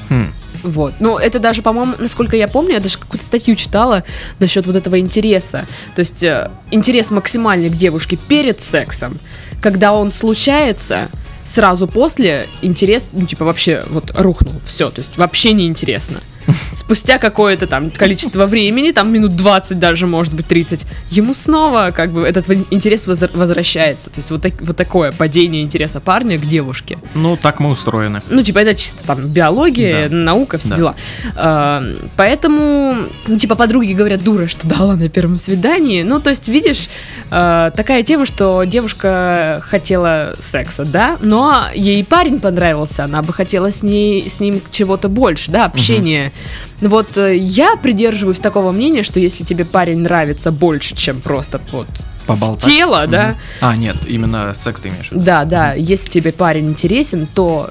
Хм. 0.09 0.31
Вот. 0.63 0.95
Ну, 1.01 1.19
это 1.19 1.39
даже, 1.39 1.63
по-моему, 1.63 1.95
насколько 1.99 2.37
я 2.37 2.49
помню, 2.49 2.75
я 2.75 2.81
даже 2.81 2.99
какую-то 2.99 3.25
статью 3.25 3.55
читала 3.57 4.05
насчет 4.39 4.67
вот 4.67 4.77
этого 4.77 4.99
интереса. 4.99 5.65
То 5.95 6.01
есть 6.01 6.23
э, 6.23 6.51
интерес 6.71 7.11
максимальный 7.11 7.71
к 7.71 7.75
девушке 7.75 8.17
перед 8.29 8.61
сексом. 8.61 9.19
Когда 9.67 9.95
он 9.95 10.13
случается, 10.13 11.09
сразу 11.43 11.89
после 11.89 12.47
интерес, 12.63 13.09
ну, 13.15 13.27
типа, 13.27 13.45
вообще 13.45 13.83
вот 13.89 14.13
рухнул. 14.15 14.55
Все, 14.65 14.91
то 14.91 15.01
есть 15.01 15.19
вообще 15.19 15.55
неинтересно. 15.55 16.19
С- 16.19 16.36
спустя 16.75 17.19
какое-то 17.19 17.67
там 17.67 17.91
количество 17.91 18.47
времени, 18.47 18.93
там 18.93 19.13
минут 19.13 19.37
20 19.37 19.79
даже, 19.79 20.07
может 20.07 20.35
быть, 20.35 20.47
30, 20.47 20.87
ему 21.11 21.35
снова 21.35 21.91
как 21.95 22.11
бы 22.11 22.23
этот 22.23 22.49
интерес 22.71 23.07
возвращается. 23.07 24.11
То 24.11 24.17
есть 24.19 24.31
вот, 24.31 24.43
так- 24.43 24.61
вот 24.61 24.77
такое 24.77 25.13
падение 25.13 25.63
интереса 25.63 26.01
парня 26.01 26.39
к 26.39 26.47
девушке. 26.47 26.99
Ну, 27.15 27.37
так 27.37 27.61
мы 27.61 27.71
устроены. 27.71 28.21
Ну, 28.31 28.43
типа, 28.43 28.59
это 28.61 28.75
чисто 28.75 29.03
там 29.07 29.27
биология, 29.29 30.09
Да. 30.09 30.15
наука, 30.17 30.59
все 30.59 30.71
Да. 30.71 30.77
дела. 30.77 30.95
А, 31.37 31.83
поэтому, 32.17 32.95
ну, 33.27 33.39
типа, 33.39 33.55
подруги 33.55 33.93
говорят, 33.93 34.23
дура, 34.23 34.47
что 34.47 34.67
дала 34.67 34.97
на 34.97 35.09
первом 35.09 35.37
свидании. 35.37 36.03
Ну, 36.03 36.21
то 36.21 36.31
есть, 36.31 36.49
видишь, 36.49 36.89
а, 37.31 37.71
такая 37.71 38.03
тема, 38.03 38.27
что 38.27 38.65
девушка 38.65 39.63
хотела 39.67 40.35
секса, 40.41 40.85
да, 40.85 41.17
но 41.21 41.65
ей 41.75 42.05
парень 42.05 42.41
понравился, 42.41 43.05
она 43.05 43.23
бы 43.23 43.33
хотела 43.33 43.71
с, 43.71 43.83
ней, 43.83 44.29
с 44.29 44.41
ним 44.41 44.61
чего-то 44.71 45.09
больше, 45.09 45.51
да, 45.51 45.65
общения. 45.65 46.33
Вот 46.81 47.17
э, 47.17 47.37
я 47.37 47.77
придерживаюсь 47.77 48.39
такого 48.41 48.71
мнения, 48.73 49.03
что 49.03 49.19
если 49.21 49.45
тебе 49.45 49.65
парень 49.65 49.99
нравится 50.01 50.51
больше, 50.53 50.95
чем 50.95 51.21
просто 51.21 51.61
вот 51.73 51.87
Поболтать. 52.27 52.65
тела, 52.65 53.07
да, 53.07 53.29
Мгм. 53.29 53.37
А, 53.61 53.77
нет, 53.77 53.97
именно 54.07 54.53
секс 54.55 54.81
ты 54.81 54.89
имеешь 54.89 55.09
в 55.09 55.13
виду. 55.13 55.23
да, 55.25 55.45
да, 55.45 55.73
если 55.75 56.11
тебе 56.11 56.33
парень 56.33 56.69
интересен, 56.71 57.27
то 57.35 57.71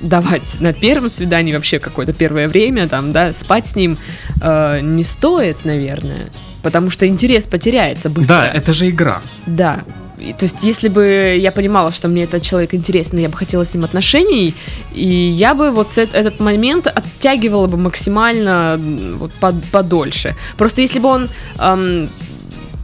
давать 0.00 0.60
на 0.60 0.72
первом 0.72 1.08
свидании 1.08 1.52
вообще 1.54 1.78
какое-то 1.78 2.12
первое 2.12 2.48
время, 2.48 2.88
там, 2.88 3.12
да, 3.12 3.32
спать 3.32 3.66
с 3.66 3.76
ним 3.76 3.96
э, 4.40 4.80
не 4.82 5.04
стоит, 5.04 5.64
наверное, 5.64 6.30
потому 6.62 6.90
что 6.90 7.06
интерес 7.06 7.46
потеряется 7.46 8.08
быстро. 8.08 8.34
Да, 8.34 8.46
это 8.48 8.72
же 8.72 8.88
игра. 8.88 9.20
Да. 9.46 9.84
И, 10.20 10.32
то 10.34 10.44
есть, 10.44 10.62
если 10.62 10.88
бы 10.88 11.36
я 11.38 11.50
понимала, 11.50 11.92
что 11.92 12.08
мне 12.08 12.24
этот 12.24 12.42
человек 12.42 12.74
интересен, 12.74 13.18
и 13.18 13.22
я 13.22 13.28
бы 13.28 13.36
хотела 13.36 13.64
с 13.64 13.72
ним 13.74 13.84
отношений, 13.84 14.54
и 14.94 15.06
я 15.06 15.54
бы 15.54 15.70
вот 15.70 15.96
этот 15.96 16.40
момент 16.40 16.86
оттягивала 16.86 17.66
бы 17.66 17.76
максимально 17.78 18.78
вот, 19.16 19.32
под- 19.34 19.64
подольше. 19.72 20.36
Просто 20.58 20.82
если 20.82 20.98
бы 20.98 21.08
он 21.08 21.28
эм, 21.58 22.08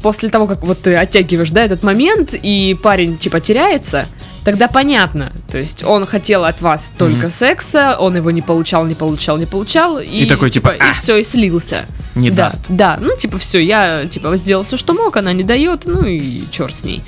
после 0.03 0.29
того, 0.31 0.47
как 0.47 0.63
вот 0.65 0.83
ты 0.83 0.95
оттягиваешь, 0.97 1.51
да, 1.51 1.63
этот 1.65 1.83
момент, 1.83 2.35
и 2.35 2.77
парень, 2.83 3.17
типа, 3.19 3.41
теряется, 3.41 4.09
тогда 4.45 4.69
понятно. 4.69 5.33
То 5.51 5.59
есть 5.59 5.83
он 5.85 6.07
хотел 6.07 6.45
от 6.45 6.61
вас 6.61 6.93
только 6.97 7.27
Мгм. 7.27 7.31
секса, 7.31 7.97
он 7.99 8.17
его 8.17 8.31
не 8.31 8.43
получал, 8.43 8.87
не 8.87 8.95
получал, 8.95 9.37
не 9.39 9.47
получал, 9.47 9.99
и, 9.99 10.25
такой, 10.27 10.51
типа, 10.51 10.71
и 10.71 10.79
«А!» 10.81 10.93
все, 10.95 11.17
и 11.17 11.25
слился. 11.25 11.85
Не 12.15 12.31
да, 12.31 12.45
даст. 12.45 12.61
Да, 12.69 12.99
ну 13.01 13.15
типа 13.17 13.39
все, 13.39 13.59
я 13.59 14.07
типа 14.07 14.35
сделал 14.37 14.65
все, 14.65 14.77
что 14.79 14.95
мог, 14.95 15.17
она 15.19 15.33
не 15.35 15.43
дает, 15.45 15.83
ну 15.85 16.03
и 16.05 16.45
черт 16.51 16.75
с 16.77 16.85
ней. 16.85 17.03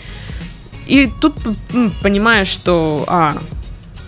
И 0.88 1.10
тут 1.20 1.34
понимаешь, 2.02 2.48
что, 2.48 3.04
а, 3.06 3.36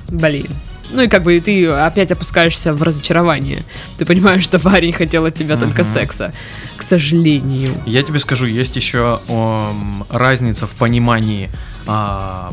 блин. 0.09 0.49
Ну 0.93 1.03
и 1.03 1.07
как 1.09 1.23
бы 1.23 1.39
ты 1.39 1.69
опять 1.69 2.11
опускаешься 2.11 2.73
в 2.75 2.83
разочарование. 2.83 3.63
Ты 3.97 4.05
понимаешь, 4.05 4.43
что 4.43 4.59
парень 4.59 4.93
хотел 4.93 5.25
от 5.25 5.35
тебя 5.35 5.57
только 5.57 5.83
Мгм. 5.83 5.93
секса. 5.93 6.33
К 6.77 6.83
сожалению. 6.83 7.75
Я 7.87 8.03
тебе 8.03 8.19
скажу, 8.19 8.47
есть 8.47 8.75
еще 8.75 9.21
ом, 9.29 10.05
разница 10.11 10.67
в 10.67 10.71
понимании, 10.71 11.49
м, 11.87 12.53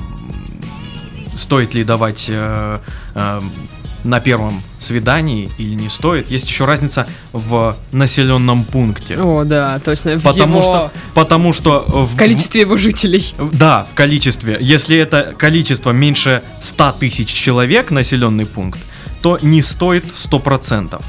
стоит 1.33 1.73
ли 1.73 1.83
давать 1.83 2.27
э, 2.29 2.79
эм, 3.15 3.51
на 4.07 4.19
первом 4.19 4.61
свидании 4.79 5.49
или 5.57 5.73
не 5.73 5.89
стоит. 5.89 6.31
Есть 6.31 6.47
еще 6.47 6.65
разница 6.65 7.07
в 7.33 7.75
населенном 7.91 8.63
пункте. 8.65 9.17
О, 9.19 9.43
да, 9.43 9.79
точно. 9.79 10.15
В 10.17 10.23
Потому 10.23 10.55
его 10.59 10.63
что, 10.63 10.91
потому 11.13 11.53
что 11.53 11.85
в, 11.87 12.15
количестве 12.15 12.61
его 12.61 12.77
жителей. 12.77 13.33
да, 13.53 13.85
в 13.91 13.93
количестве. 13.95 14.57
Если 14.59 14.97
это 14.97 15.35
количество 15.37 15.91
меньше 15.91 16.41
100 16.61 16.93
тысяч 16.99 17.27
человек, 17.27 17.91
населенный 17.91 18.45
пункт, 18.45 18.79
то 19.21 19.39
не 19.41 19.61
стоит 19.61 20.05
100%. 20.05 21.01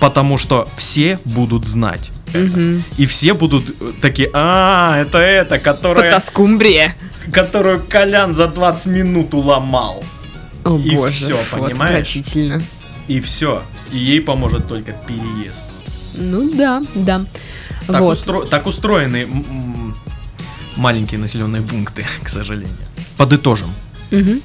Потому 0.00 0.38
что 0.38 0.68
все 0.76 1.18
будут 1.24 1.64
знать. 1.64 2.10
Мгм. 2.34 2.84
И 2.96 3.06
все 3.06 3.32
будут 3.32 3.74
э, 3.80 3.90
такие, 4.02 4.28
а, 4.32 4.98
это 5.00 5.18
это, 5.18 5.58
которая, 5.60 6.10
Потаскумбрия. 6.10 6.94
которую 7.32 7.80
Колян 7.88 8.34
за 8.34 8.48
20 8.48 8.86
минут 8.86 9.34
уломал. 9.34 10.02
О 10.64 10.78
И 10.78 10.94
боже, 10.96 11.14
всё, 11.14 11.36
фу, 11.36 11.58
понимаешь? 11.62 12.16
И 13.08 13.20
все. 13.20 13.62
И 13.92 13.98
ей 13.98 14.20
поможет 14.20 14.66
только 14.66 14.92
переезд. 15.06 15.66
Ну 16.16 16.50
да, 16.54 16.82
да. 16.94 17.24
Так, 17.86 18.00
вот. 18.00 18.16
устро- 18.16 18.48
так 18.48 18.66
устроены 18.66 19.28
маленькие 20.76 21.20
населенные 21.20 21.62
пункты, 21.62 22.06
к 22.22 22.28
сожалению. 22.28 22.76
Подытожим. 23.16 23.72
Мгм. 24.10 24.40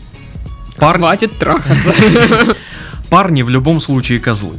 Парни, 0.77 1.01
Хватит 1.01 1.37
трахаться. 1.37 1.93
парни 3.09 3.41
в 3.43 3.49
любом 3.49 3.79
случае 3.79 4.19
козлы. 4.19 4.55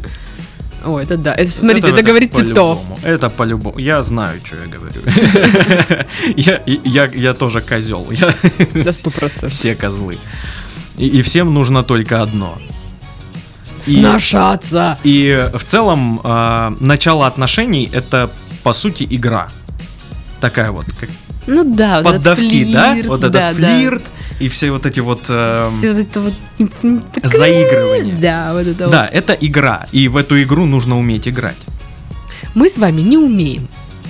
О, 0.85 0.99
это 0.99 1.17
да. 1.19 1.35
Это, 1.35 1.51
смотрите, 1.51 1.89
это, 1.89 1.97
это 1.99 2.09
говорит 2.09 2.33
по-любому. 2.33 2.99
Это 3.03 3.29
по-любому. 3.29 3.79
Я 3.79 4.03
знаю, 4.03 4.41
что 4.45 4.57
я 4.57 4.67
говорю. 4.67 5.03
я, 7.15 7.35
тоже 7.35 7.61
козел. 7.61 8.07
До 8.75 8.93
сто 8.93 9.11
процентов. 9.11 9.53
все 9.53 9.75
козлы. 9.75 10.19
И, 11.01 11.07
и 11.07 11.23
всем 11.23 11.55
нужно 11.55 11.83
только 11.83 12.21
одно. 12.21 12.59
И- 13.87 14.01
Сношаться. 14.01 14.99
И 15.03 15.49
в 15.55 15.65
целом 15.65 16.21
э, 16.23 16.73
начало 16.81 17.27
отношений 17.27 17.89
это 17.91 18.31
по 18.63 18.75
сути 18.75 19.07
игра. 19.09 19.49
Такая 20.43 20.71
вот, 20.71 20.85
как 21.01 21.09
Ну 21.47 21.65
да, 21.65 22.03
вот 22.03 22.17
этот 22.17 22.37
поддавки, 22.37 22.65
да? 22.71 22.93
флирт, 22.93 23.07
Вот 23.09 23.21
этот 23.21 23.33
да, 23.33 23.47
да. 23.49 23.55
флирт 23.55 24.03
и 24.41 24.49
все 24.49 24.71
вот 24.71 24.85
эти 24.85 25.01
вот 25.01 25.23
эм, 25.29 25.65
Все 25.65 25.93
вот 25.93 26.01
это 26.01 26.21
вот... 26.21 26.35
заигрывание. 27.25 28.15
Да, 28.21 28.53
вот 28.53 28.67
это 28.67 28.89
Да, 28.89 29.09
это 29.11 29.33
игра, 29.33 29.87
и 29.93 30.07
в 30.09 30.19
эту 30.19 30.41
игру 30.43 30.67
нужно 30.67 30.99
уметь 30.99 31.27
играть. 31.27 31.57
Мы 32.55 32.69
с 32.69 32.77
вами 32.77 33.01
не 33.01 33.17
умеем. 33.17 33.67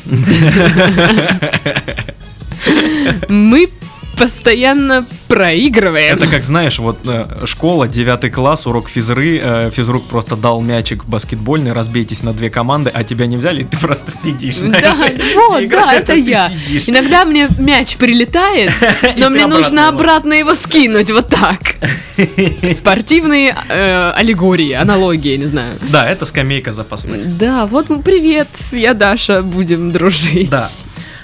Мы 3.28 3.70
постоянно 4.18 5.06
проигрываем. 5.30 6.16
Это 6.16 6.26
как 6.26 6.44
знаешь, 6.44 6.78
вот 6.80 6.98
э, 7.04 7.46
школа, 7.46 7.86
9 7.86 8.32
класс, 8.32 8.66
урок 8.66 8.88
физры, 8.88 9.38
э, 9.40 9.70
физрук 9.72 10.04
просто 10.06 10.34
дал 10.36 10.60
мячик 10.60 11.04
баскетбольный, 11.04 11.72
разбейтесь 11.72 12.24
на 12.24 12.32
две 12.32 12.50
команды, 12.50 12.90
а 12.92 13.04
тебя 13.04 13.26
не 13.26 13.36
взяли, 13.36 13.62
и 13.62 13.64
ты 13.64 13.78
просто 13.78 14.10
сидишь, 14.10 14.56
знаешь. 14.56 14.96
Да, 14.98 15.08
вот, 15.48 15.68
да, 15.68 15.94
это 15.94 16.14
я. 16.14 16.48
сидишь. 16.48 16.88
Иногда 16.88 17.24
мне 17.24 17.48
мяч 17.58 17.96
прилетает, 17.96 18.72
но 19.16 19.30
мне 19.30 19.46
нужно 19.46 19.88
обратно 19.88 20.32
его. 20.32 20.54
скинуть, 20.54 21.10
вот 21.12 21.28
так. 21.28 21.76
Спортивные 22.74 23.56
э, 23.68 24.12
аллегории, 24.16 24.72
аналогии, 24.72 25.36
не 25.36 25.46
знаю. 25.46 25.78
Да, 25.90 26.10
это 26.10 26.26
скамейка 26.26 26.72
запасных. 26.72 27.38
Да, 27.38 27.66
вот 27.66 27.86
привет, 28.04 28.48
я 28.72 28.94
Даша, 28.94 29.42
будем 29.42 29.92
дружить. 29.92 30.50
Да. 30.50 30.66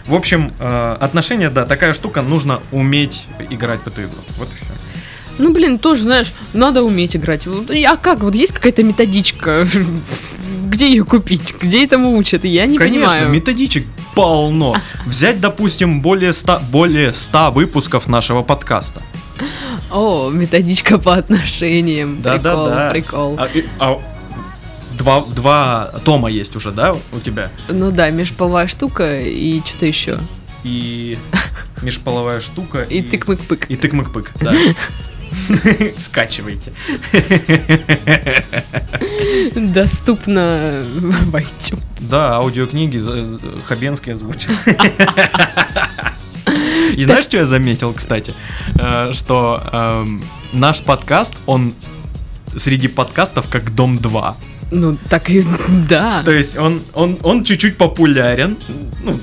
В 0.06 0.14
общем, 0.14 0.52
э, 0.58 0.96
отношения, 1.00 1.50
да, 1.50 1.64
такая 1.64 1.92
штука, 1.92 2.22
нужно 2.22 2.60
уметь 2.72 3.26
играть 3.50 3.80
в 3.80 3.86
эту 3.88 4.02
игру. 4.02 4.12
Вот 4.38 4.48
и 4.48 4.54
все. 4.54 4.66
Ну, 5.38 5.52
блин, 5.52 5.78
тоже, 5.78 6.02
знаешь, 6.04 6.32
надо 6.54 6.82
уметь 6.82 7.14
играть. 7.16 7.42
И- 7.70 7.84
А 7.84 7.96
как? 7.96 8.20
Вот 8.22 8.34
есть 8.34 8.52
какая-то 8.52 8.82
методичка? 8.82 9.66
Где 10.66 10.88
ее 10.90 11.04
купить? 11.04 11.54
Где 11.60 11.84
этому 11.84 12.16
учат? 12.16 12.44
Я 12.44 12.66
не 12.66 12.78
Конечно, 12.78 13.08
понимаю. 13.08 13.28
методичек 13.30 13.86
полно. 14.14 14.76
Взять, 15.04 15.40
допустим, 15.40 16.00
более 16.00 16.32
100, 16.32 16.60
более 16.70 17.12
100 17.12 17.50
выпусков 17.50 18.06
нашего 18.08 18.42
подкаста. 18.42 19.02
О, 19.90 20.30
методичка 20.30 20.98
по 20.98 21.14
отношениям. 21.14 22.20
Да, 22.22 22.38
да, 22.38 22.40
прикол, 22.50 22.66
да. 22.66 22.90
прикол. 22.90 23.36
А, 23.38 23.46
и- 23.46 23.64
а 23.78 24.00
два, 25.06 25.20
два 25.20 25.92
тома 26.04 26.28
есть 26.28 26.56
уже, 26.56 26.72
да, 26.72 26.92
у 27.12 27.20
тебя? 27.20 27.50
Ну 27.68 27.92
да, 27.92 28.10
межполовая 28.10 28.66
штука 28.66 29.20
и 29.20 29.60
что-то 29.64 29.86
еще. 29.86 30.18
И 30.64 31.16
межполовая 31.82 32.40
штука. 32.40 32.82
И 32.82 33.02
тык-мык-пык. 33.02 33.66
И 33.68 33.76
тык-мык-пык, 33.76 34.32
да. 34.40 34.52
Скачивайте. 35.98 36.72
Доступно 39.54 40.82
в 40.84 41.34
iTunes. 41.36 41.82
Да, 42.10 42.36
аудиокниги 42.36 43.00
Хабенский 43.66 44.12
озвучил. 44.12 44.52
И 46.96 47.04
знаешь, 47.04 47.24
что 47.26 47.36
я 47.36 47.44
заметил, 47.44 47.92
кстати? 47.92 48.32
Э, 48.78 49.10
Что 49.12 49.60
эм, 49.72 50.24
наш 50.52 50.80
подкаст, 50.80 51.34
он 51.44 51.74
среди 52.56 52.88
подкастов 52.88 53.48
как 53.48 53.74
Дом 53.74 53.98
2. 53.98 54.36
Ну, 54.70 54.96
так 55.08 55.30
и 55.30 55.44
да, 55.88 56.22
То 56.24 56.32
есть 56.32 56.56
он, 56.58 56.80
он, 56.94 57.18
он 57.22 57.44
чуть-чуть 57.44 57.76
популярен. 57.76 58.56
Ну, 59.04 59.18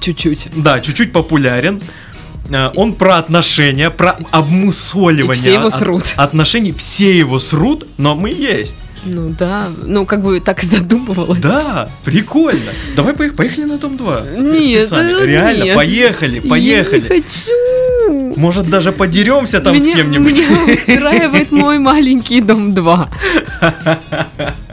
чуть-чуть. 0.00 0.48
да, 0.56 0.80
чуть-чуть 0.80 1.12
популярен. 1.12 1.80
Э, 2.50 2.70
Он 2.76 2.92
про 2.94 3.16
отношения, 3.18 3.90
про 3.90 4.18
обмусоливание 4.30 5.34
И 5.34 5.38
все 5.38 5.54
его 5.54 5.66
от- 5.68 5.74
срут. 5.74 6.14
отношений. 6.16 6.72
Все 6.76 7.16
его 7.18 7.38
срут, 7.38 7.86
но 7.98 8.14
мы 8.14 8.30
есть. 8.30 8.76
Ну 9.06 9.28
да, 9.38 9.68
ну 9.82 10.06
как 10.06 10.22
бы 10.22 10.40
так 10.40 10.62
и 10.62 10.66
задумывалась. 10.66 11.40
Да, 11.40 11.88
прикольно. 12.04 12.70
Давай 12.96 13.12
поехали, 13.14 13.36
поехали 13.36 13.64
на 13.64 13.78
Дом 13.78 13.96
2. 13.98 14.24
с- 14.36 14.40
Нет, 14.42 14.88
спецами. 14.88 15.22
э, 15.22 15.26
Реально, 15.26 15.64
нет. 15.64 15.76
поехали, 15.76 16.36
Я 16.36 16.40
не 16.42 16.48
поехали. 16.48 17.00
хочу. 17.08 17.52
Может, 18.36 18.68
даже 18.68 18.92
подеремся 18.92 19.60
там 19.60 19.78
с 19.78 19.82
меня, 19.82 19.96
кем-нибудь. 19.96 20.38
меня 20.38 20.72
устраивает 20.72 21.52
мой 21.52 21.78
маленький 21.78 22.40
дом 22.40 22.74
2. 22.74 23.08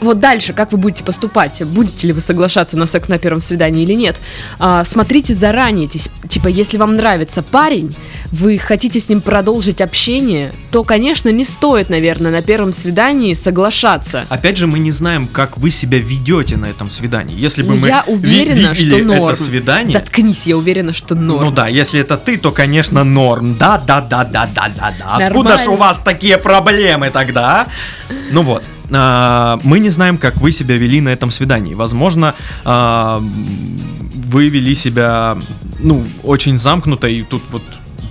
вот 0.00 0.20
дальше, 0.20 0.52
как 0.52 0.72
вы 0.72 0.78
будете 0.78 1.04
поступать? 1.04 1.62
Будете 1.64 2.06
ли 2.06 2.12
вы 2.12 2.20
соглашаться 2.20 2.76
на 2.76 2.86
секс 2.86 3.08
на 3.08 3.18
первом 3.18 3.40
свидании 3.40 3.82
или 3.82 3.92
нет? 3.94 4.16
А, 4.58 4.84
смотрите 4.84 5.34
заранее, 5.34 5.88
типа, 5.88 6.48
если 6.48 6.76
вам 6.78 6.96
нравится 6.96 7.42
парень, 7.42 7.94
вы 8.32 8.58
хотите 8.58 8.98
с 9.00 9.08
ним 9.08 9.20
продолжить 9.20 9.80
общение, 9.80 10.52
то, 10.70 10.84
конечно, 10.84 11.28
не 11.28 11.44
стоит, 11.44 11.90
наверное, 11.90 12.30
на 12.30 12.42
первом 12.42 12.72
свидании 12.72 13.34
соглашаться. 13.34 14.26
Опять 14.28 14.56
же, 14.56 14.66
мы 14.66 14.78
не 14.78 14.90
знаем, 14.90 15.26
как 15.26 15.58
вы 15.58 15.70
себя 15.70 15.98
ведете 15.98 16.56
на 16.56 16.66
этом 16.66 16.90
свидании. 16.90 17.38
Если 17.38 17.62
бы 17.62 17.74
Но 17.74 17.80
мы 17.82 17.88
я 17.88 18.04
ви- 18.06 18.12
уверена, 18.14 18.74
что 18.74 18.84
видели 18.84 19.02
норм. 19.02 19.28
это 19.28 19.42
свидание, 19.42 19.92
Заткнись, 19.92 20.46
я 20.46 20.56
уверена, 20.56 20.92
что 20.92 21.14
норм. 21.14 21.44
Ну 21.46 21.50
да, 21.50 21.68
если 21.68 22.00
это 22.00 22.16
ты, 22.16 22.36
то, 22.38 22.50
конечно, 22.50 23.04
норм. 23.04 23.56
Да, 23.56 23.78
да, 23.78 24.00
да, 24.00 24.24
да, 24.24 24.48
да, 24.54 24.68
да, 24.76 24.94
да. 24.98 25.26
Откуда 25.26 25.56
ж 25.56 25.68
у 25.68 25.76
вас 25.76 26.00
такие 26.00 26.38
проблемы 26.38 27.10
тогда? 27.10 27.46
а? 27.62 27.66
Ну 28.30 28.42
вот. 28.42 28.62
А, 28.92 29.58
Мы 29.64 29.78
не 29.80 29.90
знаем, 29.90 30.18
как 30.18 30.36
вы 30.40 30.52
себя 30.52 30.76
вели 30.76 31.00
на 31.00 31.10
этом 31.10 31.30
свидании. 31.30 31.74
Возможно, 31.74 32.34
а, 32.64 33.20
вы 34.28 34.48
вели 34.48 34.74
себя, 34.74 35.36
ну, 35.80 36.04
очень 36.22 36.56
замкнуто, 36.58 37.06
и 37.08 37.22
тут 37.22 37.42
вот 37.50 37.62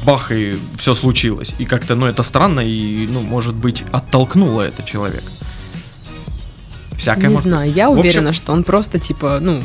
бах, 0.05 0.31
и 0.31 0.57
все 0.77 0.93
случилось. 0.93 1.55
И 1.59 1.65
как-то, 1.65 1.95
ну, 1.95 2.05
это 2.05 2.23
странно, 2.23 2.59
и, 2.61 3.07
ну, 3.09 3.21
может 3.21 3.55
быть, 3.55 3.83
оттолкнуло 3.91 4.61
это 4.61 4.83
человека. 4.83 5.29
Всякое 6.97 7.27
Не 7.27 7.33
может 7.35 7.43
знаю, 7.49 7.71
я 7.73 7.87
В 7.89 7.93
общем- 7.93 7.99
уверена, 7.99 8.33
что 8.33 8.53
он 8.53 8.63
просто 8.63 8.99
типа, 8.99 9.39
ну, 9.41 9.61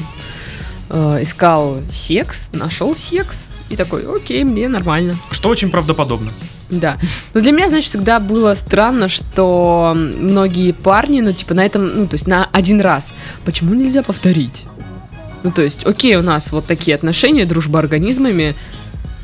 э, 0.89 1.23
искал 1.23 1.79
секс, 1.93 2.51
нашел 2.53 2.95
секс 2.97 3.47
и 3.69 3.77
такой, 3.77 4.03
окей, 4.13 4.43
мне 4.45 4.69
нормально. 4.69 5.17
Что 5.31 5.49
очень 5.49 5.71
правдоподобно. 5.71 6.31
Да. 6.71 6.97
Но 7.35 7.41
для 7.41 7.53
меня, 7.53 7.68
значит, 7.68 7.89
всегда 7.89 8.21
было 8.21 8.55
странно, 8.55 9.09
что 9.09 9.93
многие 9.97 10.73
парни, 10.73 11.21
ну, 11.21 11.33
типа, 11.33 11.55
на 11.55 11.64
этом, 11.64 11.87
ну, 11.89 12.07
то 12.07 12.14
есть 12.14 12.27
на 12.27 12.49
один 12.53 12.81
раз. 12.81 13.12
Почему 13.45 13.75
нельзя 13.75 14.03
повторить? 14.03 14.64
Ну, 15.43 15.51
то 15.51 15.62
есть, 15.62 15.87
окей, 15.87 16.16
у 16.16 16.23
нас 16.23 16.53
вот 16.53 16.66
такие 16.66 16.95
отношения, 16.95 17.45
дружба 17.47 17.79
организмами, 17.79 18.55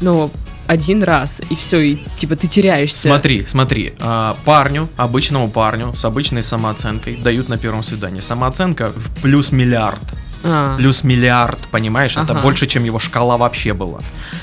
но 0.01 0.30
один 0.66 1.03
раз, 1.05 1.40
и 1.49 1.55
все, 1.55 1.78
и 1.78 1.99
типа 2.16 2.34
ты 2.34 2.49
теряешься. 2.49 3.09
Смотри, 3.09 3.47
смотри, 3.47 3.92
а, 4.01 4.36
парню, 4.44 4.88
обычному 4.97 5.49
парню 5.49 5.94
с 5.94 6.05
обычной 6.05 6.42
самооценкой 6.42 7.16
дают 7.22 7.49
на 7.49 7.57
первом 7.57 7.82
свидании. 7.84 8.20
Самооценка 8.20 8.90
в 8.94 9.20
плюс 9.22 9.53
миллиард. 9.53 10.01
А, 10.42 10.76
Плюс 10.76 11.03
миллиард, 11.05 11.59
понимаешь? 11.70 12.12
Это 12.16 12.32
Ага. 12.32 12.40
больше, 12.40 12.66
чем 12.66 12.84
его 12.84 12.99
шкала 12.99 13.36
вообще 13.36 13.72
была. 13.74 14.01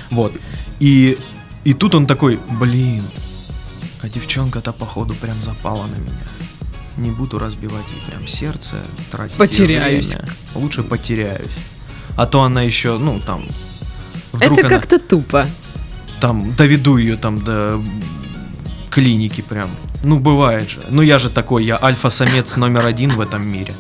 Вот. 0.10 0.34
И, 0.80 1.18
и 1.64 1.74
тут 1.74 1.96
он 1.96 2.06
такой, 2.06 2.40
блин, 2.60 3.04
а 4.02 4.10
девчонка-то 4.10 4.74
походу 4.74 5.14
прям 5.16 5.42
запала 5.42 5.86
на 5.86 5.96
меня. 5.96 6.14
Не 6.98 7.12
буду 7.12 7.40
разбивать 7.40 7.86
ей 7.96 8.02
прям 8.10 8.28
сердце, 8.28 8.76
тратить 9.12 9.36
Потеряюсь. 9.38 10.14
время. 10.16 10.30
Лучше 10.56 10.84
потеряюсь. 10.84 11.52
А 12.16 12.26
то 12.28 12.44
она 12.44 12.62
еще, 12.62 12.98
ну, 13.00 13.20
там... 13.26 13.42
это 14.40 14.52
она- 14.60 14.70
как-то 14.70 15.00
тупо. 15.00 15.48
там 16.20 16.54
доведу 16.56 16.98
ее 16.98 17.18
там 17.18 17.40
до 17.44 17.82
клиники 18.92 19.42
прям. 19.42 19.70
Ну, 20.04 20.20
бывает 20.20 20.70
же. 20.70 20.80
Ну, 20.90 21.02
я 21.02 21.18
же 21.18 21.30
такой, 21.30 21.64
я 21.66 21.80
альфа-самец 21.82 22.58
номер 22.58 22.86
один 22.86 23.12
в 23.12 23.22
этом 23.22 23.48
мире. 23.48 23.74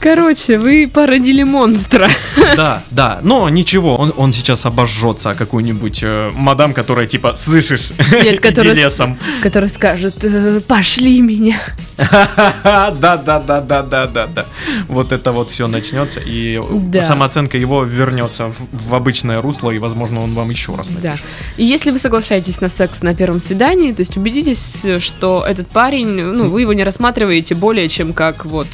Короче, 0.00 0.58
вы 0.58 0.88
породили 0.92 1.42
монстра. 1.42 2.08
Да, 2.56 2.82
да. 2.90 3.18
Но 3.22 3.48
ничего, 3.50 3.96
он, 3.96 4.14
он 4.16 4.32
сейчас 4.32 4.64
обожжется 4.64 5.30
о 5.30 5.34
какую-нибудь 5.34 6.00
э, 6.02 6.30
мадам, 6.34 6.72
которая 6.72 7.06
типа, 7.06 7.34
слышишь, 7.36 7.92
Нет, 8.12 8.40
которая 8.48 8.74
лесом. 8.74 9.18
который 9.42 9.68
скажет, 9.68 10.24
«Э, 10.24 10.60
пошли 10.66 11.20
меня. 11.20 11.56
Да, 11.98 12.90
да, 12.92 13.16
да, 13.40 13.60
да, 13.60 13.82
да, 13.82 14.06
да, 14.06 14.26
да. 14.26 14.46
Вот 14.88 15.12
это 15.12 15.32
вот 15.32 15.50
все 15.50 15.66
начнется, 15.66 16.20
и 16.20 16.60
Да. 16.70 17.02
самооценка 17.02 17.58
его 17.58 17.82
вернется 17.84 18.46
в, 18.48 18.54
в 18.90 18.94
обычное 18.94 19.40
русло, 19.42 19.70
и, 19.70 19.78
возможно, 19.78 20.22
он 20.22 20.32
вам 20.34 20.48
еще 20.50 20.74
раз 20.74 20.88
Да. 20.90 21.10
напишет. 21.10 21.26
И 21.56 21.64
если 21.64 21.90
вы 21.90 21.98
соглашаетесь 21.98 22.60
на 22.60 22.68
секс 22.68 23.02
на 23.02 23.14
первом 23.14 23.40
свидании, 23.40 23.92
то 23.92 24.00
есть 24.02 24.16
убедитесь, 24.16 24.84
что 25.00 25.44
этот 25.58 25.72
парень, 25.72 26.20
ну, 26.22 26.48
вы 26.48 26.62
его 26.62 26.72
не 26.72 26.84
рассматриваете 26.84 27.54
более 27.54 27.88
чем 27.88 28.12
как 28.12 28.44
вот 28.44 28.66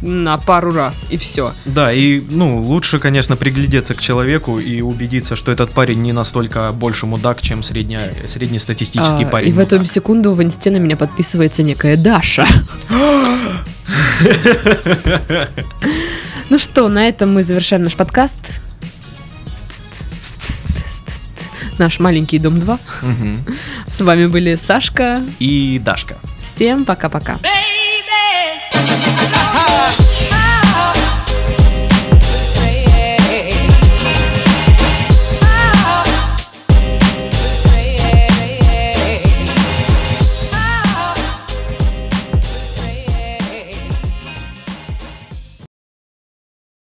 на 0.00 0.38
пару 0.38 0.72
раз, 0.72 1.06
и 1.10 1.16
все. 1.16 1.52
Да, 1.64 1.92
и, 1.92 2.20
ну, 2.30 2.62
лучше, 2.62 3.00
конечно, 3.00 3.34
приглядеться 3.34 3.96
к 3.96 4.00
человеку 4.00 4.60
и 4.60 4.80
убедиться, 4.80 5.34
что 5.34 5.50
этот 5.50 5.70
парень 5.70 6.00
не 6.02 6.12
настолько 6.12 6.70
больше 6.72 7.06
мудак, 7.06 7.42
чем 7.42 7.64
средня, 7.64 8.12
среднестатистический 8.26 9.24
А, 9.24 9.28
парень. 9.28 9.48
и 9.48 9.52
в 9.52 9.58
эту 9.58 9.84
секунду 9.86 10.34
в 10.34 10.42
инсте 10.42 10.70
на 10.70 10.76
меня 10.76 10.96
подписывается 10.96 11.62
некая 11.62 11.96
Даша. 11.96 12.46
Ну 16.50 16.56
что, 16.56 16.88
на 16.88 17.06
этом 17.06 17.34
мы 17.34 17.42
завершаем 17.42 17.82
наш 17.82 17.94
подкаст. 17.94 18.40
Наш 21.78 22.00
маленький 22.00 22.38
дом 22.38 22.60
2. 22.60 22.78
Мгм. 23.02 23.36
С 23.86 24.00
вами 24.00 24.26
были 24.26 24.56
Сашка. 24.56 25.22
И 25.38 25.80
Дашка. 25.84 26.16
Всем 26.42 26.84
пока-пока. 26.84 27.34
Hey! 27.34 27.57